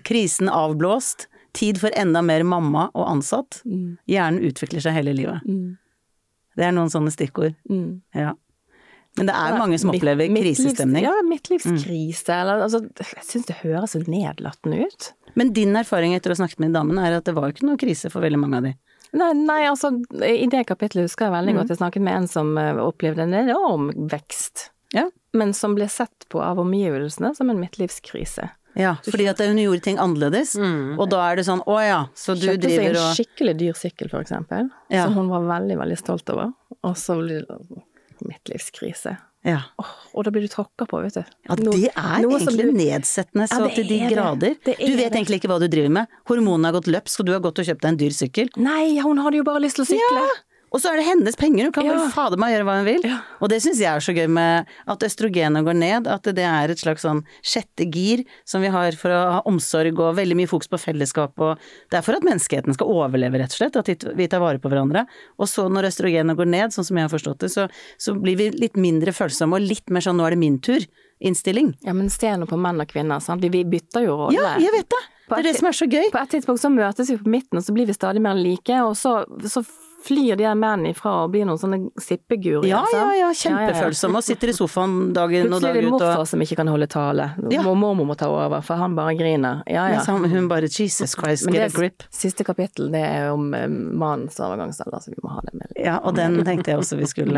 Krisen 0.06 0.50
avblåst. 0.52 1.28
Tid 1.56 1.80
for 1.80 1.94
enda 1.96 2.20
mer 2.20 2.44
mamma 2.44 2.90
og 2.92 3.06
ansatt. 3.08 3.62
Hjernen 4.10 4.42
utvikler 4.44 4.84
seg 4.84 4.98
hele 4.98 5.14
livet. 5.16 5.44
Det 6.56 6.64
er 6.66 6.74
noen 6.76 6.92
sånne 6.92 7.12
stikkord. 7.14 7.56
Mm. 7.70 8.02
Ja. 8.16 8.34
Men 9.16 9.30
det 9.30 9.36
er 9.40 9.56
mange 9.56 9.78
som 9.80 9.90
opplever 9.94 10.28
krisestemning. 10.28 11.06
Ja, 11.06 11.14
midtlivskrise, 11.24 12.34
eller 12.34 12.66
altså 12.66 12.82
Jeg 12.84 13.24
syns 13.24 13.46
det 13.48 13.56
høres 13.62 13.94
så 13.96 14.02
nedlatende 14.04 14.84
ut. 14.84 15.08
Men 15.40 15.54
din 15.56 15.72
erfaring 15.76 16.12
etter 16.16 16.32
å 16.32 16.36
ha 16.36 16.42
snakket 16.42 16.60
med 16.64 16.76
damene 16.76 17.06
er 17.08 17.16
at 17.18 17.28
det 17.28 17.32
var 17.36 17.52
ikke 17.52 17.64
noe 17.68 17.80
krise 17.80 18.12
for 18.12 18.24
veldig 18.24 18.40
mange 18.42 18.60
av 18.60 18.68
de. 18.68 18.74
Nei, 19.16 19.30
nei, 19.38 19.62
altså 19.70 19.90
i 20.26 20.46
det 20.52 20.66
kapitlet 20.68 21.06
husker 21.08 21.26
jeg 21.30 21.32
veldig 21.36 21.54
Mm. 21.54 21.58
godt 21.62 21.68
jeg 21.72 21.78
snakket 21.80 22.02
med 22.04 22.14
en 22.18 22.26
som 22.28 22.50
eh, 22.60 22.74
opplevde 22.82 23.22
en 23.24 23.32
enorm 23.34 23.90
vekst, 24.12 24.70
Ja. 24.92 25.08
men 25.32 25.52
som 25.56 25.74
ble 25.74 25.88
sett 25.88 26.28
på 26.28 26.42
av 26.42 26.58
omgivelsene 26.58 27.34
som 27.36 27.48
en 27.50 27.58
midtlivskrise. 27.60 28.50
Ja, 28.76 28.96
fordi 29.08 29.24
at 29.30 29.38
hun 29.40 29.56
gjorde 29.56 29.80
ting 29.86 29.96
annerledes, 29.96 30.50
og 30.98 31.08
da 31.08 31.22
er 31.32 31.36
det 31.36 31.46
sånn 31.46 31.62
å 31.64 31.78
ja, 31.80 32.02
så 32.14 32.34
du 32.36 32.44
Kjøpte 32.44 32.60
seg 32.60 32.60
driver 32.60 32.90
en 32.90 32.96
og 33.00 33.14
skikkelig 33.16 33.54
dyr 33.62 33.72
sykkel, 33.72 34.10
for 34.10 34.20
eksempel, 34.20 34.68
Ja. 34.90 35.04
som 35.06 35.14
hun 35.14 35.28
var 35.30 35.40
veldig, 35.48 35.78
veldig 35.80 35.96
stolt 35.98 36.28
over, 36.28 36.52
og 36.84 36.94
så 36.94 37.16
midtlivskrise. 38.28 39.16
Ja. 39.46 39.60
Oh, 39.78 39.90
og 40.18 40.24
da 40.26 40.30
blir 40.34 40.42
du 40.42 40.48
tråkka 40.50 40.88
på, 40.90 40.98
vet 41.04 41.14
du. 41.14 41.20
Ja, 41.46 41.54
det 41.54 41.66
er 41.94 42.22
noe 42.24 42.38
som 42.40 42.48
egentlig 42.50 42.72
du- 42.72 42.78
nedsettende 42.80 43.46
så 43.46 43.60
Ja, 43.62 43.74
til 43.76 43.86
de 43.86 44.00
er 44.00 44.08
det. 44.08 44.16
grader. 44.16 44.56
Det 44.64 44.74
er 44.74 44.86
Du 44.86 44.96
vet 44.96 45.12
det. 45.12 45.20
egentlig 45.20 45.38
ikke 45.40 45.48
hva 45.52 45.60
du 45.60 45.68
driver 45.68 45.90
med. 45.90 46.06
Hormonene 46.26 46.64
har 46.66 46.72
gått 46.80 46.90
løpsk, 46.90 47.20
og 47.20 47.26
du 47.26 47.32
har 47.32 47.40
gått 47.40 47.58
og 47.60 47.64
kjøpt 47.64 47.80
deg 47.80 47.88
en 47.92 47.96
dyr 47.96 48.10
sykkel. 48.10 48.48
Nei, 48.56 48.98
hun 49.00 49.18
hadde 49.18 49.36
jo 49.38 49.44
bare 49.44 49.60
lyst 49.62 49.76
til 49.76 49.84
å 49.84 49.88
sykle! 49.94 50.26
Og 50.74 50.80
så 50.82 50.90
er 50.90 50.98
det 50.98 51.04
hennes 51.06 51.36
penger, 51.38 51.68
hun 51.68 51.72
kan 51.72 51.86
Ja. 51.86 52.08
fader 52.10 52.36
meg 52.36 52.52
gjøre 52.52 52.64
hva 52.66 52.74
hun 52.80 52.84
vil. 52.88 53.04
Ja. 53.06 53.20
Og 53.40 53.48
det 53.48 53.60
syns 53.62 53.78
jeg 53.78 53.86
er 53.86 54.02
så 54.02 54.12
gøy 54.12 54.26
med 54.28 54.66
at 54.90 55.04
østrogenet 55.06 55.64
går 55.64 55.76
ned, 55.78 56.06
at 56.10 56.22
det 56.26 56.42
er 56.44 56.68
et 56.74 56.78
slags 56.82 57.02
sånn 57.06 57.22
sjette 57.40 57.86
gir 57.88 58.24
som 58.44 58.60
vi 58.60 58.68
har 58.74 58.92
for 58.98 59.08
å 59.14 59.20
ha 59.36 59.42
omsorg 59.46 59.98
og 60.02 60.16
veldig 60.18 60.36
mye 60.36 60.50
fokus 60.50 60.68
på 60.68 60.80
fellesskap 60.82 61.32
og 61.38 61.58
Det 61.90 61.98
er 61.98 62.02
for 62.02 62.18
at 62.18 62.26
menneskeheten 62.26 62.74
skal 62.74 62.90
overleve, 62.90 63.38
rett 63.38 63.54
og 63.54 63.60
slett, 63.60 63.76
at 63.76 63.86
vi 64.16 64.26
tar 64.26 64.40
vare 64.42 64.58
på 64.58 64.68
hverandre. 64.68 65.06
Og 65.38 65.46
så 65.46 65.68
når 65.70 65.86
østrogenet 65.88 66.36
går 66.36 66.46
ned, 66.50 66.74
sånn 66.74 66.84
som 66.84 66.96
jeg 66.98 67.08
har 67.08 67.14
forstått 67.14 67.38
det, 67.46 67.50
så, 67.54 67.68
så 67.96 68.14
blir 68.20 68.36
vi 68.36 68.50
litt 68.50 68.74
mindre 68.76 69.14
følsomme 69.14 69.54
og 69.56 69.62
litt 69.62 69.88
mer 69.88 70.00
sånn 70.04 70.18
nå 70.18 70.26
er 70.26 70.30
det 70.34 70.38
min 70.42 70.58
tur-innstilling. 70.58 71.74
Ja, 71.86 71.92
men 71.94 72.10
stjerner 72.12 72.46
på 72.50 72.58
menn 72.58 72.80
og 72.82 72.88
kvinner, 72.90 73.20
sant. 73.22 73.40
Vi, 73.40 73.48
vi 73.54 73.64
bytter 73.64 74.04
jo 74.04 74.16
rolle. 74.26 74.34
Ja, 74.36 74.56
jeg 74.60 74.72
vet 74.74 74.90
det! 74.90 75.02
Det 75.26 75.38
er 75.40 75.42
det 75.48 75.56
som 75.58 75.66
er 75.66 75.74
så 75.74 75.86
gøy. 75.90 76.04
På 76.14 76.20
et 76.22 76.30
tidspunkt 76.30 76.60
så 76.62 76.68
møtes 76.70 77.08
vi 77.10 77.16
på 77.18 77.30
midten, 77.32 77.58
og 77.58 77.64
så 77.66 77.72
blir 77.74 77.86
vi 77.88 77.94
stadig 77.96 78.20
mer 78.22 78.34
like, 78.38 78.76
og 78.86 78.94
så, 78.94 79.24
så 79.50 79.64
flyr 80.06 80.36
de 80.38 80.44
her 80.46 80.54
mennene 80.58 80.92
ifra 80.94 81.12
og 81.24 81.32
blir 81.34 81.44
noen 81.48 81.58
sånne 81.60 81.78
sippegurier. 82.00 82.66
Ja, 82.70 82.82
ja, 82.94 83.06
ja, 83.18 83.30
kjempefølsomme 83.34 84.20
og 84.20 84.26
sitter 84.26 84.52
i 84.52 84.54
sofaen 84.56 85.12
dagen 85.16 85.48
og 85.50 85.58
Plutselig 85.60 85.70
er 85.70 85.80
det 85.80 85.84
ut 85.86 85.94
morfar 85.96 86.22
og 86.22 86.28
som 86.30 86.44
ikke 86.46 86.58
kan 86.62 86.70
holde 86.72 86.88
tale. 86.92 87.28
Ja. 87.52 87.62
Mormor 87.66 88.06
må 88.08 88.16
ta 88.18 88.28
over, 88.30 88.62
for 88.66 88.80
han 88.80 88.94
bare 88.98 89.14
griner. 89.18 89.62
Ja, 89.66 89.86
ja. 89.90 89.96
Mens 89.98 90.06
han- 90.06 90.30
hun 90.30 90.48
bare 90.48 90.68
Jesus 90.70 91.16
Christ, 91.18 91.46
get 91.46 91.54
det 91.54 91.64
a 91.74 91.78
grip. 91.78 92.02
siste 92.10 92.44
kapittel, 92.44 92.90
det 92.92 93.02
er 93.04 93.30
om 93.32 93.52
eh, 93.54 93.66
mannens 93.68 94.38
overgangsalder, 94.40 95.00
så 95.02 95.10
vi 95.10 95.20
må 95.22 95.30
ha 95.34 95.40
det 95.46 95.54
med. 95.54 95.72
Ja, 95.76 95.98
og 96.02 96.14
den 96.16 96.42
tenkte 96.44 96.70
jeg 96.72 96.78
også 96.78 96.96
vi 96.98 97.06
skulle 97.06 97.34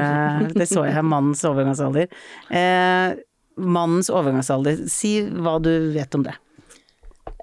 Det 0.54 0.68
så 0.68 0.84
jeg 0.84 0.94
her, 0.94 1.02
mannens 1.02 1.44
overgangsalder. 1.44 2.08
Eh, 2.50 3.14
mannens 3.58 4.08
overgangsalder, 4.10 4.84
si 4.88 5.22
hva 5.28 5.56
du 5.62 5.72
vet 5.92 6.14
om 6.14 6.22
det. 6.22 6.34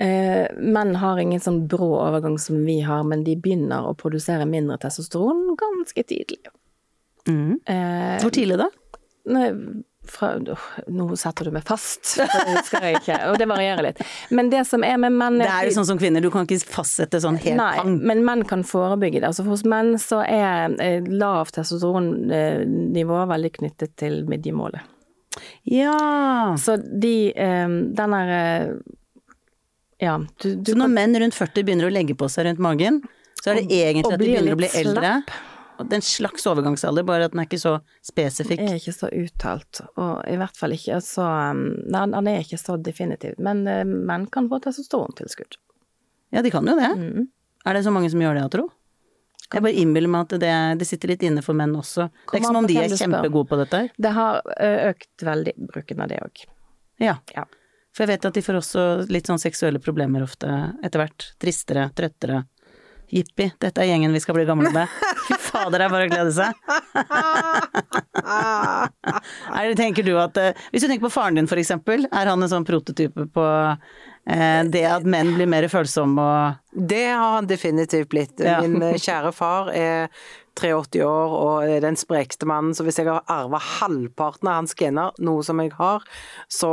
Eh, 0.02 0.48
menn 0.60 0.96
har 1.00 1.20
ingen 1.22 1.40
sånn 1.40 1.62
brå 1.72 1.94
overgang 2.02 2.36
som 2.42 2.60
vi 2.68 2.82
har, 2.84 3.04
men 3.08 3.24
de 3.24 3.38
begynner 3.40 3.88
å 3.88 3.96
produsere 3.96 4.48
mindre 4.50 4.76
testosteron 4.84 5.54
ganske 5.60 6.04
tidlig. 6.04 6.42
Eh, 7.26 8.18
Hvor 8.22 8.34
tidlig 8.36 8.58
da? 8.60 8.68
Nei, 9.32 9.48
fra, 10.06 10.34
nå 10.38 11.06
setter 11.18 11.48
du 11.48 11.54
meg 11.56 11.64
fast, 11.66 12.18
det 12.20 12.58
husker 12.60 12.84
jeg 12.86 13.00
ikke, 13.00 13.16
og 13.32 13.40
det 13.42 13.48
varierer 13.50 13.88
litt. 13.88 14.02
Men 14.36 14.52
det 14.52 14.66
som 14.70 14.84
er 14.86 15.00
med 15.02 15.16
menn 15.16 15.40
Det 15.42 15.48
er 15.50 15.70
jo 15.70 15.78
sånn 15.80 15.88
som 15.94 16.02
kvinner, 16.02 16.22
du 16.22 16.30
kan 16.34 16.46
ikke 16.46 16.60
fastsette 16.76 17.24
sånn 17.24 17.40
helt 17.42 17.58
Nei, 17.58 17.72
pang. 17.80 17.96
men 18.12 18.22
menn 18.28 18.44
kan 18.46 18.66
forebygge 18.68 19.24
det. 19.24 19.32
Altså 19.32 19.48
hos 19.48 19.64
menn 19.66 19.96
så 20.02 20.20
er 20.28 20.76
eh, 20.84 21.08
lavt 21.08 21.56
testosteronnivå 21.58 23.24
veldig 23.32 23.54
knyttet 23.62 23.96
til 24.04 24.22
midjemålet. 24.30 24.84
Ja. 25.68 26.54
Så 26.62 26.78
de, 26.84 27.32
den 27.36 28.14
der 28.14 28.78
Ja, 30.04 30.18
du, 30.42 30.56
du 30.56 30.72
Så 30.74 30.78
når 30.78 30.92
menn 30.92 31.16
rundt 31.24 31.36
40 31.38 31.66
begynner 31.68 31.88
å 31.88 31.94
legge 31.94 32.16
på 32.20 32.28
seg 32.32 32.50
rundt 32.50 32.62
magen, 32.64 33.02
så 33.42 33.54
er 33.54 33.62
det 33.62 33.68
egentlig 33.72 34.06
og 34.08 34.16
at 34.16 34.20
de 34.20 34.28
begynner 34.28 34.56
å 34.56 34.60
bli 34.60 34.72
slapp. 34.72 34.82
eldre. 34.86 35.12
Det 35.76 35.92
er 35.92 36.00
en 36.00 36.06
slags 36.08 36.46
overgangsalder, 36.48 37.04
bare 37.08 37.28
at 37.28 37.34
den 37.34 37.42
er 37.44 37.50
ikke 37.50 37.60
så 37.60 37.74
spesifikk. 38.06 38.64
er 38.64 38.80
ikke 38.80 38.96
så 38.96 39.10
uttalt, 39.12 39.82
og 40.00 40.22
i 40.32 40.38
hvert 40.40 40.56
fall 40.56 40.76
ikke 40.76 41.02
så 41.04 41.26
um, 41.52 41.66
Nei, 41.92 42.06
den 42.14 42.30
er 42.32 42.46
ikke 42.46 42.60
så 42.62 42.78
definitiv, 42.80 43.36
men 43.44 43.66
eh, 43.68 43.84
menn 43.84 44.28
kan 44.32 44.48
få 44.52 44.62
testosterontilskudd. 44.64 45.60
Ja, 46.36 46.44
de 46.46 46.52
kan 46.52 46.68
jo 46.68 46.78
det. 46.80 46.92
Mm. 46.96 47.28
Er 47.68 47.76
det 47.76 47.84
så 47.84 47.92
mange 47.92 48.12
som 48.14 48.24
gjør 48.24 48.40
det, 48.40 48.48
tro? 48.56 48.70
Jeg 49.46 49.62
bare 49.62 49.76
innbiller 49.78 50.10
meg 50.10 50.26
at 50.26 50.40
det, 50.42 50.54
det, 50.80 50.88
sitter 50.90 51.12
litt 51.12 51.24
inne 51.28 51.44
for 51.46 51.58
menn 51.58 51.76
også. 51.78 52.08
Det 52.08 52.40
er 52.40 52.42
ikke 52.42 52.50
som 52.50 52.62
om 52.64 52.70
de 52.70 52.80
er 52.82 52.96
kjempegode 52.98 53.52
på 53.52 53.60
dette. 53.62 53.84
Det 54.02 54.16
har 54.16 54.42
økt 54.90 55.28
veldig, 55.28 55.54
bruken 55.70 56.02
av 56.02 56.10
det 56.12 56.24
òg. 56.24 56.48
Ja. 57.04 57.20
ja. 57.36 57.46
For 57.96 58.04
jeg 58.04 58.12
vet 58.12 58.26
at 58.28 58.36
de 58.36 58.44
får 58.44 58.58
også 58.60 58.82
litt 59.08 59.30
sånn 59.30 59.40
seksuelle 59.40 59.80
problemer 59.80 60.26
ofte 60.26 60.50
etter 60.84 61.00
hvert. 61.00 61.30
Tristere, 61.40 61.88
trøttere. 61.96 62.42
Jippi, 63.14 63.52
dette 63.62 63.82
er 63.82 63.86
gjengen 63.92 64.14
vi 64.16 64.20
skal 64.20 64.36
bli 64.36 64.46
gamle 64.48 64.72
med. 64.74 64.88
Fy 65.28 65.34
fader, 65.40 65.80
det 65.80 65.86
er 65.86 65.90
bare 65.94 66.06
å 66.08 66.10
glede 66.12 66.32
seg. 66.36 66.54
er, 69.56 69.76
tenker 69.78 70.04
du 70.06 70.20
at 70.20 70.38
eh, 70.42 70.54
Hvis 70.74 70.84
du 70.84 70.88
tenker 70.90 71.06
på 71.06 71.14
faren 71.14 71.36
din 71.38 71.50
for 71.50 71.58
eksempel, 71.62 72.00
er 72.10 72.26
han 72.32 72.42
en 72.42 72.52
sånn 72.52 72.68
prototype 72.68 73.22
på 73.36 73.46
eh, 73.46 74.62
det 74.74 74.86
at 74.90 75.04
menn 75.08 75.36
blir 75.38 75.50
mer 75.50 75.68
følsomme 75.72 76.22
og 76.26 76.44
Det 76.92 77.08
har 77.12 77.32
han 77.38 77.48
definitivt 77.50 78.10
blitt. 78.12 78.36
Min 78.42 78.82
eh, 78.82 79.00
kjære 79.00 79.32
far 79.38 79.64
er 79.72 80.10
83 80.56 81.02
år 81.06 81.34
og 81.36 81.70
er 81.70 81.84
den 81.84 81.98
sprekeste 82.00 82.48
mannen, 82.50 82.76
så 82.76 82.86
hvis 82.88 83.00
jeg 83.02 83.10
har 83.10 83.26
arva 83.32 83.60
halvparten 83.60 84.48
av 84.50 84.62
hans 84.62 84.76
gener, 84.80 85.16
noe 85.20 85.44
som 85.44 85.60
jeg 85.64 85.74
har, 85.78 86.06
så 86.52 86.72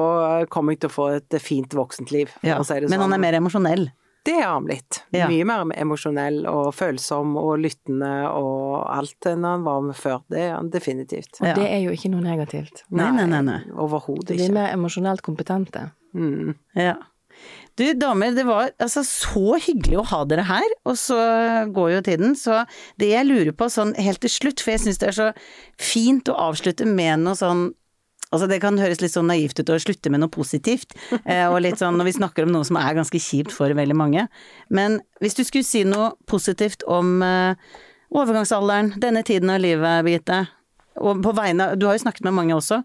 kommer 0.53 0.77
jeg 0.77 0.85
til 0.85 0.93
å 0.93 0.97
få 0.97 1.09
et 1.17 1.41
fint 1.43 1.75
voksent 1.75 2.15
liv. 2.15 2.31
Ja. 2.47 2.61
Si 2.63 2.79
Men 2.79 3.01
han 3.01 3.11
er 3.11 3.19
sånn. 3.19 3.27
mer 3.27 3.39
emosjonell? 3.41 3.91
Det 4.23 4.37
har 4.39 4.53
han 4.55 4.67
blitt. 4.69 5.01
Ja. 5.11 5.27
Mye 5.27 5.45
mer 5.45 5.73
emosjonell 5.83 6.45
og 6.47 6.69
følsom 6.79 7.35
og 7.41 7.57
lyttende 7.59 8.11
og 8.31 8.85
alt 8.87 9.27
enn 9.27 9.43
han 9.43 9.65
var 9.67 9.81
med 9.83 9.99
før. 9.99 10.21
Det 10.31 10.45
er 10.45 10.53
han 10.55 10.71
definitivt. 10.71 11.41
Og 11.41 11.49
det 11.59 11.67
er 11.67 11.81
jo 11.83 11.95
ikke 11.97 12.13
noe 12.13 12.23
negativt. 12.23 12.85
Nei, 12.95 13.09
nei, 13.17 13.27
nei. 13.27 13.43
nei. 13.49 13.59
Overhodet 13.75 14.37
ikke. 14.37 14.45
De 14.45 14.53
er 14.53 14.55
mer 14.55 14.77
emosjonelt 14.77 15.25
kompetente. 15.27 15.89
Mm. 16.15 16.55
Ja. 16.79 17.01
Du 17.81 17.87
damer, 17.97 18.35
det 18.37 18.45
var 18.45 18.73
altså 18.83 19.01
så 19.07 19.57
hyggelig 19.65 19.97
å 20.03 20.09
ha 20.11 20.23
dere 20.29 20.45
her, 20.45 20.75
og 20.85 20.97
så 21.01 21.19
går 21.73 21.95
jo 21.95 22.01
tiden. 22.05 22.35
Så 22.37 22.63
det 23.01 23.13
jeg 23.15 23.29
lurer 23.29 23.55
på 23.57 23.71
sånn 23.73 23.95
helt 23.97 24.21
til 24.21 24.33
slutt, 24.33 24.61
for 24.61 24.75
jeg 24.75 24.83
syns 24.85 25.01
det 25.01 25.09
er 25.09 25.17
så 25.17 25.29
fint 25.81 26.29
å 26.29 26.37
avslutte 26.51 26.89
med 26.89 27.25
noe 27.27 27.39
sånn 27.39 27.71
Altså 28.33 28.47
det 28.49 28.63
kan 28.63 28.79
høres 28.81 29.03
litt 29.03 29.13
sånn 29.13 29.27
naivt 29.29 29.59
ut 29.61 29.69
å 29.69 29.75
slutte 29.77 30.09
med 30.09 30.23
noe 30.23 30.33
positivt, 30.33 30.95
eh, 31.29 31.45
og 31.53 31.59
litt 31.67 31.77
sånn 31.77 31.99
når 32.01 32.07
vi 32.09 32.15
snakker 32.17 32.47
om 32.47 32.55
noe 32.55 32.65
som 32.65 32.79
er 32.81 32.95
ganske 32.97 33.21
kjipt 33.21 33.53
for 33.53 33.69
veldig 33.77 33.97
mange. 33.99 34.23
Men 34.73 35.03
hvis 35.21 35.37
du 35.37 35.43
skulle 35.45 35.69
si 35.69 35.83
noe 35.85 36.15
positivt 36.25 36.81
om 36.89 37.21
eh, 37.21 37.61
overgangsalderen, 38.09 38.95
denne 39.05 39.21
tiden 39.29 39.53
av 39.53 39.61
livet, 39.61 40.01
Birgitte, 40.07 40.47
og 40.97 41.21
på 41.25 41.35
vegne 41.37 41.75
Du 41.77 41.85
har 41.85 41.99
jo 41.99 42.07
snakket 42.07 42.25
med 42.25 42.39
mange 42.39 42.57
også. 42.57 42.81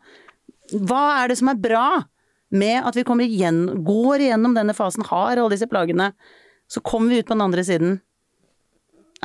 Hva 0.84 1.06
er 1.22 1.32
det 1.32 1.40
som 1.40 1.54
er 1.54 1.64
bra 1.64 1.88
med 2.54 2.82
at 2.88 2.96
vi 2.96 3.06
kommer 3.08 3.28
igjen, 3.28 3.84
går 3.86 4.28
igjennom 4.28 4.54
denne 4.56 4.76
fasen, 4.78 5.06
har 5.10 5.36
alle 5.36 5.54
disse 5.56 5.68
plagene, 5.70 6.12
så 6.68 6.84
kommer 6.84 7.14
vi 7.14 7.22
ut 7.22 7.28
på 7.28 7.36
den 7.36 7.46
andre 7.48 7.64
siden 7.64 7.98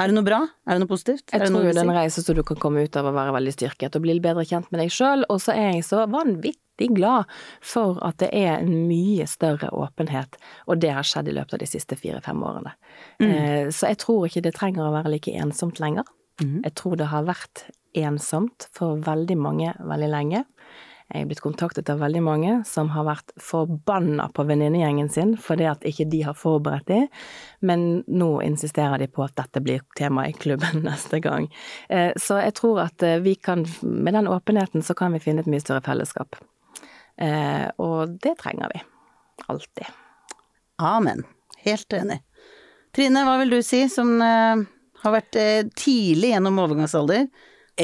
er 0.00 0.08
det 0.08 0.16
noe 0.16 0.24
bra? 0.24 0.40
Er 0.64 0.76
det 0.76 0.82
noe 0.82 0.90
positivt? 0.90 1.26
Jeg 1.28 1.50
tror 1.50 1.66
det 1.66 1.74
er 1.76 1.84
en 1.84 1.92
reise 1.92 2.22
så 2.24 2.34
du 2.36 2.40
kan 2.46 2.58
komme 2.60 2.84
ut 2.86 2.96
av 2.96 3.08
å 3.08 3.14
være 3.14 3.34
veldig 3.36 3.52
styrket 3.52 3.98
og 3.98 4.04
bli 4.06 4.16
bedre 4.24 4.44
kjent 4.48 4.70
med 4.72 4.80
deg 4.80 4.92
sjøl, 4.92 5.26
og 5.28 5.42
så 5.44 5.52
er 5.52 5.76
jeg 5.76 5.84
så 5.84 6.06
vanvittig 6.10 6.88
glad 6.96 7.28
for 7.60 8.00
at 8.04 8.16
det 8.22 8.30
er 8.32 8.62
en 8.62 8.86
mye 8.88 9.26
større 9.28 9.68
åpenhet, 9.76 10.38
og 10.64 10.80
det 10.80 10.94
har 10.96 11.06
skjedd 11.06 11.28
i 11.28 11.36
løpet 11.36 11.58
av 11.58 11.62
de 11.64 11.68
siste 11.68 11.98
fire-fem 11.98 12.40
årene. 12.40 12.72
Mm. 13.20 13.28
Eh, 13.28 13.68
så 13.74 13.92
jeg 13.92 14.00
tror 14.06 14.26
ikke 14.28 14.44
det 14.48 14.56
trenger 14.56 14.88
å 14.88 14.96
være 14.96 15.12
like 15.12 15.36
ensomt 15.44 15.82
lenger. 15.82 16.08
Mm. 16.40 16.62
Jeg 16.62 16.74
tror 16.80 16.96
det 16.96 17.12
har 17.12 17.28
vært 17.28 17.66
ensomt 17.98 18.70
for 18.72 18.96
veldig 19.04 19.36
mange 19.36 19.74
veldig 19.76 20.08
lenge. 20.08 20.46
Jeg 21.12 21.26
er 21.26 21.28
blitt 21.28 21.42
kontaktet 21.44 21.90
av 21.92 22.00
veldig 22.00 22.20
mange 22.24 22.52
som 22.64 22.88
har 22.94 23.04
vært 23.04 23.34
forbanna 23.40 24.30
på 24.32 24.46
venninnegjengen 24.48 25.10
sin 25.12 25.34
fordi 25.36 25.66
at 25.68 25.84
ikke 25.84 26.06
de 26.08 26.22
har 26.24 26.36
forberedt 26.38 26.88
dem, 26.88 27.10
men 27.60 27.82
nå 28.08 28.30
insisterer 28.46 29.02
de 29.02 29.10
på 29.12 29.26
at 29.26 29.34
dette 29.36 29.60
blir 29.60 29.84
tema 29.98 30.24
i 30.30 30.32
klubben 30.32 30.80
neste 30.88 31.20
gang. 31.20 31.50
Eh, 31.92 32.16
så 32.16 32.40
jeg 32.40 32.56
tror 32.56 32.80
at 32.86 33.04
eh, 33.04 33.20
vi 33.20 33.36
kan, 33.36 33.66
med 33.82 34.16
den 34.16 34.30
åpenheten, 34.30 34.80
så 34.80 34.96
kan 34.96 35.12
vi 35.12 35.20
finne 35.20 35.44
et 35.44 35.52
mye 35.52 35.60
større 35.60 35.84
fellesskap. 35.84 36.40
Eh, 37.20 37.68
og 37.76 38.16
det 38.24 38.38
trenger 38.40 38.72
vi. 38.72 38.80
Alltid. 39.52 39.92
Amen. 40.80 41.26
Helt 41.60 41.92
enig. 41.92 42.22
Trine, 42.96 43.26
hva 43.28 43.36
vil 43.42 43.52
du 43.52 43.60
si, 43.64 43.84
som 43.88 44.18
har 44.20 45.12
vært 45.14 45.36
tidlig 45.78 46.32
gjennom 46.34 46.58
overgangsalder? 46.60 47.28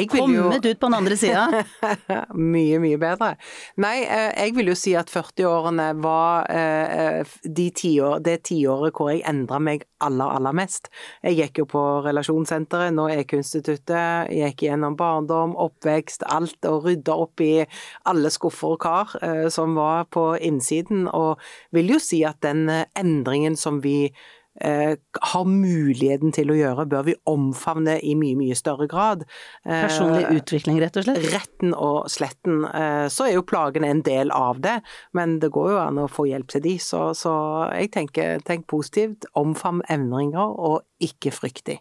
Kommet 0.07 0.66
ut 0.66 0.80
på 0.80 0.86
den 0.86 0.94
andre 0.94 1.16
sida. 1.16 1.64
mye, 2.55 2.78
mye 2.82 2.99
bedre. 3.01 3.32
Nei, 3.82 3.96
eh, 4.05 4.30
jeg 4.44 4.55
vil 4.57 4.70
jo 4.72 4.76
si 4.78 4.94
at 4.99 5.11
40-årene 5.12 5.88
var 6.03 6.49
eh, 6.53 7.36
de 7.44 7.68
tiår, 7.74 8.22
det 8.24 8.38
tiåret 8.49 8.94
hvor 8.94 9.11
jeg 9.12 9.24
endra 9.28 9.61
meg 9.62 9.86
aller, 10.05 10.30
aller 10.38 10.55
mest. 10.57 10.90
Jeg 11.24 11.38
gikk 11.40 11.62
jo 11.62 11.66
på 11.72 11.84
relasjonssenteret, 12.07 12.94
nå 12.94 13.09
EQ-instituttet, 13.16 14.32
gikk 14.34 14.66
gjennom 14.68 14.96
barndom, 14.99 15.57
oppvekst, 15.59 16.26
alt, 16.30 16.59
og 16.68 16.86
rydda 16.86 17.18
opp 17.18 17.44
i 17.44 17.53
alle 18.09 18.32
skuffer 18.32 18.76
og 18.76 18.82
kar 18.84 19.14
eh, 19.22 19.46
som 19.53 19.76
var 19.78 20.07
på 20.14 20.30
innsiden, 20.38 21.07
og 21.09 21.42
vil 21.74 21.94
jo 21.96 22.03
si 22.03 22.22
at 22.28 22.40
den 22.46 22.68
endringen 22.99 23.59
som 23.59 23.82
vi 23.84 23.99
eh, 24.09 24.26
har 24.59 25.48
muligheten 25.48 26.32
til 26.34 26.50
å 26.52 26.56
gjøre, 26.59 26.86
bør 26.90 27.06
vi 27.06 27.14
omfavne 27.30 27.98
i 28.02 28.14
mye, 28.18 28.36
mye 28.38 28.56
større 28.59 28.88
grad. 28.90 29.24
Eh, 29.64 29.84
Personlig 29.86 30.26
utvikling, 30.34 30.80
rett 30.82 30.98
og 30.98 31.06
slett? 31.06 31.28
Retten 31.34 31.74
og 31.74 32.09
sletten. 32.12 32.64
Eh, 32.66 33.06
så 33.12 33.28
er 33.28 33.36
jo 33.36 33.46
plagene 33.46 33.92
en 33.92 34.04
del 34.06 34.32
av 34.34 34.62
det, 34.64 34.78
men 35.16 35.38
det 35.42 35.52
går 35.54 35.74
jo 35.74 35.82
an 35.82 36.02
å 36.02 36.09
få 36.11 36.28
hjelp 36.30 36.50
til 36.54 36.64
de. 36.66 36.76
Så, 36.82 37.02
så 37.18 37.34
jeg 37.72 37.92
tenker 37.94 38.42
tenk 38.48 38.66
positivt, 38.70 39.28
omfavn 39.38 39.84
endringer, 39.88 40.56
og 40.59 40.82
ikke 41.04 41.34
frykt 41.34 41.68
de. 41.70 41.78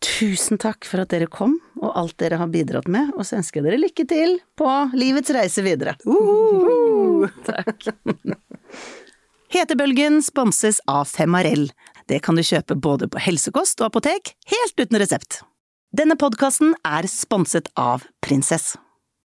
Tusen 0.00 0.56
takk 0.60 0.86
for 0.88 1.02
at 1.02 1.10
dere 1.12 1.26
kom, 1.28 1.58
og 1.76 1.90
alt 1.92 2.16
dere 2.22 2.38
har 2.40 2.48
bidratt 2.52 2.88
med, 2.88 3.10
og 3.18 3.26
så 3.28 3.36
ønsker 3.36 3.60
jeg 3.60 3.66
dere 3.66 3.80
lykke 3.82 4.06
til 4.08 4.38
på 4.56 4.68
livets 4.96 5.32
reise 5.36 5.64
videre. 5.66 5.98
Uh, 6.08 7.28
takk. 7.50 7.90
Hetebølgen 9.50 10.20
sponses 10.22 10.76
av 10.86 11.08
Femarell. 11.10 11.72
Det 12.06 12.20
kan 12.22 12.36
du 12.38 12.42
kjøpe 12.46 12.76
både 12.78 13.08
på 13.10 13.18
helsekost 13.18 13.80
og 13.82 13.88
apotek, 13.88 14.30
helt 14.46 14.78
uten 14.78 14.98
resept. 15.02 15.40
Denne 15.90 16.14
podkasten 16.14 16.76
er 16.86 17.08
sponset 17.10 17.66
av 17.74 18.04
Prinsess. 18.22 18.76